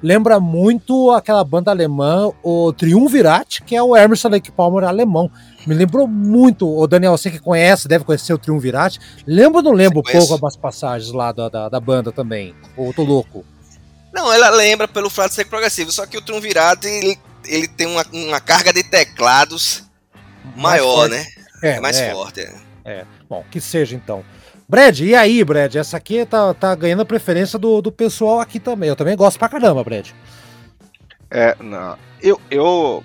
lembra 0.00 0.38
muito 0.38 1.10
aquela 1.10 1.42
banda 1.42 1.70
alemã, 1.70 2.30
o 2.42 2.72
Triumvirat, 2.72 3.60
que 3.62 3.74
é 3.74 3.82
o 3.82 3.96
Emerson 3.96 4.28
Lake 4.28 4.52
Palmer 4.52 4.84
alemão. 4.84 5.30
Me 5.66 5.74
lembrou 5.74 6.08
muito, 6.08 6.68
o 6.68 6.86
Daniel, 6.86 7.16
você 7.16 7.30
que 7.30 7.38
conhece, 7.38 7.88
deve 7.88 8.04
conhecer 8.04 8.32
o 8.32 8.38
Triumvirat. 8.38 8.98
Lembra 9.26 9.58
ou 9.58 9.62
não 9.62 9.72
lembra 9.72 10.00
um 10.00 10.02
pouco 10.02 10.32
algumas 10.32 10.56
passagens 10.56 11.12
lá 11.12 11.32
da, 11.32 11.48
da, 11.48 11.68
da, 11.68 11.80
banda 11.80 12.10
também? 12.10 12.54
Ou 12.76 12.92
tô 12.92 13.02
louco? 13.02 13.44
Não, 14.12 14.32
ela 14.32 14.50
lembra 14.50 14.88
pelo 14.88 15.08
fato 15.08 15.28
de 15.28 15.36
ser 15.36 15.46
progressivo, 15.46 15.90
só 15.92 16.04
que 16.04 16.18
o 16.18 16.22
Triumvirat 16.22 16.84
ele, 16.84 17.18
ele 17.46 17.68
tem 17.68 17.86
uma, 17.86 18.04
uma 18.12 18.40
carga 18.40 18.72
de 18.72 18.82
teclados 18.82 19.84
maior, 20.56 21.08
né? 21.08 21.24
É, 21.62 21.70
é 21.76 21.80
mais 21.80 21.96
é, 21.96 22.10
forte. 22.12 22.40
É. 22.40 22.54
é. 22.84 23.06
Bom, 23.28 23.44
que 23.50 23.60
seja 23.60 23.94
então. 23.94 24.24
Brad, 24.68 25.00
e 25.00 25.14
aí, 25.14 25.44
Brad? 25.44 25.74
Essa 25.76 25.96
aqui 25.96 26.24
tá, 26.24 26.52
tá 26.54 26.74
ganhando 26.74 27.02
a 27.02 27.04
preferência 27.06 27.58
do, 27.58 27.80
do 27.80 27.92
pessoal 27.92 28.40
aqui 28.40 28.58
também. 28.58 28.88
Eu 28.88 28.96
também 28.96 29.16
gosto 29.16 29.38
pra 29.38 29.48
caramba, 29.48 29.84
Brad. 29.84 30.08
É, 31.30 31.56
não. 31.60 31.96
Eu, 32.20 32.40
eu 32.50 33.04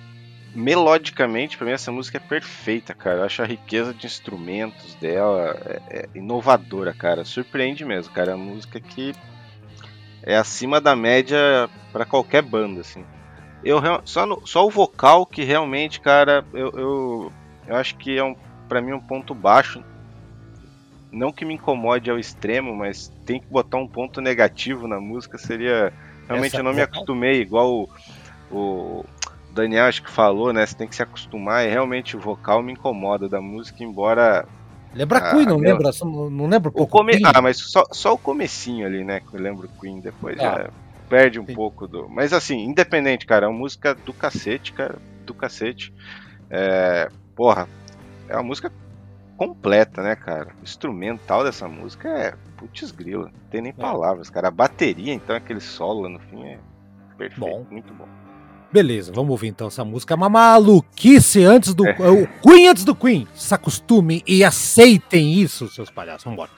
melodicamente, 0.58 1.56
para 1.56 1.68
mim, 1.68 1.74
essa 1.74 1.92
música 1.92 2.18
é 2.18 2.20
perfeita, 2.20 2.92
cara. 2.96 3.20
Eu 3.20 3.26
acho 3.26 3.44
a 3.44 3.46
riqueza 3.46 3.94
de 3.94 4.08
instrumentos 4.08 4.96
dela 4.96 5.56
é, 5.64 5.82
é 5.90 6.10
inovadora, 6.16 6.96
cara. 6.96 7.24
Surpreende 7.24 7.86
mesmo, 7.86 8.12
cara. 8.12 8.32
É 8.32 8.36
uma 8.36 8.44
música 8.44 8.80
que 8.80 9.14
é 10.24 10.36
acima 10.36 10.82
da 10.82 10.96
média 10.96 11.70
para 11.94 12.06
qualquer 12.06 12.42
banda, 12.42 12.82
assim. 12.82 13.06
Eu 13.64 13.80
só, 14.04 14.26
no, 14.26 14.46
só 14.48 14.66
o 14.66 14.72
vocal 14.72 15.28
que 15.28 15.44
realmente, 15.44 16.02
cara, 16.02 16.44
eu, 16.52 16.72
eu, 16.72 17.34
eu 17.68 17.76
acho 17.76 17.96
que 17.96 18.18
é 18.18 18.24
um 18.24 18.36
para 18.68 18.82
mim 18.82 18.94
um 18.94 19.00
ponto 19.00 19.36
baixo. 19.36 19.84
Não 21.12 21.32
que 21.32 21.46
me 21.46 21.54
incomode 21.54 22.10
ao 22.10 22.18
extremo, 22.18 22.76
mas 22.76 23.14
tem 23.26 23.40
que 23.40 23.48
botar 23.48 23.78
um 23.78 23.88
ponto 23.88 24.20
negativo 24.22 24.88
na 24.88 25.00
música 25.00 25.38
seria 25.38 25.94
realmente 26.28 26.48
Essa 26.48 26.58
eu 26.58 26.64
não 26.64 26.74
me 26.74 26.82
acostumei 26.82 27.42
igual 27.42 27.72
o, 27.72 27.90
o 28.52 29.06
Daniel 29.52 29.86
acho 29.86 30.04
que 30.04 30.12
falou, 30.12 30.54
né? 30.54 30.66
Você 30.66 30.76
tem 30.76 30.88
que 30.88 30.96
se 30.96 31.04
acostumar 31.04 31.66
e 31.66 31.70
realmente 31.70 32.16
o 32.16 32.20
vocal 32.20 32.62
me 32.62 32.74
incomoda 32.74 33.28
da 33.28 33.42
música, 33.42 33.84
embora 33.84 34.48
Lembra 34.94 35.20
ah, 35.20 35.32
Queen, 35.32 35.46
não 35.46 35.58
lembra? 35.58 35.92
Não 36.04 36.48
lembra 36.48 36.70
um 36.70 36.74
pouco? 36.74 36.98
Come... 36.98 37.20
Ah, 37.24 37.42
mas 37.42 37.58
só, 37.58 37.84
só 37.92 38.14
o 38.14 38.18
comecinho 38.18 38.86
ali, 38.86 39.04
né? 39.04 39.20
Que 39.20 39.36
eu 39.36 39.40
lembro 39.40 39.70
Queen, 39.80 40.00
depois 40.00 40.40
ah, 40.40 40.42
já 40.42 40.70
perde 41.08 41.40
um 41.40 41.46
sim. 41.46 41.54
pouco 41.54 41.88
do. 41.88 42.10
Mas 42.10 42.34
assim, 42.34 42.64
independente, 42.64 43.26
cara, 43.26 43.46
é 43.46 43.50
uma 43.50 43.58
música 43.60 43.94
do 43.94 44.14
cacete, 44.14 44.74
cara. 44.74 44.96
Do 45.26 45.34
cacete. 45.34 45.94
É... 46.50 47.10
Porra, 47.36 47.68
é 48.28 48.36
uma 48.36 48.44
música 48.44 48.72
completa, 49.38 50.02
né, 50.02 50.16
cara? 50.16 50.50
O 50.60 50.64
instrumental 50.64 51.44
dessa 51.44 51.68
música 51.68 52.10
é 52.10 52.34
putz 52.58 52.92
grila, 52.92 53.26
não 53.26 53.50
tem 53.52 53.62
nem 53.62 53.72
é. 53.72 53.80
palavras, 53.80 54.30
cara. 54.30 54.48
A 54.48 54.52
bateria, 54.52 55.14
então, 55.14 55.36
aquele 55.36 55.60
solo 55.60 56.02
lá 56.02 56.10
no 56.10 56.20
fim 56.20 56.44
é 56.44 56.60
perfeito, 57.18 57.40
bom. 57.40 57.66
muito 57.70 57.94
bom. 57.94 58.08
Beleza, 58.72 59.12
vamos 59.14 59.32
ouvir 59.32 59.48
então 59.48 59.68
essa 59.68 59.84
música. 59.86 60.16
Uma 60.16 60.30
maluquice 60.30 61.44
antes 61.44 61.74
do. 61.74 61.88
É. 61.88 61.96
O 62.10 62.28
Queen 62.42 62.68
antes 62.68 62.84
do 62.84 62.94
Queen. 62.94 63.28
Se 63.34 63.54
acostumem 63.54 64.22
e 64.28 64.44
aceitem 64.44 65.34
isso, 65.34 65.70
seus 65.70 65.90
palhaços. 65.90 66.26
Vambora. 66.26 66.52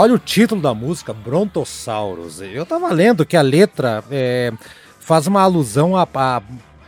Olha 0.00 0.14
o 0.14 0.18
título 0.18 0.62
da 0.62 0.72
música, 0.72 1.12
Brontossauros. 1.12 2.40
Eu 2.40 2.64
tava 2.64 2.90
lendo 2.90 3.26
que 3.26 3.36
a 3.36 3.42
letra 3.42 4.02
é, 4.10 4.50
faz 4.98 5.26
uma 5.26 5.42
alusão 5.42 5.94
a, 5.94 6.08
a, 6.14 6.42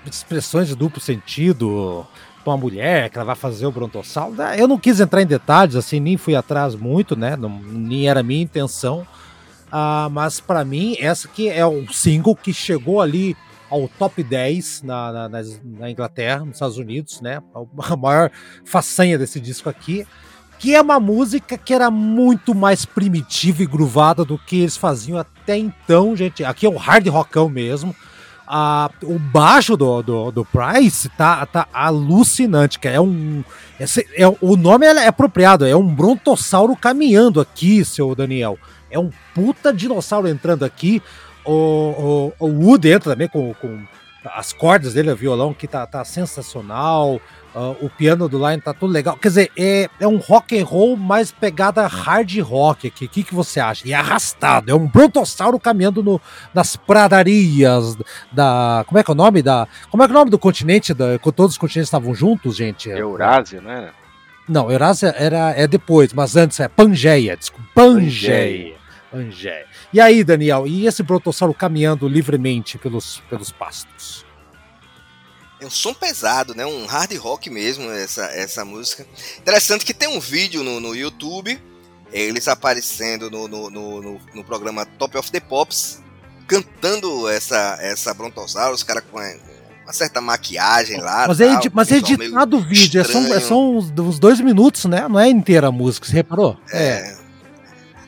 expressões 0.06 0.68
de 0.68 0.74
duplo 0.74 0.98
sentido 0.98 2.06
pra 2.42 2.54
uma 2.54 2.56
mulher 2.56 3.10
que 3.10 3.18
ela 3.18 3.26
vai 3.26 3.36
fazer 3.36 3.66
o 3.66 3.70
brontossauro. 3.70 4.34
Eu 4.56 4.66
não 4.66 4.78
quis 4.78 4.98
entrar 4.98 5.20
em 5.20 5.26
detalhes, 5.26 5.76
assim, 5.76 6.00
nem 6.00 6.16
fui 6.16 6.34
atrás 6.34 6.74
muito, 6.74 7.14
né? 7.14 7.36
Não, 7.36 7.50
nem 7.50 8.08
era 8.08 8.22
minha 8.22 8.42
intenção. 8.42 9.06
Ah, 9.70 10.08
mas 10.10 10.40
para 10.40 10.64
mim, 10.64 10.96
essa 10.98 11.28
aqui 11.28 11.50
é 11.50 11.66
um 11.66 11.86
single 11.92 12.34
que 12.34 12.54
chegou 12.54 12.98
ali 12.98 13.36
ao 13.68 13.88
top 13.88 14.22
10 14.22 14.84
na, 14.84 15.28
na, 15.28 15.42
na, 15.62 15.90
Inglaterra, 15.90 16.46
nos 16.46 16.54
Estados 16.54 16.78
Unidos, 16.78 17.20
né? 17.20 17.42
A 17.78 17.94
maior 17.94 18.30
façanha 18.64 19.18
desse 19.18 19.38
disco 19.38 19.68
aqui. 19.68 20.06
Que 20.62 20.76
é 20.76 20.80
uma 20.80 21.00
música 21.00 21.58
que 21.58 21.74
era 21.74 21.90
muito 21.90 22.54
mais 22.54 22.84
primitiva 22.84 23.64
e 23.64 23.66
gruvada 23.66 24.24
do 24.24 24.38
que 24.38 24.60
eles 24.60 24.76
faziam 24.76 25.18
até 25.18 25.58
então, 25.58 26.14
gente. 26.14 26.44
Aqui 26.44 26.64
é 26.64 26.68
o 26.68 26.76
hard 26.76 27.04
rockão 27.08 27.48
mesmo. 27.48 27.92
Ah, 28.46 28.88
o 29.02 29.18
baixo 29.18 29.76
do, 29.76 30.00
do, 30.02 30.30
do, 30.30 30.44
Price 30.44 31.08
tá, 31.08 31.44
tá 31.46 31.66
alucinante, 31.72 32.78
que 32.78 32.86
é 32.86 33.00
um. 33.00 33.42
É, 33.80 33.84
é, 34.22 34.36
o 34.40 34.56
nome 34.56 34.86
é, 34.86 34.90
é 34.90 35.08
apropriado, 35.08 35.66
é 35.66 35.74
um 35.74 35.92
brontossauro 35.92 36.76
caminhando 36.76 37.40
aqui, 37.40 37.84
seu 37.84 38.14
Daniel. 38.14 38.56
É 38.88 38.96
um 38.96 39.10
puta 39.34 39.72
dinossauro 39.72 40.28
entrando 40.28 40.64
aqui. 40.64 41.02
O, 41.44 42.32
o, 42.38 42.46
o 42.46 42.46
Wood 42.46 42.88
entra 42.88 43.14
também 43.14 43.26
com, 43.26 43.52
com 43.54 43.80
as 44.24 44.52
cordas 44.52 44.94
dele, 44.94 45.10
o 45.10 45.16
violão 45.16 45.52
que 45.52 45.66
tá, 45.66 45.84
tá 45.88 46.04
sensacional. 46.04 47.20
Uh, 47.54 47.76
o 47.84 47.90
piano 47.90 48.30
do 48.30 48.38
Line 48.38 48.62
tá 48.62 48.72
tudo 48.72 48.90
legal. 48.90 49.16
Quer 49.16 49.28
dizer, 49.28 49.52
é, 49.58 49.90
é 50.00 50.08
um 50.08 50.16
rock 50.16 50.58
and 50.58 50.64
roll 50.64 50.96
mais 50.96 51.30
pegada 51.30 51.86
hard 51.86 52.38
rock 52.38 52.86
aqui. 52.86 53.04
O 53.04 53.08
que, 53.08 53.22
que 53.22 53.34
você 53.34 53.60
acha? 53.60 53.86
E 53.86 53.92
é 53.92 53.94
arrastado. 53.94 54.70
É 54.70 54.74
um 54.74 54.86
brontossauro 54.86 55.60
caminhando 55.60 56.02
no, 56.02 56.20
nas 56.54 56.76
pradarias 56.76 57.96
da. 58.30 58.84
Como 58.86 58.98
é 58.98 59.04
que 59.04 59.10
é 59.10 59.12
o 59.12 59.16
nome 59.16 59.42
da. 59.42 59.68
Como 59.90 60.02
é 60.02 60.06
que 60.06 60.12
é 60.12 60.16
o 60.16 60.18
nome 60.18 60.30
do 60.30 60.38
continente? 60.38 60.94
Da, 60.94 61.18
todos 61.18 61.52
os 61.52 61.58
continentes 61.58 61.88
estavam 61.88 62.14
juntos, 62.14 62.56
gente? 62.56 62.88
Eurásia, 62.88 63.60
né? 63.60 63.90
Não, 64.48 64.70
Eurásia 64.70 65.14
era, 65.16 65.50
é 65.50 65.66
depois, 65.66 66.12
mas 66.12 66.36
antes 66.36 66.58
é 66.58 66.68
Pangeia. 66.68 67.36
Desculpa. 67.36 67.68
Pangeia. 67.74 68.76
Pangeia. 69.10 69.66
E 69.92 70.00
aí, 70.00 70.24
Daniel, 70.24 70.66
e 70.66 70.86
esse 70.86 71.02
brontossauro 71.02 71.52
caminhando 71.52 72.08
livremente 72.08 72.78
pelos, 72.78 73.22
pelos 73.28 73.52
pastos? 73.52 74.24
É 75.62 75.66
um 75.66 75.70
som 75.70 75.94
pesado, 75.94 76.56
né? 76.56 76.66
Um 76.66 76.86
hard 76.86 77.16
rock 77.18 77.48
mesmo, 77.48 77.88
essa, 77.88 78.24
essa 78.24 78.64
música. 78.64 79.06
Interessante 79.38 79.84
que 79.84 79.94
tem 79.94 80.08
um 80.08 80.18
vídeo 80.18 80.64
no, 80.64 80.80
no 80.80 80.92
YouTube, 80.92 81.56
eles 82.12 82.48
aparecendo 82.48 83.30
no, 83.30 83.46
no, 83.46 83.70
no, 83.70 84.20
no 84.34 84.44
programa 84.44 84.84
Top 84.84 85.16
of 85.16 85.30
the 85.30 85.38
Pops, 85.38 86.02
cantando 86.48 87.28
essa, 87.28 87.78
essa 87.80 88.12
Brontossauro, 88.12 88.74
os 88.74 88.82
caras 88.82 89.04
com 89.08 89.18
uma 89.18 89.92
certa 89.92 90.20
maquiagem 90.20 91.00
lá. 91.00 91.28
Mas, 91.28 91.40
é, 91.40 91.46
tal, 91.46 91.62
mas 91.72 91.92
é 91.92 91.96
editado 91.98 92.56
o 92.56 92.60
vídeo, 92.60 93.00
é 93.00 93.04
são, 93.04 93.32
é 93.32 93.40
são 93.40 93.76
uns 93.78 94.18
dois 94.18 94.40
minutos, 94.40 94.86
né? 94.86 95.06
Não 95.08 95.20
é 95.20 95.28
inteira 95.28 95.68
a 95.68 95.72
música, 95.72 96.08
você 96.08 96.12
reparou? 96.12 96.58
É. 96.72 96.82
é. 96.82 97.22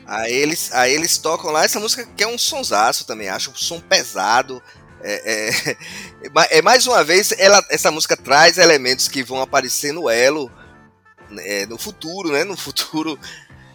Aí 0.05 0.33
eles, 0.33 0.71
aí 0.73 0.93
eles 0.93 1.17
tocam 1.17 1.51
lá 1.51 1.63
essa 1.63 1.79
música 1.79 2.05
que 2.15 2.23
é 2.23 2.27
um 2.27 2.37
sonsaço 2.37 3.07
também, 3.07 3.29
acho 3.29 3.49
um 3.49 3.55
som 3.55 3.79
pesado. 3.79 4.61
É, 5.07 5.51
é, 5.69 6.27
é, 6.57 6.61
mais 6.63 6.87
uma 6.87 7.03
vez, 7.03 7.31
ela, 7.37 7.63
essa 7.69 7.91
música 7.91 8.17
traz 8.17 8.57
elementos 8.57 9.07
que 9.07 9.23
vão 9.23 9.39
aparecer 9.39 9.93
no 9.93 10.09
elo 10.09 10.51
é, 11.39 11.67
no 11.67 11.77
futuro, 11.77 12.31
né? 12.31 12.43
No 12.43 12.57
futuro. 12.57 13.19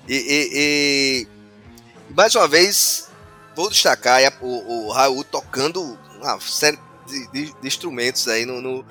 E, 0.08 0.14
e, 0.14 0.50
e, 0.52 2.14
mais 2.14 2.34
uma 2.34 2.48
vez, 2.48 3.08
vou 3.54 3.70
destacar 3.70 4.20
o, 4.40 4.86
o 4.86 4.92
Raul 4.92 5.22
tocando 5.22 5.96
uma 6.16 6.40
série 6.40 6.78
de, 7.06 7.26
de, 7.28 7.54
de 7.60 7.68
instrumentos 7.68 8.26
aí 8.26 8.44
no, 8.44 8.60
no, 8.60 8.84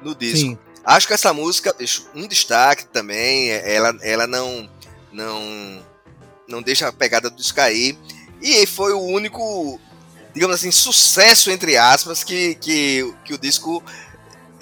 no 0.00 0.14
disco. 0.14 0.38
Sim. 0.38 0.58
Acho 0.84 1.06
que 1.06 1.12
essa 1.12 1.32
música, 1.32 1.76
um 2.14 2.26
destaque 2.26 2.86
também, 2.86 3.50
é, 3.50 3.74
ela, 3.74 3.96
ela 4.00 4.26
não, 4.26 4.68
não, 5.12 5.86
não 6.48 6.62
deixa 6.62 6.88
a 6.88 6.92
pegada 6.92 7.28
do 7.28 7.36
disco 7.36 7.56
cair. 7.56 7.98
E 8.40 8.66
foi 8.66 8.92
o 8.92 9.00
único 9.00 9.78
digamos 10.34 10.56
assim, 10.56 10.70
sucesso, 10.70 11.50
entre 11.50 11.76
aspas, 11.76 12.24
que, 12.24 12.54
que, 12.56 13.14
que 13.24 13.34
o 13.34 13.38
disco 13.38 13.82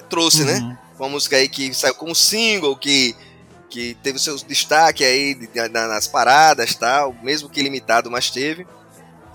trouxe, 0.08 0.44
né? 0.44 0.54
uhum. 0.54 0.68
né? 0.68 0.78
Uma 0.98 1.08
música 1.08 1.36
aí 1.36 1.48
que 1.48 1.72
saiu 1.72 1.94
como 1.94 2.14
single, 2.14 2.76
que, 2.76 3.14
que 3.70 3.96
teve 4.02 4.18
o 4.18 4.20
seu 4.20 4.36
destaque 4.36 5.02
aí 5.02 5.36
nas 5.70 6.06
paradas 6.06 6.74
tal, 6.74 7.14
mesmo 7.22 7.48
que 7.48 7.62
limitado, 7.62 8.10
mas 8.10 8.30
teve. 8.30 8.66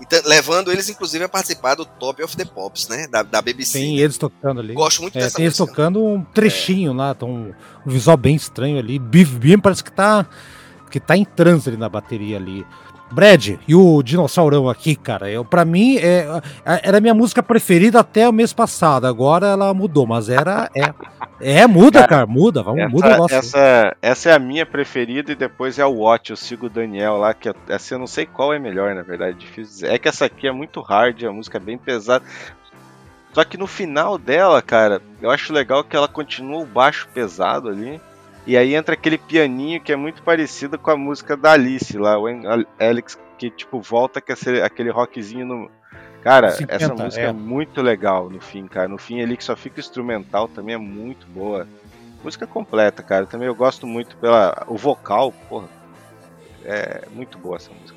Então, 0.00 0.20
levando 0.26 0.70
eles, 0.70 0.88
inclusive, 0.88 1.24
a 1.24 1.28
participar 1.28 1.74
do 1.74 1.84
Top 1.84 2.22
of 2.22 2.36
the 2.36 2.44
Pops, 2.44 2.86
né? 2.88 3.06
Da, 3.06 3.22
da 3.22 3.40
BBC. 3.40 3.78
Tem 3.78 3.98
eles 3.98 4.18
tocando 4.18 4.60
ali. 4.60 4.74
Gosto 4.74 5.02
muito 5.02 5.16
é, 5.16 5.22
dessa 5.22 5.36
tem 5.36 5.46
música. 5.46 5.62
eles 5.62 5.70
tocando 5.70 6.04
um 6.04 6.22
trechinho 6.22 6.92
é. 6.92 6.94
lá, 6.94 7.14
tá 7.14 7.24
um, 7.24 7.54
um, 7.84 7.90
visual 7.90 8.16
bem 8.16 8.36
estranho 8.36 8.78
ali. 8.78 8.98
Biff 8.98 9.32
Beam 9.38 9.58
parece 9.58 9.82
que 9.82 9.90
tá, 9.90 10.26
que 10.90 11.00
tá 11.00 11.16
em 11.16 11.24
transe 11.24 11.70
ali 11.70 11.78
na 11.78 11.88
bateria 11.88 12.36
ali. 12.36 12.66
Brad 13.10 13.58
e 13.68 13.74
o 13.74 14.02
Dinossaurão 14.02 14.68
aqui, 14.68 14.96
cara, 14.96 15.30
eu, 15.30 15.44
pra 15.44 15.64
mim 15.64 15.96
é, 15.96 16.26
é, 16.64 16.80
era 16.82 16.98
a 16.98 17.00
minha 17.00 17.14
música 17.14 17.42
preferida 17.42 18.00
até 18.00 18.28
o 18.28 18.32
mês 18.32 18.52
passado. 18.52 19.06
Agora 19.06 19.46
ela 19.46 19.72
mudou, 19.72 20.06
mas 20.06 20.28
era. 20.28 20.68
É, 20.74 21.60
é 21.60 21.66
muda, 21.66 22.00
cara, 22.00 22.08
cara 22.08 22.26
muda. 22.26 22.62
Vamos, 22.62 22.80
essa, 22.80 22.88
muda 22.88 23.06
o 23.06 23.10
negócio. 23.10 23.36
Essa, 23.36 23.96
essa 24.02 24.30
é 24.30 24.32
a 24.32 24.38
minha 24.38 24.66
preferida 24.66 25.30
e 25.30 25.36
depois 25.36 25.78
é 25.78 25.86
o 25.86 25.98
Watch. 25.98 26.30
Eu 26.30 26.36
sigo 26.36 26.66
o 26.66 26.70
Daniel 26.70 27.16
lá, 27.16 27.32
que 27.32 27.52
essa 27.68 27.94
eu 27.94 27.98
não 27.98 28.06
sei 28.06 28.26
qual 28.26 28.52
é 28.52 28.58
melhor, 28.58 28.94
na 28.94 29.02
verdade. 29.02 29.38
Difícil 29.38 29.74
dizer. 29.74 29.92
É 29.92 29.98
que 29.98 30.08
essa 30.08 30.24
aqui 30.24 30.48
é 30.48 30.52
muito 30.52 30.80
hard, 30.80 31.22
a 31.24 31.32
música 31.32 31.58
é 31.58 31.60
bem 31.60 31.78
pesada. 31.78 32.24
Só 33.32 33.44
que 33.44 33.58
no 33.58 33.66
final 33.66 34.16
dela, 34.16 34.62
cara, 34.62 35.00
eu 35.20 35.30
acho 35.30 35.52
legal 35.52 35.84
que 35.84 35.94
ela 35.94 36.08
continua 36.08 36.62
o 36.62 36.66
baixo 36.66 37.06
pesado 37.12 37.68
ali. 37.68 38.00
E 38.46 38.56
aí 38.56 38.74
entra 38.74 38.94
aquele 38.94 39.18
pianinho 39.18 39.80
que 39.80 39.92
é 39.92 39.96
muito 39.96 40.22
parecido 40.22 40.78
com 40.78 40.90
a 40.90 40.96
música 40.96 41.36
da 41.36 41.52
Alice 41.52 41.98
lá, 41.98 42.16
o 42.16 42.26
Alex, 42.78 43.18
que 43.36 43.50
tipo 43.50 43.80
volta 43.80 44.20
com 44.20 44.32
aquele 44.64 44.90
rockzinho 44.90 45.44
no. 45.44 45.70
Cara, 46.22 46.50
50, 46.50 46.74
essa 46.74 46.94
música 46.94 47.22
é. 47.22 47.28
é. 47.28 47.32
muito 47.32 47.82
legal 47.82 48.30
no 48.30 48.40
fim, 48.40 48.66
cara. 48.66 48.88
No 48.88 48.98
fim 48.98 49.20
ali 49.20 49.36
que 49.36 49.44
só 49.44 49.56
fica 49.56 49.80
instrumental 49.80 50.48
também 50.48 50.74
é 50.74 50.78
muito 50.78 51.26
boa. 51.26 51.66
Música 52.22 52.46
completa, 52.46 53.02
cara. 53.02 53.26
Também 53.26 53.46
eu 53.46 53.54
gosto 53.54 53.86
muito 53.86 54.16
pela 54.16 54.64
o 54.68 54.76
vocal, 54.76 55.32
porra. 55.48 55.68
É 56.64 57.04
muito 57.12 57.38
boa 57.38 57.56
essa 57.56 57.70
música. 57.80 57.96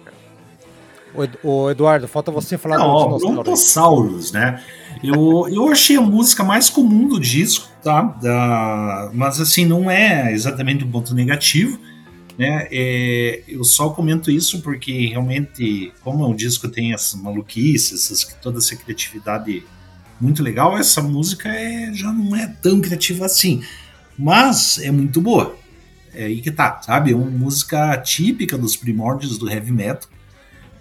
O 1.44 1.70
Eduardo, 1.72 2.08
falta 2.08 2.32
você 2.32 2.58
falar 2.58 2.78
Não, 2.78 3.18
do 3.18 3.18
Brontossaurus, 3.18 4.32
né? 4.32 4.64
Eu, 5.02 5.48
eu 5.50 5.70
achei 5.70 5.96
a 5.96 6.02
música 6.02 6.44
mais 6.44 6.70
comum 6.70 7.08
do 7.08 7.20
disco, 7.20 7.70
tá? 7.82 8.02
Da, 8.02 9.10
mas 9.14 9.40
assim, 9.40 9.66
não 9.66 9.90
é 9.90 10.34
exatamente 10.34 10.84
um 10.84 10.92
ponto 10.92 11.16
negativo, 11.16 11.80
né? 12.38 12.68
É, 12.70 13.44
eu 13.48 13.64
só 13.64 13.90
comento 13.90 14.30
isso 14.30 14.62
porque 14.62 15.08
realmente, 15.08 15.94
como 16.02 16.30
o 16.30 16.36
disco 16.36 16.68
tem 16.68 16.94
essas 16.94 17.20
maluquices, 17.20 18.06
essas, 18.06 18.24
toda 18.42 18.58
essa 18.58 18.76
criatividade 18.76 19.64
muito 20.20 20.44
legal, 20.44 20.78
essa 20.78 21.02
música 21.02 21.48
é, 21.48 21.94
já 21.94 22.12
não 22.12 22.36
é 22.36 22.48
tão 22.62 22.82
criativa 22.82 23.26
assim. 23.26 23.64
Mas 24.18 24.80
é 24.80 24.92
muito 24.92 25.22
boa. 25.22 25.56
É 26.14 26.26
aí 26.26 26.42
que 26.42 26.52
tá, 26.52 26.82
sabe? 26.82 27.14
É 27.14 27.16
uma 27.16 27.30
música 27.30 27.96
típica 27.98 28.58
dos 28.58 28.76
primórdios 28.76 29.38
do 29.38 29.50
heavy 29.50 29.72
metal 29.72 30.10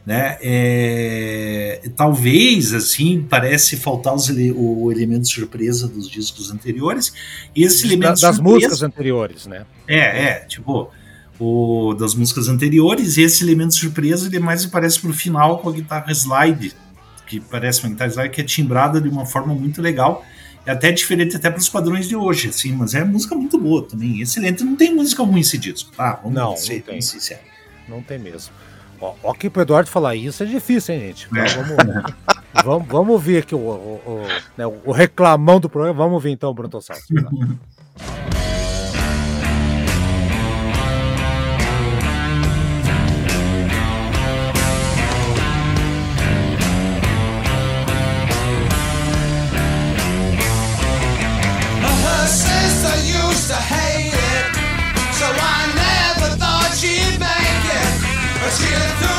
né? 0.08 0.38
É, 0.40 1.82
talvez 1.94 2.72
assim 2.72 3.26
parece 3.28 3.76
faltar 3.76 4.14
os, 4.14 4.30
o 4.56 4.90
elemento 4.90 5.28
surpresa 5.28 5.86
dos 5.86 6.08
discos 6.08 6.50
anteriores. 6.50 7.12
Esse 7.54 7.86
elemento 7.86 8.18
da, 8.18 8.28
das 8.28 8.36
surpresa, 8.36 8.42
músicas 8.42 8.82
anteriores, 8.82 9.46
né? 9.46 9.66
É, 9.86 9.98
é, 9.98 10.34
tipo 10.46 10.90
o 11.38 11.92
das 11.92 12.14
músicas 12.14 12.48
anteriores. 12.48 13.18
E 13.18 13.22
esse 13.22 13.44
elemento 13.44 13.74
surpresa 13.74 14.28
ele 14.28 14.38
mais 14.38 14.64
parece 14.64 14.98
pro 14.98 15.12
final 15.12 15.58
com 15.58 15.68
a 15.68 15.72
guitarra 15.72 16.10
slide, 16.10 16.72
que 17.26 17.38
parece 17.38 17.84
uma 17.84 17.90
guitarra 17.90 18.10
slide 18.10 18.30
que 18.30 18.40
é 18.40 18.44
timbrada 18.44 19.02
de 19.02 19.10
uma 19.10 19.26
forma 19.26 19.52
muito 19.52 19.82
legal. 19.82 20.24
É 20.64 20.70
até 20.70 20.90
diferente 20.90 21.36
até 21.36 21.50
para 21.50 21.60
os 21.60 21.68
padrões 21.68 22.08
de 22.08 22.16
hoje, 22.16 22.48
assim, 22.48 22.72
mas 22.72 22.94
é 22.94 23.04
música 23.04 23.34
muito 23.34 23.58
boa 23.58 23.86
também, 23.86 24.22
excelente. 24.22 24.64
Não 24.64 24.74
tem 24.74 24.94
música 24.94 25.22
ruim 25.22 25.40
esse 25.40 25.58
disco, 25.58 25.92
tá? 25.94 26.18
Vamos 26.22 26.32
não, 26.32 26.56
ser 26.56 26.76
não 26.76 26.80
tem. 26.80 27.02
sincero. 27.02 27.40
Não 27.86 28.02
tem 28.02 28.18
mesmo. 28.18 28.54
Ó, 29.00 29.14
ó 29.22 29.32
que 29.32 29.48
pro 29.48 29.62
Eduardo 29.62 29.88
falar 29.88 30.14
isso 30.14 30.42
é 30.42 30.46
difícil, 30.46 30.94
hein, 30.94 31.00
gente? 31.00 31.28
Então, 31.30 31.44
vamos, 31.62 32.14
vamos, 32.64 32.88
vamos 32.88 33.12
ouvir 33.12 33.38
aqui 33.38 33.54
o, 33.54 33.58
o, 33.58 34.00
o, 34.06 34.26
né, 34.56 34.66
o, 34.66 34.92
reclamão 34.92 35.60
do 35.60 35.68
programa. 35.68 35.96
Vamos 35.96 36.14
ouvir 36.14 36.30
então 36.30 36.50
o 36.50 36.54
Brontossauro. 36.54 37.02
Let's 58.48 58.62
hear 58.62 58.78
through. 58.78 59.17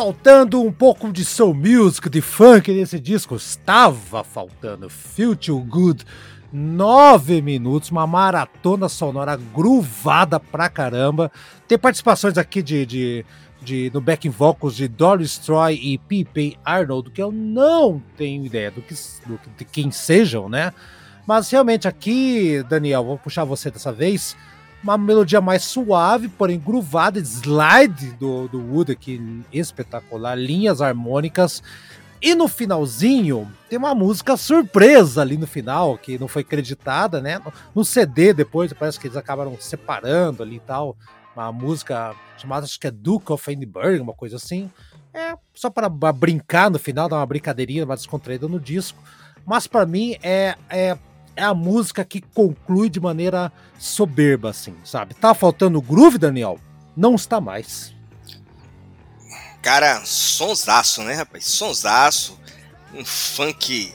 Faltando 0.00 0.62
um 0.62 0.72
pouco 0.72 1.12
de 1.12 1.22
soul 1.26 1.52
music, 1.52 2.08
de 2.08 2.22
funk 2.22 2.72
nesse 2.72 2.98
disco. 2.98 3.36
Estava 3.36 4.24
faltando. 4.24 4.88
Feel 4.88 5.36
Too 5.36 5.60
Good. 5.60 6.06
Nove 6.50 7.42
minutos, 7.42 7.90
uma 7.90 8.06
maratona 8.06 8.88
sonora 8.88 9.36
gruvada 9.36 10.40
pra 10.40 10.70
caramba. 10.70 11.30
Tem 11.68 11.78
participações 11.78 12.38
aqui 12.38 12.62
de, 12.62 12.86
de, 12.86 13.26
de 13.60 13.90
no 13.92 14.00
backing 14.00 14.30
vocals 14.30 14.74
de 14.74 14.88
Doris 14.88 15.36
Troy 15.36 15.74
e 15.74 15.98
P.P. 15.98 16.56
Arnold, 16.64 17.10
que 17.10 17.20
eu 17.20 17.30
não 17.30 18.02
tenho 18.16 18.46
ideia 18.46 18.70
do 18.70 18.80
que, 18.80 18.94
do, 19.26 19.38
de 19.58 19.66
quem 19.66 19.90
sejam, 19.90 20.48
né? 20.48 20.72
Mas 21.26 21.50
realmente 21.50 21.86
aqui, 21.86 22.64
Daniel, 22.70 23.04
vou 23.04 23.18
puxar 23.18 23.44
você 23.44 23.70
dessa 23.70 23.92
vez 23.92 24.34
uma 24.82 24.96
melodia 24.96 25.40
mais 25.40 25.64
suave, 25.64 26.28
porém 26.28 26.58
groovada, 26.58 27.18
slide 27.20 28.12
do, 28.12 28.48
do 28.48 28.58
Wood 28.58 28.92
aqui 28.92 29.42
espetacular, 29.52 30.34
linhas 30.34 30.80
harmônicas. 30.80 31.62
E 32.22 32.34
no 32.34 32.48
finalzinho, 32.48 33.50
tem 33.68 33.78
uma 33.78 33.94
música 33.94 34.36
surpresa 34.36 35.22
ali 35.22 35.38
no 35.38 35.46
final, 35.46 35.96
que 35.96 36.18
não 36.18 36.28
foi 36.28 36.44
creditada, 36.44 37.20
né? 37.20 37.40
No 37.74 37.84
CD 37.84 38.34
depois, 38.34 38.72
parece 38.72 39.00
que 39.00 39.06
eles 39.06 39.16
acabaram 39.16 39.56
separando 39.58 40.42
ali 40.42 40.56
e 40.56 40.60
tal. 40.60 40.96
Uma 41.34 41.50
música 41.50 42.14
chamada, 42.36 42.66
acho 42.66 42.78
que 42.78 42.86
é 42.86 42.90
Duke 42.90 43.32
of 43.32 43.50
Edinburgh, 43.50 44.02
uma 44.02 44.12
coisa 44.12 44.36
assim. 44.36 44.70
É 45.14 45.34
só 45.54 45.70
para 45.70 45.88
brincar 45.88 46.70
no 46.70 46.78
final, 46.78 47.08
dar 47.08 47.16
uma 47.16 47.26
brincadeirinha, 47.26 47.84
uma 47.84 47.96
descontraída 47.96 48.46
no 48.46 48.60
disco. 48.60 48.98
Mas 49.46 49.66
para 49.66 49.86
mim 49.86 50.16
é, 50.22 50.56
é 50.68 50.98
é 51.36 51.42
a 51.42 51.54
música 51.54 52.04
que 52.04 52.20
conclui 52.20 52.88
de 52.88 53.00
maneira 53.00 53.52
soberba, 53.78 54.50
assim, 54.50 54.74
sabe? 54.84 55.14
Tá 55.14 55.34
faltando 55.34 55.80
groove, 55.80 56.18
Daniel? 56.18 56.58
Não 56.96 57.14
está 57.14 57.40
mais. 57.40 57.94
Cara, 59.62 60.02
sonsaço, 60.04 61.02
né, 61.02 61.14
rapaz? 61.14 61.44
Sonsaço. 61.44 62.38
Um 62.92 63.04
funk 63.04 63.92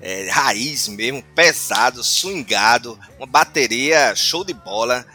é, 0.00 0.28
raiz 0.28 0.88
mesmo, 0.88 1.22
pesado, 1.34 2.02
swingado, 2.02 2.98
uma 3.18 3.26
bateria 3.26 4.14
show 4.14 4.44
de 4.44 4.54
bola. 4.54 5.06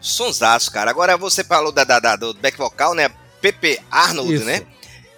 Sonsaço, 0.00 0.70
cara. 0.70 0.90
Agora 0.90 1.16
você 1.16 1.42
falou 1.42 1.72
da, 1.72 1.84
da, 1.84 1.98
da 1.98 2.16
do 2.16 2.34
back 2.34 2.58
vocal, 2.58 2.94
né? 2.94 3.10
Pepe 3.40 3.80
Arnold, 3.90 4.34
Isso. 4.34 4.44
né? 4.44 4.62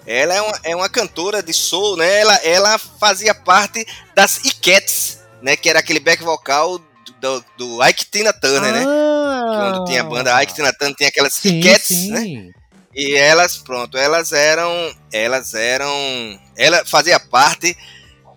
Ela 0.06 0.34
é 0.34 0.40
uma, 0.40 0.60
é 0.62 0.76
uma 0.76 0.88
cantora 0.88 1.42
de 1.42 1.52
soul, 1.52 1.96
né? 1.96 2.20
Ela, 2.20 2.34
ela 2.36 2.78
fazia 2.78 3.34
parte 3.34 3.84
das 4.14 4.44
Ikettes, 4.44 5.18
né? 5.42 5.56
Que 5.56 5.68
era 5.68 5.78
aquele 5.78 6.00
back 6.00 6.22
vocal 6.22 6.78
do, 7.20 7.44
do 7.56 7.84
Ike 7.86 8.06
Tina 8.06 8.32
Turner, 8.32 8.72
né? 8.72 8.84
ah, 8.86 9.44
né? 9.50 9.72
Quando 9.72 9.84
tinha 9.86 10.00
a 10.00 10.04
banda 10.04 10.42
Ike 10.42 10.54
Tina 10.54 10.72
Turner, 10.72 10.96
tinha 10.96 11.08
aquelas 11.08 11.34
sim, 11.34 11.60
Ikettes, 11.60 11.86
sim. 11.86 12.10
né? 12.10 12.50
E 12.94 13.14
elas, 13.14 13.58
pronto, 13.58 13.98
elas 13.98 14.32
eram. 14.32 14.70
Elas 15.12 15.52
eram. 15.54 16.40
Ela 16.56 16.84
fazia 16.86 17.20
parte 17.20 17.76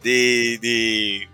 de. 0.04 0.60
de 0.62 1.30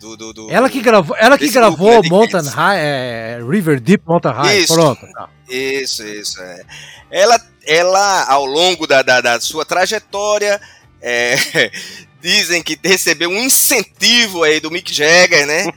do, 0.00 0.16
do, 0.18 0.32
do, 0.34 0.50
ela 0.50 0.68
que 0.68 0.82
gravou, 0.82 1.16
ela 1.18 1.38
que 1.38 1.48
gravou 1.48 2.02
grupo, 2.02 2.02
né, 2.02 2.08
Mountain 2.10 2.50
High, 2.50 2.78
é, 2.78 3.38
River 3.40 3.80
Deep 3.80 4.04
Mountain 4.06 4.32
High. 4.32 4.58
Isso, 4.58 4.74
pronto. 4.74 5.06
Tá. 5.12 5.30
Isso, 5.48 6.06
isso. 6.06 6.42
É. 6.42 6.62
Ela, 7.10 7.40
ela, 7.66 8.24
ao 8.24 8.44
longo 8.44 8.86
da, 8.86 9.00
da, 9.00 9.22
da 9.22 9.40
sua 9.40 9.64
trajetória, 9.64 10.60
é, 11.00 11.36
dizem 12.24 12.62
que 12.62 12.78
recebeu 12.82 13.28
um 13.28 13.44
incentivo 13.44 14.44
aí 14.44 14.58
do 14.58 14.70
Mick 14.70 14.92
Jagger, 14.92 15.46
né? 15.46 15.66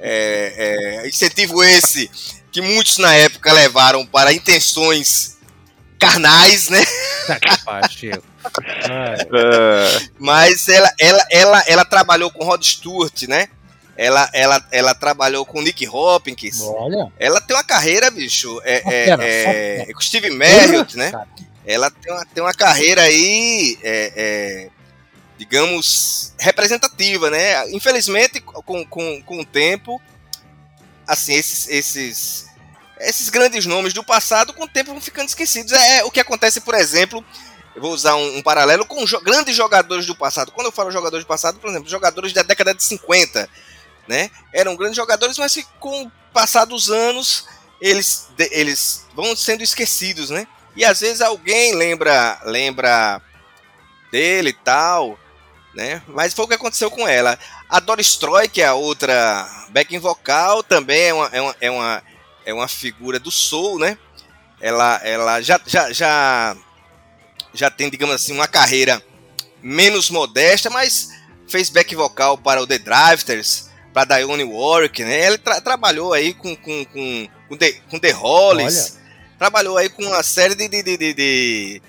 É, 0.00 1.00
é, 1.02 1.08
incentivo 1.08 1.60
esse 1.60 2.08
que 2.52 2.60
muitos 2.60 2.98
na 2.98 3.12
época 3.16 3.52
levaram 3.52 4.06
para 4.06 4.32
intenções 4.32 5.36
carnais, 5.98 6.68
né? 6.68 6.80
Tá 7.26 7.40
Mas 10.16 10.68
ela, 10.68 10.88
ela, 11.00 11.26
ela, 11.32 11.64
ela 11.66 11.84
trabalhou 11.84 12.30
com 12.30 12.44
Rod 12.44 12.62
Stewart, 12.62 13.22
né? 13.22 13.48
Ela, 13.96 14.30
ela, 14.32 14.64
ela 14.70 14.94
trabalhou 14.94 15.44
com 15.44 15.60
Nick 15.60 15.88
Hopkins. 15.88 16.60
Olha. 16.60 17.12
Ela 17.18 17.40
tem 17.40 17.56
uma 17.56 17.64
carreira, 17.64 18.08
bicho. 18.08 18.60
É, 18.64 18.82
é, 18.86 19.86
é, 19.88 19.92
com 19.92 20.00
Steve 20.00 20.30
Marriott, 20.30 20.96
né? 20.96 21.10
Ela 21.66 21.90
tem 21.90 22.12
uma, 22.12 22.24
tem 22.24 22.42
uma 22.44 22.54
carreira 22.54 23.02
aí, 23.02 23.76
é, 23.82 24.12
é, 24.14 24.68
digamos, 25.38 26.34
representativa, 26.38 27.30
né? 27.30 27.70
Infelizmente, 27.70 28.40
com, 28.40 28.84
com, 28.84 29.22
com 29.22 29.40
o 29.40 29.44
tempo, 29.44 30.02
assim, 31.06 31.32
esses, 31.32 31.68
esses, 31.68 32.46
esses 32.98 33.28
grandes 33.30 33.64
nomes 33.64 33.94
do 33.94 34.02
passado, 34.02 34.52
com 34.52 34.64
o 34.64 34.68
tempo 34.68 34.90
vão 34.90 35.00
ficando 35.00 35.28
esquecidos. 35.28 35.72
É, 35.72 35.98
é 35.98 36.04
o 36.04 36.10
que 36.10 36.20
acontece, 36.20 36.60
por 36.60 36.74
exemplo, 36.74 37.24
eu 37.74 37.80
vou 37.80 37.92
usar 37.92 38.16
um, 38.16 38.38
um 38.38 38.42
paralelo 38.42 38.84
com 38.84 39.06
jo 39.06 39.20
grandes 39.20 39.54
jogadores 39.54 40.04
do 40.04 40.14
passado. 40.16 40.50
Quando 40.50 40.66
eu 40.66 40.72
falo 40.72 40.90
jogadores 40.90 41.24
do 41.24 41.28
passado, 41.28 41.60
por 41.60 41.70
exemplo, 41.70 41.88
jogadores 41.88 42.32
da 42.32 42.42
década 42.42 42.74
de 42.74 42.82
50, 42.82 43.48
né? 44.08 44.30
Eram 44.52 44.74
grandes 44.74 44.96
jogadores, 44.96 45.38
mas 45.38 45.54
que 45.54 45.64
com 45.78 46.02
o 46.02 46.12
passar 46.32 46.64
dos 46.64 46.90
anos 46.90 47.46
eles, 47.80 48.28
de, 48.36 48.48
eles 48.50 49.06
vão 49.14 49.36
sendo 49.36 49.62
esquecidos, 49.62 50.30
né? 50.30 50.48
E 50.74 50.84
às 50.84 50.98
vezes 50.98 51.20
alguém 51.20 51.76
lembra 51.76 52.40
lembra 52.44 53.22
dele 54.10 54.50
e 54.50 54.54
tal, 54.54 55.16
né? 55.74 56.02
Mas 56.08 56.34
foi 56.34 56.44
o 56.44 56.48
que 56.48 56.54
aconteceu 56.54 56.90
com 56.90 57.06
ela. 57.06 57.38
A 57.68 57.80
Doris 57.80 58.16
Troy, 58.16 58.48
que 58.48 58.62
é 58.62 58.66
a 58.66 58.74
outra 58.74 59.66
backing 59.70 59.98
vocal, 59.98 60.62
também 60.62 61.08
é 61.08 61.14
uma, 61.14 61.26
é 61.32 61.40
uma, 61.40 61.56
é 61.60 61.70
uma, 61.70 62.02
é 62.46 62.54
uma 62.54 62.68
figura 62.68 63.18
do 63.18 63.30
soul, 63.30 63.78
né? 63.78 63.98
Ela, 64.60 65.00
ela 65.04 65.40
já, 65.40 65.60
já, 65.66 65.92
já 65.92 66.56
já 67.52 67.70
tem, 67.70 67.90
digamos 67.90 68.14
assim, 68.14 68.32
uma 68.32 68.48
carreira 68.48 69.02
menos 69.62 70.10
modesta, 70.10 70.70
mas 70.70 71.10
fez 71.48 71.70
back 71.70 71.94
vocal 71.94 72.38
para 72.38 72.62
o 72.62 72.66
The 72.66 72.78
Drifters, 72.78 73.68
para 73.92 74.16
Dionne 74.16 74.44
Warwick, 74.44 75.02
né? 75.02 75.26
Ele 75.26 75.38
tra 75.38 75.60
trabalhou 75.60 76.12
aí 76.12 76.34
com, 76.34 76.54
com, 76.56 76.84
com, 76.84 77.28
com, 77.48 77.56
The, 77.56 77.72
com 77.90 77.98
The 77.98 78.10
Hollies, 78.12 78.98
trabalhou 79.38 79.76
aí 79.76 79.88
com 79.88 80.04
uma 80.04 80.22
série 80.22 80.54
de, 80.54 80.68
de, 80.68 80.82
de, 80.82 81.14
de 81.14 81.82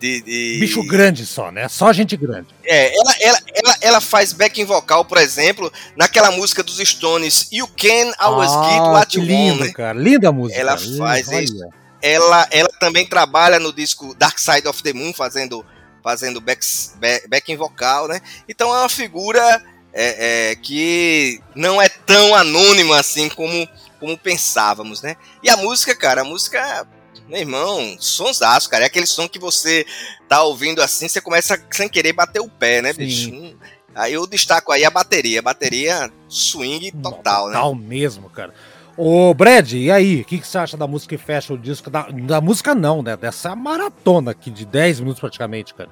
de, 0.00 0.20
de, 0.22 0.58
Bicho 0.60 0.86
grande 0.86 1.26
só, 1.26 1.50
né? 1.50 1.68
Só 1.68 1.92
gente 1.92 2.16
grande. 2.16 2.46
É, 2.64 2.96
ela, 2.96 3.14
ela, 3.20 3.38
ela, 3.54 3.76
ela 3.80 4.00
faz 4.00 4.32
backing 4.32 4.64
vocal, 4.64 5.04
por 5.04 5.18
exemplo, 5.18 5.72
naquela 5.96 6.30
música 6.30 6.62
dos 6.62 6.78
Stones, 6.78 7.48
You 7.52 7.66
Can 7.68 8.12
Always 8.18 8.50
ah, 8.52 8.70
Get 8.70 8.80
What 8.80 9.18
You 9.18 9.24
lindo, 9.24 9.64
Want. 9.64 9.72
Cara. 9.72 9.98
Linda 9.98 10.30
música. 10.32 10.60
Ela 10.60 10.76
faz 10.78 11.28
isso 11.28 11.68
ela, 12.02 12.46
ela 12.50 12.68
também 12.80 13.06
trabalha 13.06 13.58
no 13.58 13.72
disco 13.72 14.14
Dark 14.14 14.38
Side 14.38 14.68
of 14.68 14.82
the 14.82 14.92
Moon, 14.92 15.12
fazendo, 15.12 15.64
fazendo 16.02 16.40
back, 16.40 16.64
back, 16.96 17.28
backing 17.28 17.56
vocal, 17.56 18.08
né? 18.08 18.20
Então 18.48 18.74
é 18.74 18.80
uma 18.80 18.88
figura 18.88 19.62
é, 19.92 20.50
é, 20.50 20.56
que 20.56 21.40
não 21.54 21.80
é 21.80 21.88
tão 21.88 22.34
anônima 22.34 22.98
assim 22.98 23.28
como, 23.28 23.68
como 23.98 24.16
pensávamos, 24.16 25.02
né? 25.02 25.16
E 25.42 25.50
a 25.50 25.56
música, 25.56 25.94
cara, 25.94 26.20
a 26.20 26.24
música, 26.24 26.86
meu 27.28 27.38
irmão, 27.38 27.96
sonsaço, 28.00 28.68
cara. 28.70 28.84
É 28.84 28.86
aquele 28.86 29.06
som 29.06 29.28
que 29.28 29.38
você 29.38 29.86
tá 30.28 30.42
ouvindo 30.42 30.80
assim, 30.80 31.08
você 31.08 31.20
começa 31.20 31.60
sem 31.70 31.88
querer 31.88 32.12
bater 32.12 32.40
o 32.40 32.48
pé, 32.48 32.82
né, 32.82 32.92
Sim. 32.92 32.98
bicho? 32.98 33.56
Aí 33.94 34.12
eu 34.12 34.26
destaco 34.26 34.72
aí 34.72 34.84
a 34.84 34.90
bateria, 34.90 35.40
a 35.40 35.42
bateria 35.42 36.10
swing 36.28 36.92
total, 36.92 37.48
né? 37.48 37.54
Total 37.54 37.74
mesmo, 37.74 38.30
cara. 38.30 38.54
Ô, 38.96 39.32
Brad, 39.32 39.72
e 39.72 39.90
aí? 39.90 40.22
O 40.22 40.24
que, 40.24 40.38
que, 40.38 40.46
você 40.46 40.58
acha 40.58 40.76
da 40.76 40.86
música 40.86 41.16
que 41.16 41.22
fecha 41.22 41.52
o 41.52 41.58
disco? 41.58 41.88
Da, 41.88 42.08
da, 42.10 42.40
música 42.40 42.74
não, 42.74 43.02
né? 43.02 43.16
Dessa 43.16 43.54
maratona 43.54 44.32
aqui 44.32 44.50
de 44.50 44.66
10 44.66 45.00
minutos 45.00 45.20
praticamente, 45.20 45.72
cara. 45.72 45.90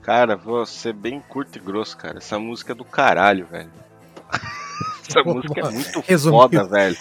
Cara, 0.00 0.36
vou 0.36 0.64
ser 0.64 0.92
bem 0.92 1.20
curto 1.20 1.58
e 1.58 1.60
grosso, 1.60 1.96
cara. 1.96 2.18
Essa 2.18 2.38
música 2.38 2.72
é 2.72 2.74
do 2.74 2.84
caralho, 2.84 3.46
velho. 3.46 3.70
Essa 5.08 5.22
música 5.22 5.60
é 5.60 5.70
muito 5.70 6.04
Resumiu. 6.06 6.40
foda, 6.40 6.64
velho. 6.64 6.96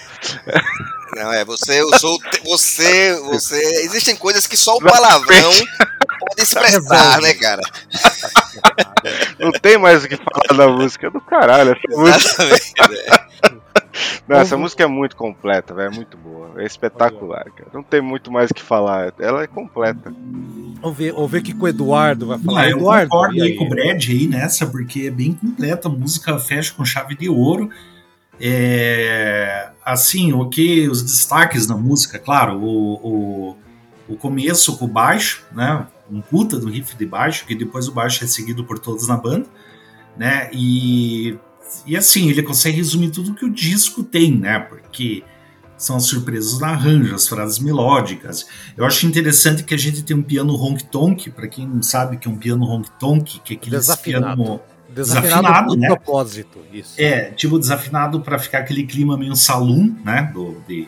Não, 1.16 1.32
é, 1.32 1.46
você 1.46 1.82
usou. 1.84 2.18
Você. 2.46 3.16
você 3.22 3.56
Existem 3.86 4.16
coisas 4.16 4.48
que 4.48 4.58
só 4.58 4.76
o 4.76 4.82
palavrão 4.82 5.52
pode 6.20 6.42
expressar, 6.42 7.22
né, 7.22 7.34
cara? 7.36 7.62
Não 9.40 9.52
tem 9.52 9.78
mais 9.78 10.04
o 10.04 10.08
que 10.08 10.18
falar 10.18 10.58
da 10.58 10.68
música, 10.68 11.08
é 11.08 11.10
do 11.10 11.22
caralho. 11.22 11.72
Essa 11.72 11.82
Exatamente, 11.90 12.74
música... 12.82 13.28
Não, 14.28 14.38
essa 14.38 14.58
música 14.58 14.84
é 14.84 14.88
muito 14.88 15.16
completa, 15.16 15.74
velho. 15.74 15.92
É 15.92 15.96
muito 15.96 16.18
boa. 16.18 16.52
É 16.58 16.66
espetacular, 16.66 17.46
cara. 17.52 17.70
Não 17.74 17.84
tem 17.84 18.02
muito 18.02 18.32
mais 18.32 18.50
o 18.50 18.54
que 18.54 18.62
falar. 18.62 19.14
Ela 19.20 19.44
é 19.44 19.48
completa. 19.48 20.14
Vamos 20.82 20.98
ver, 20.98 21.14
vamos 21.14 21.32
ver 21.32 21.40
o 21.40 21.44
que 21.44 21.56
o 21.56 21.68
Eduardo 21.68 22.28
vai 22.28 22.40
falar. 22.40 22.62
Não, 22.62 22.70
eu 22.70 22.78
Eduardo, 22.78 23.10
concordo 23.10 23.44
aí 23.44 23.56
com 23.56 23.66
o 23.66 23.70
Brad 23.70 24.10
aí 24.10 24.28
nessa, 24.28 24.66
porque 24.66 25.02
é 25.08 25.12
bem 25.12 25.34
completa. 25.34 25.88
A 25.88 25.92
música 25.92 26.40
fecha 26.40 26.74
com 26.74 26.84
chave 26.84 27.16
de 27.16 27.30
ouro. 27.30 27.70
É, 28.40 29.70
assim, 29.86 30.34
o 30.34 30.50
que 30.50 30.88
os 30.90 31.02
destaques 31.02 31.66
da 31.68 31.76
música, 31.76 32.20
claro, 32.20 32.60
o, 32.60 32.94
o, 32.96 33.58
o 34.10 34.18
começo 34.18 34.78
com 34.78 34.86
o 34.86 34.88
baixo, 34.88 35.44
né? 35.52 35.88
Um 36.12 36.22
puta 36.22 36.60
do 36.60 36.70
riff 36.70 36.96
de 36.96 37.06
baixo, 37.06 37.46
que 37.46 37.56
depois 37.56 37.88
o 37.88 37.92
baixo 37.94 38.24
é 38.24 38.28
seguido 38.28 38.64
por 38.66 38.78
todos 38.80 39.08
na 39.08 39.18
banda, 39.18 39.48
né? 40.18 40.50
E 40.52 41.38
e 41.86 41.98
assim, 41.98 42.30
ele 42.30 42.44
consegue 42.44 42.78
resumir 42.78 43.10
tudo 43.10 43.34
que 43.34 43.46
o 43.46 43.50
disco 43.50 44.04
tem, 44.04 44.38
né? 44.38 44.60
Porque 44.60 45.24
são 45.78 45.96
as 45.96 46.06
surpresas 46.06 46.60
no 46.60 46.66
arranjo, 46.66 47.16
as 47.16 47.28
frases 47.28 47.60
melódicas. 47.60 48.46
Eu 48.78 48.86
acho 48.86 49.06
interessante 49.06 49.64
que 49.64 49.74
a 49.74 49.78
gente 49.78 50.04
tem 50.04 50.16
um 50.16 50.22
piano 50.22 50.54
honk 50.56 50.86
tonk, 50.86 51.30
para 51.32 51.48
quem 51.48 51.68
não 51.68 51.82
sabe 51.82 52.18
que 52.18 52.28
é 52.28 52.32
um 52.32 52.38
piano 52.38 52.64
honk 52.64 52.90
tonk, 53.00 53.40
que 53.42 53.54
é 53.54 53.58
aquele 53.58 53.78
piano 54.02 54.62
desafinado, 54.94 55.42
desafinado 55.42 55.76
né? 55.76 55.88
propósito, 55.88 56.60
isso. 56.72 56.94
É, 56.98 57.32
tipo 57.32 57.58
desafinado 57.58 58.22
para 58.22 58.38
ficar 58.40 58.60
aquele 58.60 58.84
clima 58.86 59.18
meio 59.18 59.36
saloon, 59.36 59.96
né? 60.04 60.30
Do, 60.34 60.62
de, 60.68 60.88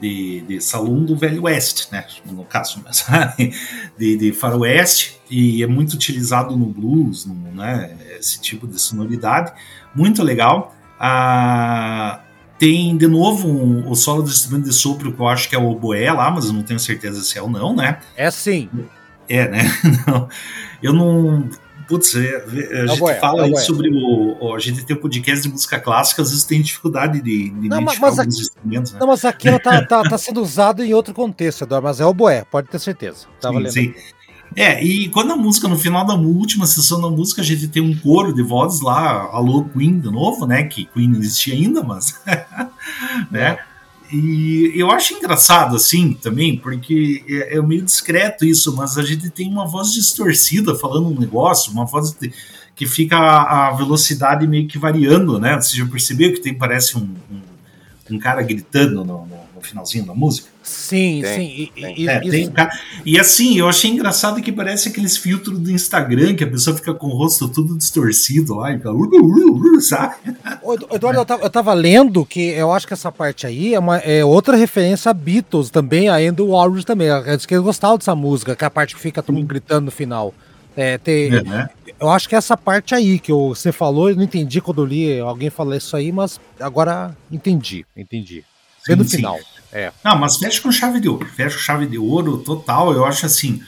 de, 0.00 0.40
de 0.42 0.60
saloon 0.60 1.04
do 1.04 1.16
Velho 1.16 1.44
Oeste, 1.44 1.88
né? 1.92 2.04
No 2.24 2.44
caso, 2.44 2.82
mas, 2.84 3.06
de, 3.96 4.16
de 4.16 4.32
faroeste, 4.32 5.20
e 5.30 5.62
é 5.62 5.66
muito 5.66 5.94
utilizado 5.94 6.56
no 6.56 6.66
blues, 6.66 7.26
no, 7.26 7.34
né? 7.52 7.96
Esse 8.18 8.40
tipo 8.40 8.66
de 8.66 8.80
sonoridade 8.80 9.52
muito 9.94 10.22
legal. 10.22 10.74
Ah, 10.98 12.20
tem 12.58 12.96
de 12.96 13.06
novo 13.06 13.48
um, 13.48 13.88
o 13.90 13.94
solo 13.94 14.22
do 14.22 14.30
instrumento 14.30 14.64
de 14.64 14.72
sopro 14.72 15.12
que 15.12 15.20
eu 15.20 15.28
acho 15.28 15.48
que 15.48 15.54
é 15.54 15.58
o 15.58 15.66
oboé 15.66 16.10
lá, 16.12 16.30
mas 16.30 16.46
eu 16.46 16.52
não 16.52 16.62
tenho 16.62 16.80
certeza 16.80 17.22
se 17.22 17.38
é 17.38 17.42
ou 17.42 17.50
não, 17.50 17.74
né? 17.74 17.98
É 18.16 18.30
sim. 18.30 18.68
É, 19.28 19.48
né? 19.48 19.58
Não, 20.06 20.28
eu 20.80 20.92
não. 20.92 21.48
Putz, 21.88 22.16
é, 22.16 22.20
a 22.20 22.84
é 22.84 22.86
gente 22.88 23.20
fala 23.20 23.42
é 23.42 23.44
aí 23.44 23.56
sobre 23.58 23.88
o, 23.88 24.54
A 24.54 24.58
gente 24.58 24.84
tem 24.84 24.96
o 24.96 24.98
um 24.98 25.02
podcast 25.02 25.46
de 25.46 25.52
música 25.52 25.78
clássica, 25.78 26.22
às 26.22 26.30
vezes 26.30 26.44
tem 26.44 26.60
dificuldade 26.60 27.20
de, 27.20 27.50
de 27.50 27.68
não, 27.68 27.80
identificar 27.80 28.08
mas, 28.08 28.18
alguns 28.18 28.40
instrumentos. 28.40 28.92
Né? 28.92 28.98
Não, 29.00 29.06
mas 29.06 29.24
aqui 29.24 29.48
ela 29.48 29.60
tá, 29.60 29.82
tá, 29.86 30.02
tá, 30.02 30.18
sendo 30.18 30.42
usado 30.42 30.82
em 30.82 30.92
outro 30.94 31.14
contexto, 31.14 31.62
Eduardo, 31.62 31.86
mas 31.86 32.00
é 32.00 32.04
o 32.04 32.08
oboé, 32.08 32.44
pode 32.44 32.68
ter 32.68 32.78
certeza. 32.78 33.26
Tá 33.40 33.50
sim. 33.52 33.70
Sim. 33.70 33.94
É, 34.54 34.82
e 34.82 35.08
quando 35.08 35.32
a 35.32 35.36
música, 35.36 35.66
no 35.68 35.78
final 35.78 36.06
da 36.06 36.14
última 36.14 36.66
sessão 36.66 37.00
da 37.00 37.08
música, 37.08 37.42
a 37.42 37.44
gente 37.44 37.68
tem 37.68 37.82
um 37.82 37.96
coro 37.98 38.32
de 38.32 38.42
vozes 38.42 38.80
lá, 38.80 39.28
alô 39.32 39.64
Queen 39.64 39.98
de 39.98 40.10
novo, 40.10 40.46
né? 40.46 40.64
Que 40.64 40.84
Queen 40.84 41.08
não 41.08 41.18
existia 41.18 41.54
ainda, 41.54 41.82
mas. 41.82 42.20
né? 43.30 43.58
E 44.12 44.72
eu 44.74 44.90
acho 44.90 45.14
engraçado, 45.14 45.74
assim, 45.74 46.12
também, 46.12 46.56
porque 46.56 47.24
é, 47.28 47.56
é, 47.56 47.62
meio 47.62 47.82
discreto 47.82 48.44
isso, 48.44 48.74
mas 48.76 48.96
a 48.96 49.02
gente 49.02 49.28
tem 49.30 49.48
uma 49.48 49.66
voz 49.66 49.92
distorcida 49.92 50.74
falando 50.74 51.08
um 51.08 51.18
negócio, 51.18 51.72
uma 51.72 51.84
voz 51.84 52.16
que 52.74 52.86
fica 52.86 53.16
a, 53.16 53.68
a, 53.68 53.72
velocidade 53.72 54.46
meio 54.46 54.68
que 54.68 54.78
variando, 54.78 55.40
né? 55.40 55.60
Você 55.60 55.76
já 55.76 55.86
percebeu 55.86 56.32
que 56.32 56.40
tem, 56.40 56.54
parece 56.54 56.96
um, 56.96 57.14
um, 57.30 58.14
um 58.14 58.18
cara 58.18 58.42
gritando 58.42 59.04
no, 59.04 59.26
no, 59.26 59.38
no 59.54 59.60
finalzinho 59.60 60.06
da 60.06 60.14
música? 60.14 60.55
Sim, 60.66 61.22
tem, 61.22 61.34
sim. 61.34 61.70
E, 61.76 62.02
e, 62.02 62.08
é, 62.08 62.20
tem, 62.20 62.52
e, 63.04 63.20
assim, 63.20 63.56
eu 63.56 63.68
achei 63.68 63.88
engraçado 63.88 64.42
que 64.42 64.50
parece 64.50 64.88
aqueles 64.88 65.16
filtros 65.16 65.56
do 65.60 65.70
Instagram 65.70 66.34
que 66.34 66.42
a 66.42 66.46
pessoa 66.50 66.76
fica 66.76 66.92
com 66.92 67.06
o 67.06 67.16
rosto 67.16 67.48
tudo 67.48 67.78
distorcido 67.78 68.56
lá 68.56 68.72
e 68.72 68.78
fica. 68.78 69.80
Sabe? 69.80 70.16
Eduardo, 70.92 71.20
eu 71.20 71.24
tava, 71.24 71.42
eu 71.44 71.50
tava 71.50 71.72
lendo 71.72 72.26
que 72.26 72.40
eu 72.40 72.72
acho 72.72 72.84
que 72.84 72.92
essa 72.92 73.12
parte 73.12 73.46
aí 73.46 73.74
é, 73.74 73.78
uma, 73.78 73.98
é 73.98 74.24
outra 74.24 74.56
referência 74.56 75.10
a 75.10 75.14
Beatles 75.14 75.70
também, 75.70 76.08
a 76.08 76.20
End 76.20 76.42
Warriors 76.42 76.84
também. 76.84 77.08
Eles 77.08 77.46
que 77.46 77.56
gostavam 77.58 77.96
dessa 77.96 78.16
música, 78.16 78.56
que 78.56 78.64
é 78.64 78.66
a 78.66 78.70
parte 78.70 78.96
que 78.96 79.00
fica 79.00 79.22
todo 79.22 79.36
mundo 79.36 79.46
gritando 79.46 79.84
no 79.84 79.90
final. 79.92 80.34
É, 80.76 80.98
tem, 80.98 81.32
é, 81.32 81.42
né? 81.44 81.68
Eu 82.00 82.10
acho 82.10 82.28
que 82.28 82.34
é 82.34 82.38
essa 82.38 82.56
parte 82.56 82.92
aí 82.92 83.20
que 83.20 83.32
você 83.32 83.70
falou, 83.70 84.10
eu 84.10 84.16
não 84.16 84.24
entendi 84.24 84.60
quando 84.60 84.82
eu 84.82 84.86
li 84.86 85.20
alguém 85.20 85.48
falar 85.48 85.76
isso 85.76 85.96
aí, 85.96 86.10
mas 86.10 86.40
agora 86.58 87.16
entendi, 87.30 87.86
entendi. 87.96 88.44
Vê 88.86 88.96
no 88.96 89.04
final. 89.04 89.38
É. 89.72 89.92
Não, 90.04 90.18
mas 90.18 90.36
fecha 90.36 90.60
com 90.60 90.70
chave 90.72 91.00
de 91.00 91.08
ouro. 91.08 91.26
Fecha 91.26 91.56
com 91.56 91.62
chave 91.62 91.86
de 91.86 91.98
ouro 91.98 92.38
total. 92.38 92.92
Eu 92.92 93.04
acho 93.04 93.26
assim, 93.26 93.62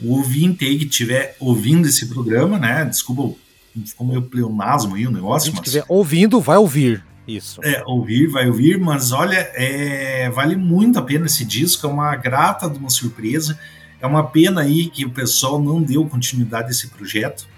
o 0.00 0.14
ouvinte 0.16 0.64
aí 0.64 0.78
que 0.78 0.84
estiver 0.84 1.36
ouvindo 1.40 1.86
esse 1.86 2.06
programa, 2.06 2.58
né? 2.58 2.84
Desculpa, 2.84 3.36
ficou 3.84 4.06
meio 4.06 4.22
pleonasmo 4.22 4.94
aí 4.94 5.06
o 5.06 5.10
negócio. 5.10 5.50
Se 5.50 5.56
mas... 5.56 5.66
estiver 5.66 5.84
ouvindo, 5.88 6.40
vai 6.40 6.56
ouvir. 6.56 7.04
Isso. 7.26 7.60
É, 7.64 7.82
ouvir, 7.84 8.28
vai 8.28 8.46
ouvir, 8.46 8.78
mas 8.78 9.10
olha, 9.10 9.50
é, 9.54 10.30
vale 10.30 10.54
muito 10.54 10.98
a 10.98 11.02
pena 11.02 11.26
esse 11.26 11.44
disco, 11.44 11.86
é 11.86 11.90
uma 11.90 12.14
grata 12.14 12.70
de 12.70 12.78
uma 12.78 12.90
surpresa. 12.90 13.58
É 14.00 14.06
uma 14.06 14.24
pena 14.24 14.60
aí 14.60 14.88
que 14.88 15.04
o 15.04 15.10
pessoal 15.10 15.60
não 15.60 15.82
deu 15.82 16.04
continuidade 16.06 16.68
a 16.68 16.70
esse 16.70 16.88
projeto, 16.88 17.48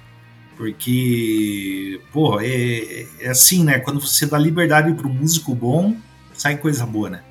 porque, 0.56 2.00
pô, 2.12 2.40
é, 2.40 3.06
é 3.20 3.28
assim, 3.28 3.64
né? 3.64 3.78
Quando 3.80 4.00
você 4.00 4.24
dá 4.24 4.38
liberdade 4.38 4.92
para 4.94 5.06
o 5.06 5.12
músico 5.12 5.54
bom, 5.54 5.96
sai 6.32 6.56
coisa 6.56 6.86
boa, 6.86 7.10
né? 7.10 7.22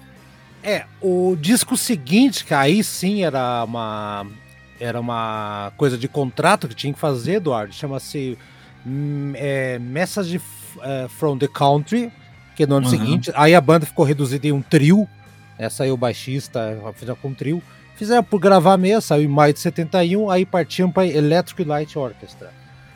É, 0.68 0.84
o 1.02 1.38
disco 1.40 1.78
seguinte, 1.78 2.44
que 2.44 2.54
aí 2.54 2.84
sim 2.84 3.24
era 3.24 3.64
uma 3.64 4.28
era 4.78 5.00
uma 5.00 5.72
coisa 5.78 5.98
de 5.98 6.10
contrato 6.10 6.68
que 6.68 6.76
tinha 6.76 6.92
que 6.92 7.00
fazer, 7.00 7.36
Eduardo, 7.36 7.74
chama-se 7.74 8.38
hum, 8.86 9.32
é, 9.36 9.80
Message 9.80 10.42
é, 10.82 11.08
from 11.08 11.38
the 11.38 11.48
Country, 11.48 12.12
que 12.54 12.68
no 12.68 12.76
ano 12.76 12.86
uhum. 12.86 12.92
seguinte, 12.92 13.32
aí 13.34 13.56
a 13.56 13.62
banda 13.62 13.86
ficou 13.86 14.04
reduzida 14.04 14.46
em 14.46 14.52
um 14.52 14.62
trio, 14.62 15.08
né, 15.58 15.70
saiu 15.70 15.94
o 15.94 15.98
baixista, 15.98 16.78
fizeram 16.96 17.16
com 17.16 17.30
um 17.30 17.34
trio, 17.34 17.64
fizeram 17.96 18.22
por 18.22 18.38
gravar 18.38 18.76
mesmo, 18.76 19.02
saiu 19.02 19.24
em 19.24 19.30
maio 19.30 19.54
de 19.54 19.62
71, 19.62 20.30
aí 20.30 20.46
partiam 20.46 20.92
para 20.92 21.08
Electric 21.08 21.64
Light 21.64 21.98
Orchestra. 21.98 22.52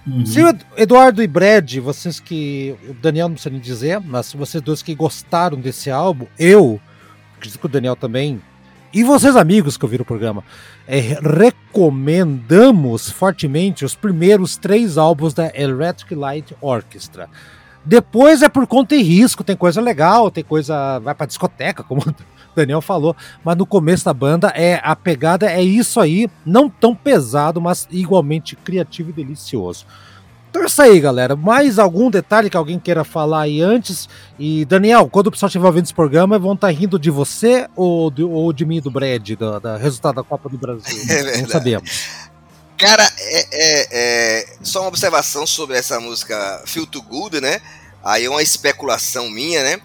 Uhum. 0.05 0.25
Se 0.25 0.43
o 0.43 0.57
Eduardo 0.75 1.23
e 1.23 1.27
Brad, 1.27 1.77
vocês 1.77 2.19
que. 2.19 2.75
O 2.89 2.93
Daniel 2.95 3.29
não 3.29 3.35
precisa 3.35 3.53
nem 3.53 3.61
dizer, 3.61 4.01
mas 4.01 4.33
vocês 4.33 4.61
dois 4.61 4.83
que 4.83 4.93
gostaram 4.93 5.57
desse 5.57 5.89
álbum, 5.89 6.25
eu 6.37 6.81
acredito 7.41 7.59
que 7.59 7.65
o 7.65 7.69
Daniel 7.69 7.95
também, 7.95 8.39
e 8.93 9.03
vocês 9.03 9.35
amigos 9.35 9.77
que 9.77 9.85
ouviram 9.85 10.03
o 10.03 10.05
programa, 10.05 10.43
é, 10.87 10.99
recomendamos 10.99 13.09
fortemente 13.09 13.83
os 13.83 13.95
primeiros 13.95 14.57
três 14.57 14.97
álbuns 14.97 15.33
da 15.33 15.51
Electric 15.55 16.13
Light 16.13 16.55
Orchestra. 16.61 17.27
Depois 17.83 18.43
é 18.43 18.49
por 18.49 18.67
conta 18.67 18.95
e 18.95 19.01
risco, 19.01 19.43
tem 19.43 19.55
coisa 19.55 19.81
legal, 19.81 20.29
tem 20.29 20.43
coisa. 20.43 20.99
vai 20.99 21.15
pra 21.15 21.25
discoteca, 21.25 21.81
como 21.83 22.01
o 22.01 22.15
Daniel 22.55 22.81
falou. 22.81 23.15
Mas 23.43 23.57
no 23.57 23.65
começo 23.65 24.05
da 24.05 24.13
banda 24.13 24.49
é 24.49 24.79
a 24.83 24.95
pegada 24.95 25.49
é 25.49 25.63
isso 25.63 25.99
aí, 25.99 26.29
não 26.45 26.69
tão 26.69 26.93
pesado, 26.93 27.59
mas 27.59 27.87
igualmente 27.89 28.55
criativo 28.55 29.09
e 29.09 29.13
delicioso. 29.13 29.87
Então 30.51 30.63
é 30.63 30.65
isso 30.65 30.81
aí, 30.81 30.99
galera. 30.99 31.33
Mais 31.33 31.79
algum 31.79 32.11
detalhe 32.11 32.49
que 32.49 32.57
alguém 32.57 32.77
queira 32.77 33.05
falar 33.05 33.43
aí 33.43 33.61
antes? 33.61 34.09
E, 34.37 34.65
Daniel, 34.65 35.07
quando 35.09 35.27
o 35.27 35.31
pessoal 35.31 35.47
estiver 35.47 35.65
ouvindo 35.65 35.85
esse 35.85 35.93
programa, 35.93 36.37
vão 36.37 36.53
estar 36.53 36.69
rindo 36.69 36.99
de 36.99 37.09
você 37.09 37.69
ou 37.73 38.11
de, 38.11 38.21
ou 38.21 38.51
de 38.51 38.65
mim 38.65 38.75
e 38.75 38.81
do 38.81 38.91
Brad, 38.91 39.29
do, 39.29 39.59
do 39.61 39.77
resultado 39.77 40.15
da 40.15 40.23
Copa 40.23 40.49
do 40.49 40.57
Brasil? 40.57 41.01
É 41.09 41.15
verdade. 41.15 41.41
Não 41.43 41.49
sabemos. 41.49 41.89
Cara, 42.77 43.09
é, 43.17 43.47
é, 43.51 43.87
é, 43.91 44.45
só 44.61 44.81
uma 44.81 44.89
observação 44.89 45.47
sobre 45.47 45.77
essa 45.77 45.99
música 46.01 46.61
Feel 46.65 46.85
Too 46.85 47.01
Good, 47.01 47.39
né? 47.39 47.61
Aí 48.03 48.25
é 48.25 48.29
uma 48.29 48.43
especulação 48.43 49.29
minha, 49.29 49.63
né? 49.63 49.79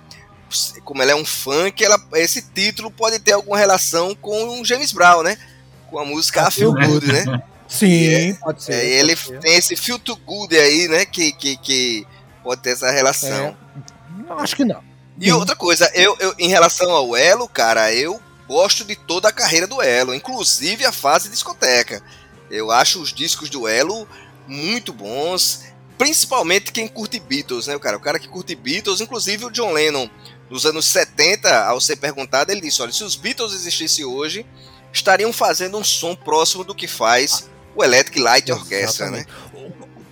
Como 0.82 1.00
ela 1.00 1.12
é 1.12 1.14
um 1.14 1.24
funk, 1.24 1.84
ela, 1.84 2.00
esse 2.14 2.42
título 2.42 2.90
pode 2.90 3.20
ter 3.20 3.32
alguma 3.32 3.56
relação 3.56 4.16
com 4.16 4.60
o 4.60 4.64
James 4.64 4.90
Brown, 4.90 5.22
né? 5.22 5.38
Com 5.90 6.00
a 6.00 6.04
música 6.04 6.50
Feel 6.50 6.72
Good, 6.72 7.06
né? 7.06 7.42
Sim, 7.68 8.06
é, 8.06 8.34
pode 8.34 8.62
ser. 8.62 8.74
É, 8.74 8.86
ele 8.86 9.16
ser. 9.16 9.38
tem 9.40 9.56
esse 9.56 9.76
feel 9.76 9.98
to 9.98 10.16
good 10.16 10.56
aí, 10.56 10.88
né? 10.88 11.04
Que, 11.04 11.32
que, 11.32 11.56
que 11.56 12.06
pode 12.42 12.62
ter 12.62 12.70
essa 12.70 12.90
relação. 12.90 13.56
É, 14.28 14.32
acho 14.38 14.56
que 14.56 14.64
não. 14.64 14.82
E 15.18 15.32
outra 15.32 15.56
coisa, 15.56 15.90
eu, 15.94 16.16
eu 16.20 16.34
em 16.38 16.48
relação 16.48 16.90
ao 16.90 17.16
Elo, 17.16 17.48
cara, 17.48 17.92
eu 17.92 18.20
gosto 18.46 18.84
de 18.84 18.94
toda 18.94 19.28
a 19.28 19.32
carreira 19.32 19.66
do 19.66 19.80
Elo, 19.80 20.14
inclusive 20.14 20.84
a 20.84 20.92
fase 20.92 21.28
discoteca. 21.28 22.02
Eu 22.50 22.70
acho 22.70 23.00
os 23.00 23.12
discos 23.12 23.48
do 23.48 23.66
Elo 23.66 24.06
muito 24.46 24.92
bons, 24.92 25.64
principalmente 25.98 26.70
quem 26.70 26.86
curte 26.86 27.18
Beatles, 27.18 27.66
né, 27.66 27.78
cara? 27.78 27.96
O 27.96 28.00
cara 28.00 28.18
que 28.18 28.28
curte 28.28 28.54
Beatles, 28.54 29.00
inclusive 29.00 29.46
o 29.46 29.50
John 29.50 29.72
Lennon, 29.72 30.08
nos 30.50 30.66
anos 30.66 30.84
70, 30.86 31.64
ao 31.66 31.80
ser 31.80 31.96
perguntado, 31.96 32.52
ele 32.52 32.60
disse: 32.60 32.82
olha, 32.82 32.92
se 32.92 33.02
os 33.02 33.16
Beatles 33.16 33.52
existissem 33.52 34.04
hoje, 34.04 34.46
estariam 34.92 35.32
fazendo 35.32 35.78
um 35.78 35.84
som 35.84 36.14
próximo 36.14 36.62
do 36.62 36.74
que 36.74 36.86
faz 36.86 37.48
o 37.76 37.84
Electric 37.84 38.20
Light 38.20 38.50
Orchestra, 38.50 39.10
né? 39.10 39.24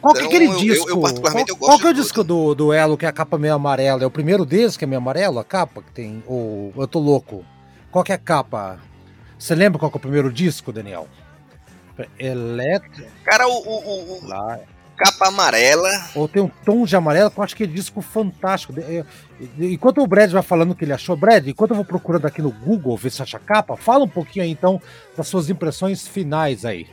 Qual 0.00 0.12
que 0.12 0.20
é 0.20 0.24
aquele 0.26 0.44
então, 0.44 0.58
disco? 0.58 0.90
Eu, 0.90 0.96
eu 0.96 1.00
particularmente, 1.00 1.46
qual, 1.46 1.54
eu 1.54 1.58
gosto 1.58 1.70
qual 1.70 1.78
que 1.78 1.86
é 1.86 1.90
o 1.90 1.94
disco 1.94 2.22
do, 2.22 2.54
do 2.54 2.72
Elo 2.74 2.98
que 2.98 3.06
é 3.06 3.08
a 3.08 3.12
capa 3.12 3.38
meio 3.38 3.54
amarela? 3.54 4.02
É 4.02 4.06
o 4.06 4.10
primeiro 4.10 4.44
deles 4.44 4.76
que 4.76 4.84
é 4.84 4.86
meio 4.86 4.98
amarelo, 4.98 5.38
a 5.38 5.44
capa 5.44 5.80
que 5.80 5.90
tem? 5.92 6.22
Ou 6.26 6.74
eu 6.76 6.86
tô 6.86 6.98
louco? 6.98 7.42
Qual 7.90 8.04
que 8.04 8.12
é 8.12 8.14
a 8.14 8.18
capa? 8.18 8.78
Você 9.38 9.54
lembra 9.54 9.78
qual 9.78 9.90
que 9.90 9.96
é 9.96 9.98
o 9.98 10.00
primeiro 10.00 10.30
disco, 10.30 10.72
Daniel? 10.72 11.08
Eletro. 12.18 13.06
Cara, 13.24 13.48
o, 13.48 13.52
o, 13.52 14.18
o, 14.18 14.26
Lá. 14.26 14.60
capa 14.94 15.28
amarela. 15.28 15.90
Ou 16.14 16.28
tem 16.28 16.42
um 16.42 16.50
tom 16.66 16.84
de 16.84 16.94
amarelo 16.94 17.30
que 17.30 17.38
eu 17.38 17.44
acho 17.44 17.56
que 17.56 17.64
é 17.64 17.66
disco 17.66 18.02
fantástico. 18.02 18.74
Enquanto 19.58 20.02
o 20.02 20.06
Brad 20.06 20.30
vai 20.30 20.42
falando 20.42 20.72
o 20.72 20.74
que 20.74 20.84
ele 20.84 20.92
achou, 20.92 21.16
Brad, 21.16 21.46
enquanto 21.46 21.70
eu 21.70 21.76
vou 21.76 21.84
procurando 21.84 22.26
aqui 22.26 22.42
no 22.42 22.50
Google 22.50 22.96
ver 22.96 23.10
se 23.10 23.22
acha 23.22 23.38
capa, 23.38 23.76
fala 23.76 24.04
um 24.04 24.08
pouquinho 24.08 24.44
aí 24.44 24.50
então 24.50 24.82
das 25.16 25.28
suas 25.28 25.48
impressões 25.48 26.06
finais 26.06 26.64
aí. 26.64 26.86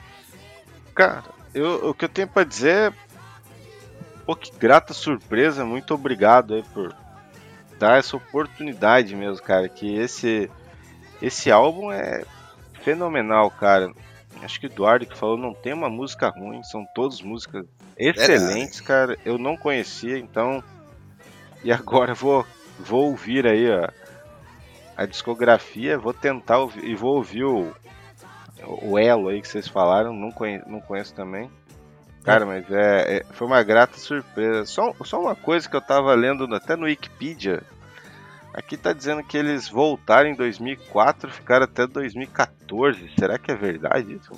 Cara, 1.01 1.23
eu, 1.51 1.89
o 1.89 1.93
que 1.95 2.05
eu 2.05 2.09
tenho 2.09 2.27
para 2.27 2.43
dizer 2.43 2.91
é. 2.91 2.93
Pô, 4.23 4.35
que 4.35 4.51
grata 4.55 4.93
surpresa, 4.93 5.65
muito 5.65 5.95
obrigado 5.95 6.53
aí 6.53 6.63
por 6.71 6.95
dar 7.79 7.97
essa 7.97 8.15
oportunidade 8.15 9.15
mesmo, 9.15 9.43
cara. 9.43 9.67
Que 9.67 9.95
esse, 9.95 10.47
esse 11.19 11.51
álbum 11.51 11.91
é 11.91 12.23
fenomenal, 12.83 13.49
cara. 13.49 13.91
Acho 14.43 14.59
que 14.59 14.67
o 14.67 14.71
Eduardo 14.71 15.07
que 15.07 15.17
falou 15.17 15.37
não 15.37 15.55
tem 15.55 15.73
uma 15.73 15.89
música 15.89 16.29
ruim, 16.29 16.61
são 16.61 16.85
todas 16.93 17.19
músicas 17.19 17.65
excelentes, 17.97 18.79
é. 18.79 18.83
cara. 18.83 19.17
Eu 19.25 19.39
não 19.39 19.57
conhecia, 19.57 20.19
então. 20.19 20.63
E 21.63 21.71
agora 21.71 22.13
vou, 22.13 22.45
vou 22.79 23.09
ouvir 23.09 23.47
aí 23.47 23.71
a, 23.71 23.91
a 24.95 25.05
discografia, 25.07 25.97
vou 25.97 26.13
tentar 26.13 26.59
ouvir, 26.59 26.85
e 26.85 26.93
vou 26.93 27.15
ouvir 27.15 27.43
o, 27.43 27.73
o 28.65 28.97
Elo 28.97 29.29
aí 29.29 29.41
que 29.41 29.47
vocês 29.47 29.67
falaram, 29.67 30.13
não 30.13 30.31
conheço, 30.31 30.69
não 30.69 30.79
conheço 30.79 31.13
também. 31.13 31.49
Cara, 32.23 32.45
mas 32.45 32.69
é, 32.71 33.17
é, 33.17 33.25
foi 33.33 33.47
uma 33.47 33.63
grata 33.63 33.97
surpresa. 33.97 34.65
Só, 34.65 34.93
só 35.03 35.19
uma 35.19 35.35
coisa 35.35 35.67
que 35.67 35.75
eu 35.75 35.81
tava 35.81 36.13
lendo 36.13 36.43
até 36.53 36.75
no 36.75 36.85
Wikipedia. 36.85 37.63
Aqui 38.53 38.77
tá 38.77 38.93
dizendo 38.93 39.23
que 39.23 39.37
eles 39.37 39.67
voltaram 39.67 40.29
em 40.29 40.35
2004, 40.35 41.31
ficaram 41.31 41.63
até 41.63 41.87
2014. 41.87 43.11
Será 43.17 43.39
que 43.39 43.51
é 43.51 43.55
verdade 43.55 44.13
isso? 44.13 44.33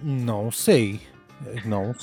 Não 0.00 0.50
sei. 0.50 1.00
Não. 1.64 1.94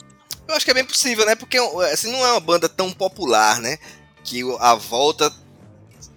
Eu 0.47 0.55
acho 0.55 0.65
que 0.65 0.71
é 0.71 0.75
bem 0.75 0.85
possível, 0.85 1.25
né? 1.25 1.35
Porque 1.35 1.57
assim 1.91 2.11
não 2.11 2.23
é 2.25 2.31
uma 2.31 2.39
banda 2.39 2.67
tão 2.67 2.91
popular, 2.91 3.59
né? 3.59 3.77
Que 4.23 4.41
a 4.59 4.75
volta 4.75 5.31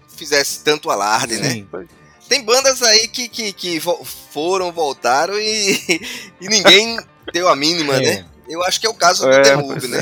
fizesse 0.08 0.64
tanto 0.64 0.90
alarde, 0.90 1.38
né? 1.38 1.50
Sim. 1.50 1.68
né? 1.72 1.86
Tem 2.28 2.44
bandas 2.44 2.82
aí 2.82 3.08
que, 3.08 3.28
que, 3.28 3.52
que 3.52 3.80
foram, 3.80 4.72
voltaram 4.72 5.34
e, 5.38 6.00
e 6.40 6.48
ninguém 6.48 6.98
deu 7.32 7.48
a 7.48 7.56
mínima, 7.56 7.96
é. 7.96 8.00
né? 8.00 8.24
Eu 8.48 8.62
acho 8.62 8.80
que 8.80 8.86
é 8.86 8.90
o 8.90 8.94
caso 8.94 9.24
do 9.24 9.32
é, 9.32 9.42
The 9.42 9.56
Move, 9.56 9.88
né? 9.88 9.98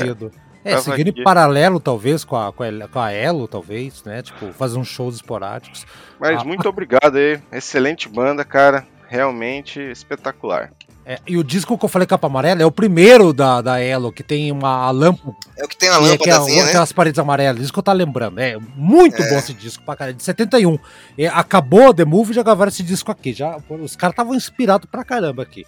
É, 0.63 0.79
seguindo 0.79 1.09
em 1.09 1.23
paralelo, 1.23 1.79
talvez, 1.79 2.23
com 2.23 2.35
a, 2.35 2.51
com 2.51 2.63
a, 2.63 2.87
com 2.87 2.99
a 2.99 3.11
Elo, 3.11 3.47
talvez, 3.47 4.03
né? 4.03 4.23
Tipo, 4.23 4.51
fazer 4.51 4.79
uns 4.79 4.87
shows 4.87 5.15
esporádicos. 5.15 5.85
Mas 6.19 6.41
ah, 6.41 6.43
muito 6.43 6.67
obrigado 6.67 7.17
aí. 7.17 7.39
Excelente 7.51 8.09
banda, 8.09 8.43
cara. 8.43 8.85
Realmente 9.07 9.79
espetacular. 9.79 10.71
É, 11.07 11.19
e 11.27 11.37
o 11.37 11.43
disco 11.43 11.77
que 11.77 11.85
eu 11.85 11.89
falei 11.89 12.07
capa 12.07 12.25
amarela 12.25 12.63
é 12.63 12.65
o 12.65 12.71
primeiro 12.71 13.31
da, 13.31 13.61
da 13.61 13.79
Elo, 13.79 14.11
que 14.11 14.23
tem 14.23 14.51
uma 14.51 14.89
lâmpada. 14.89 15.35
É 15.55 15.63
o 15.63 15.67
que 15.67 15.77
tem 15.77 15.87
a 15.87 15.99
lâmpada, 15.99 16.51
é, 16.51 16.55
né? 16.55 16.69
Aquelas 16.69 16.91
paredes 16.91 17.19
amarelas, 17.19 17.61
isso 17.61 17.71
que 17.71 17.77
eu 17.77 17.83
tá 17.83 17.93
lembrando. 17.93 18.39
É 18.39 18.57
muito 18.75 19.21
é. 19.21 19.29
bom 19.29 19.37
esse 19.37 19.53
disco 19.53 19.83
pra 19.85 19.95
caralho. 19.95 20.17
De 20.17 20.23
71. 20.23 20.79
E 21.15 21.27
acabou 21.27 21.93
The 21.93 22.05
Move 22.05 22.31
e 22.31 22.33
já 22.33 22.41
gravaram 22.41 22.69
esse 22.69 22.81
disco 22.81 23.11
aqui. 23.11 23.33
Já, 23.33 23.57
os 23.69 23.95
caras 23.95 24.13
estavam 24.13 24.33
inspirados 24.33 24.89
pra 24.89 25.03
caramba 25.03 25.43
aqui. 25.43 25.63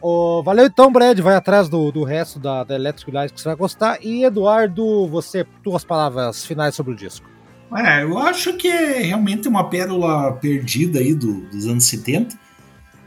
Oh, 0.00 0.42
valeu 0.42 0.66
então, 0.66 0.90
Brad. 0.90 1.16
Vai 1.20 1.36
atrás 1.36 1.68
do, 1.68 1.92
do 1.92 2.02
resto 2.02 2.40
da, 2.40 2.64
da 2.64 2.74
Electric 2.74 3.12
Light 3.12 3.32
que 3.32 3.40
você 3.40 3.48
vai 3.48 3.56
gostar. 3.56 3.98
E 4.02 4.24
Eduardo, 4.24 5.06
você, 5.06 5.46
tuas 5.62 5.84
palavras 5.84 6.44
finais 6.44 6.74
sobre 6.74 6.92
o 6.92 6.96
disco. 6.96 7.30
É, 7.76 8.02
eu 8.02 8.18
acho 8.18 8.54
que 8.54 8.66
é 8.66 8.98
realmente 8.98 9.46
uma 9.46 9.70
pérola 9.70 10.32
perdida 10.32 10.98
aí 10.98 11.14
do, 11.14 11.42
dos 11.42 11.68
anos 11.68 11.84
70 11.84 12.36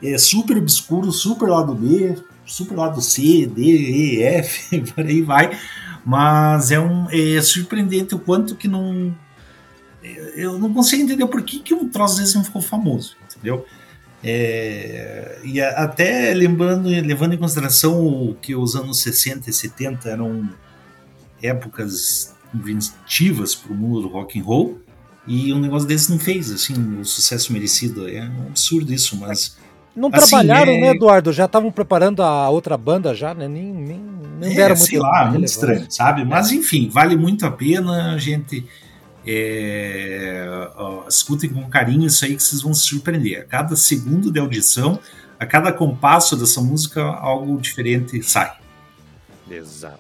é 0.02 0.18
super 0.18 0.58
obscuro, 0.58 1.12
super 1.12 1.50
lado 1.50 1.74
B, 1.74 2.18
super 2.46 2.76
lado 2.76 3.02
C, 3.02 3.46
D, 3.48 3.62
E, 3.62 4.24
F, 4.24 4.82
por 4.94 5.06
aí 5.06 5.22
vai. 5.22 5.58
Mas 6.06 6.72
é, 6.72 6.80
um, 6.80 7.08
é 7.10 7.42
surpreendente 7.42 8.14
o 8.14 8.20
quanto 8.20 8.56
que 8.56 8.68
não. 8.68 9.16
Eu 10.36 10.60
não 10.60 10.72
consigo 10.72 11.02
entender 11.02 11.26
por 11.26 11.42
que, 11.42 11.60
que 11.60 11.74
um 11.74 11.90
troço 11.90 12.18
desse 12.20 12.36
não 12.36 12.44
ficou 12.44 12.62
famoso, 12.62 13.16
entendeu? 13.26 13.66
É, 14.24 15.40
e 15.44 15.60
até 15.62 16.34
lembrando, 16.34 16.90
levando 16.90 17.34
em 17.34 17.38
consideração 17.38 18.36
que 18.42 18.56
os 18.56 18.76
anos 18.76 19.00
60 19.00 19.50
e 19.50 19.54
70 19.54 20.10
eram 20.10 20.50
épocas 21.42 22.36
inventivas 22.54 23.56
para 23.56 23.74
o 23.74 23.76
mundo 23.76 24.02
do 24.02 24.08
rock 24.08 24.40
and 24.40 24.44
roll, 24.44 24.80
e 25.28 25.52
um 25.52 25.60
negócio 25.60 25.88
desse 25.88 26.12
não 26.12 26.20
fez 26.20 26.52
assim 26.52 27.00
o 27.00 27.06
sucesso 27.06 27.52
merecido. 27.52 28.08
É 28.08 28.24
um 28.24 28.48
absurdo 28.48 28.94
isso, 28.94 29.18
mas 29.18 29.58
não 29.96 30.10
assim, 30.12 30.30
trabalharam, 30.30 30.74
é... 30.74 30.82
né, 30.82 30.90
Eduardo? 30.90 31.32
Já 31.32 31.46
estavam 31.46 31.72
preparando 31.72 32.22
a 32.22 32.50
outra 32.50 32.78
banda 32.78 33.16
já, 33.16 33.34
né? 33.34 33.48
Nem, 33.48 33.64
nem, 33.64 34.02
nem 34.40 34.52
é, 34.52 34.56
deram 34.56 34.76
muito 34.76 34.90
sei 34.90 35.00
lá, 35.00 35.26
muito 35.32 35.46
estranho, 35.46 35.86
sabe? 35.90 36.26
Mas 36.26 36.52
enfim, 36.52 36.90
vale 36.90 37.16
muito 37.16 37.46
a 37.46 37.52
pena 37.52 38.14
a 38.14 38.18
gente 38.18 38.68
é, 39.26 40.70
ó, 40.76 41.08
escutem 41.08 41.50
com 41.50 41.68
carinho 41.70 42.06
isso 42.06 42.26
aí 42.26 42.36
que 42.36 42.44
vocês 42.44 42.62
vão 42.62 42.74
se 42.74 42.82
surpreender. 42.82 43.42
A 43.42 43.46
cada 43.46 43.76
segundo 43.76 44.32
de 44.32 44.40
audição, 44.40 45.00
a 45.40 45.46
cada 45.46 45.72
compasso 45.72 46.36
dessa 46.36 46.62
música, 46.62 47.02
algo 47.02 47.60
diferente 47.60 48.22
sai. 48.22 48.54
Exato. 49.50 50.00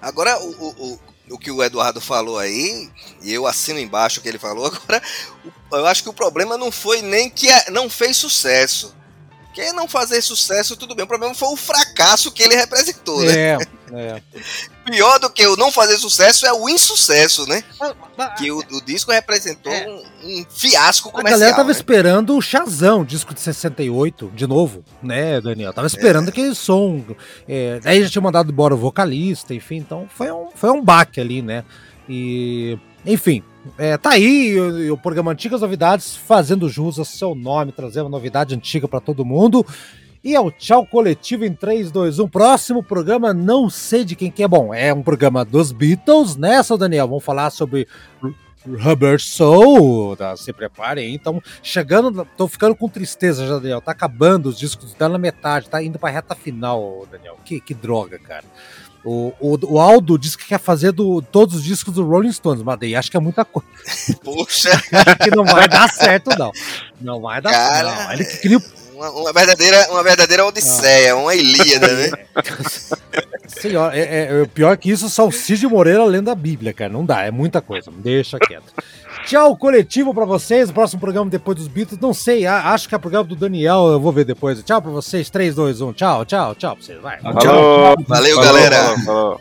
Agora, 0.00 0.38
o, 0.40 0.68
o, 0.68 1.00
o 1.30 1.38
que 1.38 1.50
o 1.50 1.62
Eduardo 1.62 2.00
falou 2.00 2.38
aí, 2.38 2.90
e 3.22 3.32
eu 3.32 3.46
assino 3.46 3.78
embaixo 3.78 4.20
o 4.20 4.22
que 4.22 4.28
ele 4.28 4.38
falou, 4.38 4.66
agora, 4.74 5.02
eu 5.72 5.86
acho 5.86 6.02
que 6.02 6.08
o 6.08 6.14
problema 6.14 6.58
não 6.58 6.70
foi 6.70 7.00
nem 7.00 7.30
que 7.30 7.48
não 7.70 7.88
fez 7.88 8.16
sucesso 8.16 8.94
porque 9.56 9.72
não 9.72 9.88
fazer 9.88 10.20
sucesso, 10.20 10.76
tudo 10.76 10.94
bem. 10.94 11.06
O 11.06 11.08
problema 11.08 11.34
foi 11.34 11.48
o 11.48 11.56
fracasso 11.56 12.30
que 12.30 12.42
ele 12.42 12.54
representou, 12.54 13.22
né? 13.22 13.32
É, 13.34 13.58
é. 13.90 14.22
Pior 14.84 15.18
do 15.18 15.30
que 15.30 15.46
o 15.46 15.56
não 15.56 15.72
fazer 15.72 15.96
sucesso 15.96 16.44
é 16.44 16.52
o 16.52 16.68
insucesso, 16.68 17.46
né? 17.48 17.64
Que 18.36 18.52
o, 18.52 18.58
o 18.58 18.80
disco 18.82 19.10
representou 19.10 19.72
é. 19.72 19.88
um, 19.88 20.02
um, 20.24 20.46
fiasco 20.50 21.10
comercial. 21.10 21.36
A 21.36 21.38
galera 21.38 21.56
tava 21.56 21.68
né? 21.68 21.72
esperando 21.72 22.36
o 22.36 22.42
Chazão, 22.42 23.02
disco 23.02 23.32
de 23.32 23.40
68, 23.40 24.30
de 24.34 24.46
novo, 24.46 24.84
né, 25.02 25.40
Daniel? 25.40 25.72
Tava 25.72 25.86
esperando 25.86 26.26
é. 26.26 26.28
aquele 26.28 26.54
som. 26.54 27.02
É, 27.48 27.80
aí 27.84 28.02
já 28.02 28.10
tinha 28.10 28.22
mandado 28.22 28.52
embora 28.52 28.74
o 28.74 28.78
vocalista, 28.78 29.54
enfim, 29.54 29.76
então 29.76 30.06
foi 30.14 30.30
um, 30.30 30.50
foi 30.54 30.70
um 30.70 30.84
baque 30.84 31.18
ali, 31.18 31.40
né? 31.40 31.64
E, 32.06 32.78
enfim, 33.06 33.42
é, 33.78 33.96
tá 33.96 34.10
aí 34.10 34.58
o, 34.58 34.94
o, 34.94 34.98
programa 34.98 35.32
Antigas 35.32 35.60
Novidades 35.60 36.16
fazendo 36.16 36.68
jus 36.68 36.98
ao 36.98 37.04
seu 37.04 37.34
nome, 37.34 37.72
trazendo 37.72 38.08
novidade 38.08 38.54
antiga 38.54 38.86
para 38.86 39.00
todo 39.00 39.24
mundo. 39.24 39.64
E 40.22 40.34
é 40.34 40.40
o 40.40 40.50
tchau 40.50 40.84
coletivo 40.84 41.44
em 41.44 41.52
3, 41.52 41.92
2, 41.92 42.18
1. 42.18 42.28
Próximo 42.28 42.82
programa, 42.82 43.32
não 43.32 43.70
sei 43.70 44.04
de 44.04 44.16
quem 44.16 44.30
que 44.30 44.42
é. 44.42 44.48
Bom, 44.48 44.74
é 44.74 44.92
um 44.92 45.02
programa 45.02 45.44
dos 45.44 45.70
Beatles, 45.70 46.36
né, 46.36 46.62
seu 46.62 46.76
Daniel? 46.76 47.06
Vamos 47.06 47.24
falar 47.24 47.50
sobre 47.50 47.86
Rubber 48.66 49.20
Soul. 49.20 50.16
Tá? 50.16 50.36
Se 50.36 50.52
preparem, 50.52 51.14
então 51.14 51.40
chegando, 51.62 52.26
tô 52.36 52.48
ficando 52.48 52.74
com 52.74 52.88
tristeza 52.88 53.46
já, 53.46 53.58
Daniel. 53.58 53.80
Tá 53.80 53.92
acabando 53.92 54.48
os 54.48 54.58
discos, 54.58 54.92
tá 54.94 55.08
na 55.08 55.18
metade, 55.18 55.70
tá 55.70 55.82
indo 55.82 55.98
pra 55.98 56.10
reta 56.10 56.34
final, 56.34 57.06
Daniel. 57.10 57.38
Que, 57.44 57.60
que 57.60 57.72
droga, 57.72 58.18
cara. 58.18 58.44
O, 59.08 59.32
o, 59.38 59.74
o, 59.74 59.78
Aldo 59.78 60.18
disse 60.18 60.36
que 60.36 60.48
quer 60.48 60.58
fazer 60.58 60.90
do, 60.90 61.22
todos 61.22 61.54
os 61.54 61.62
discos 61.62 61.94
do 61.94 62.04
Rolling 62.04 62.32
Stones, 62.32 62.60
mas 62.64 62.76
daí 62.76 62.96
acho 62.96 63.08
que 63.08 63.16
é 63.16 63.20
muita 63.20 63.44
coisa. 63.44 63.68
Poxa! 64.24 64.70
que 65.22 65.30
não 65.30 65.44
vai 65.44 65.68
dar 65.68 65.88
certo, 65.88 66.36
não. 66.36 66.50
Não 67.00 67.20
vai 67.20 67.40
dar 67.40 67.52
Cara, 67.52 67.88
certo. 67.88 68.02
Não. 68.02 68.12
Ele 68.12 68.24
que 68.24 68.36
queria... 68.38 68.62
uma, 68.94 69.10
uma, 69.10 69.32
verdadeira, 69.32 69.86
uma 69.92 70.02
verdadeira 70.02 70.44
odisseia, 70.44 71.12
ah. 71.12 71.16
uma 71.18 71.36
Ilíada, 71.36 71.86
né? 71.86 72.10
Senhora, 73.46 73.96
é, 73.96 74.00
é, 74.00 74.42
é, 74.42 74.46
pior 74.46 74.76
que 74.76 74.90
isso, 74.90 75.08
só 75.08 75.28
o 75.28 75.30
Cid 75.30 75.64
Moreira 75.68 76.04
lendo 76.04 76.28
a 76.28 76.34
Bíblia, 76.34 76.72
cara. 76.72 76.92
Não 76.92 77.06
dá, 77.06 77.22
é 77.22 77.30
muita 77.30 77.60
coisa. 77.60 77.92
Deixa 77.96 78.40
quieto. 78.40 78.74
Tchau, 79.26 79.56
coletivo 79.56 80.14
para 80.14 80.24
vocês. 80.24 80.70
O 80.70 80.72
próximo 80.72 81.00
programa 81.00 81.28
depois 81.28 81.58
dos 81.58 81.66
Beatles. 81.66 81.98
Não 82.00 82.14
sei, 82.14 82.46
acho 82.46 82.88
que 82.88 82.94
é 82.94 82.98
o 82.98 83.00
programa 83.00 83.24
do 83.24 83.34
Daniel. 83.34 83.88
Eu 83.88 83.98
vou 83.98 84.12
ver 84.12 84.24
depois. 84.24 84.62
Tchau 84.62 84.80
para 84.80 84.92
vocês. 84.92 85.28
3, 85.28 85.52
2, 85.56 85.80
1. 85.80 85.92
Tchau, 85.94 86.24
tchau, 86.24 86.54
tchau 86.54 86.76
pra 86.76 86.84
vocês. 86.84 87.02
Vai. 87.02 87.18
Tchau. 87.18 87.32
Valeu, 87.34 87.96
Valeu 88.06 88.40
galera. 88.40 88.76
Falou, 88.76 89.04
falou. 89.04 89.40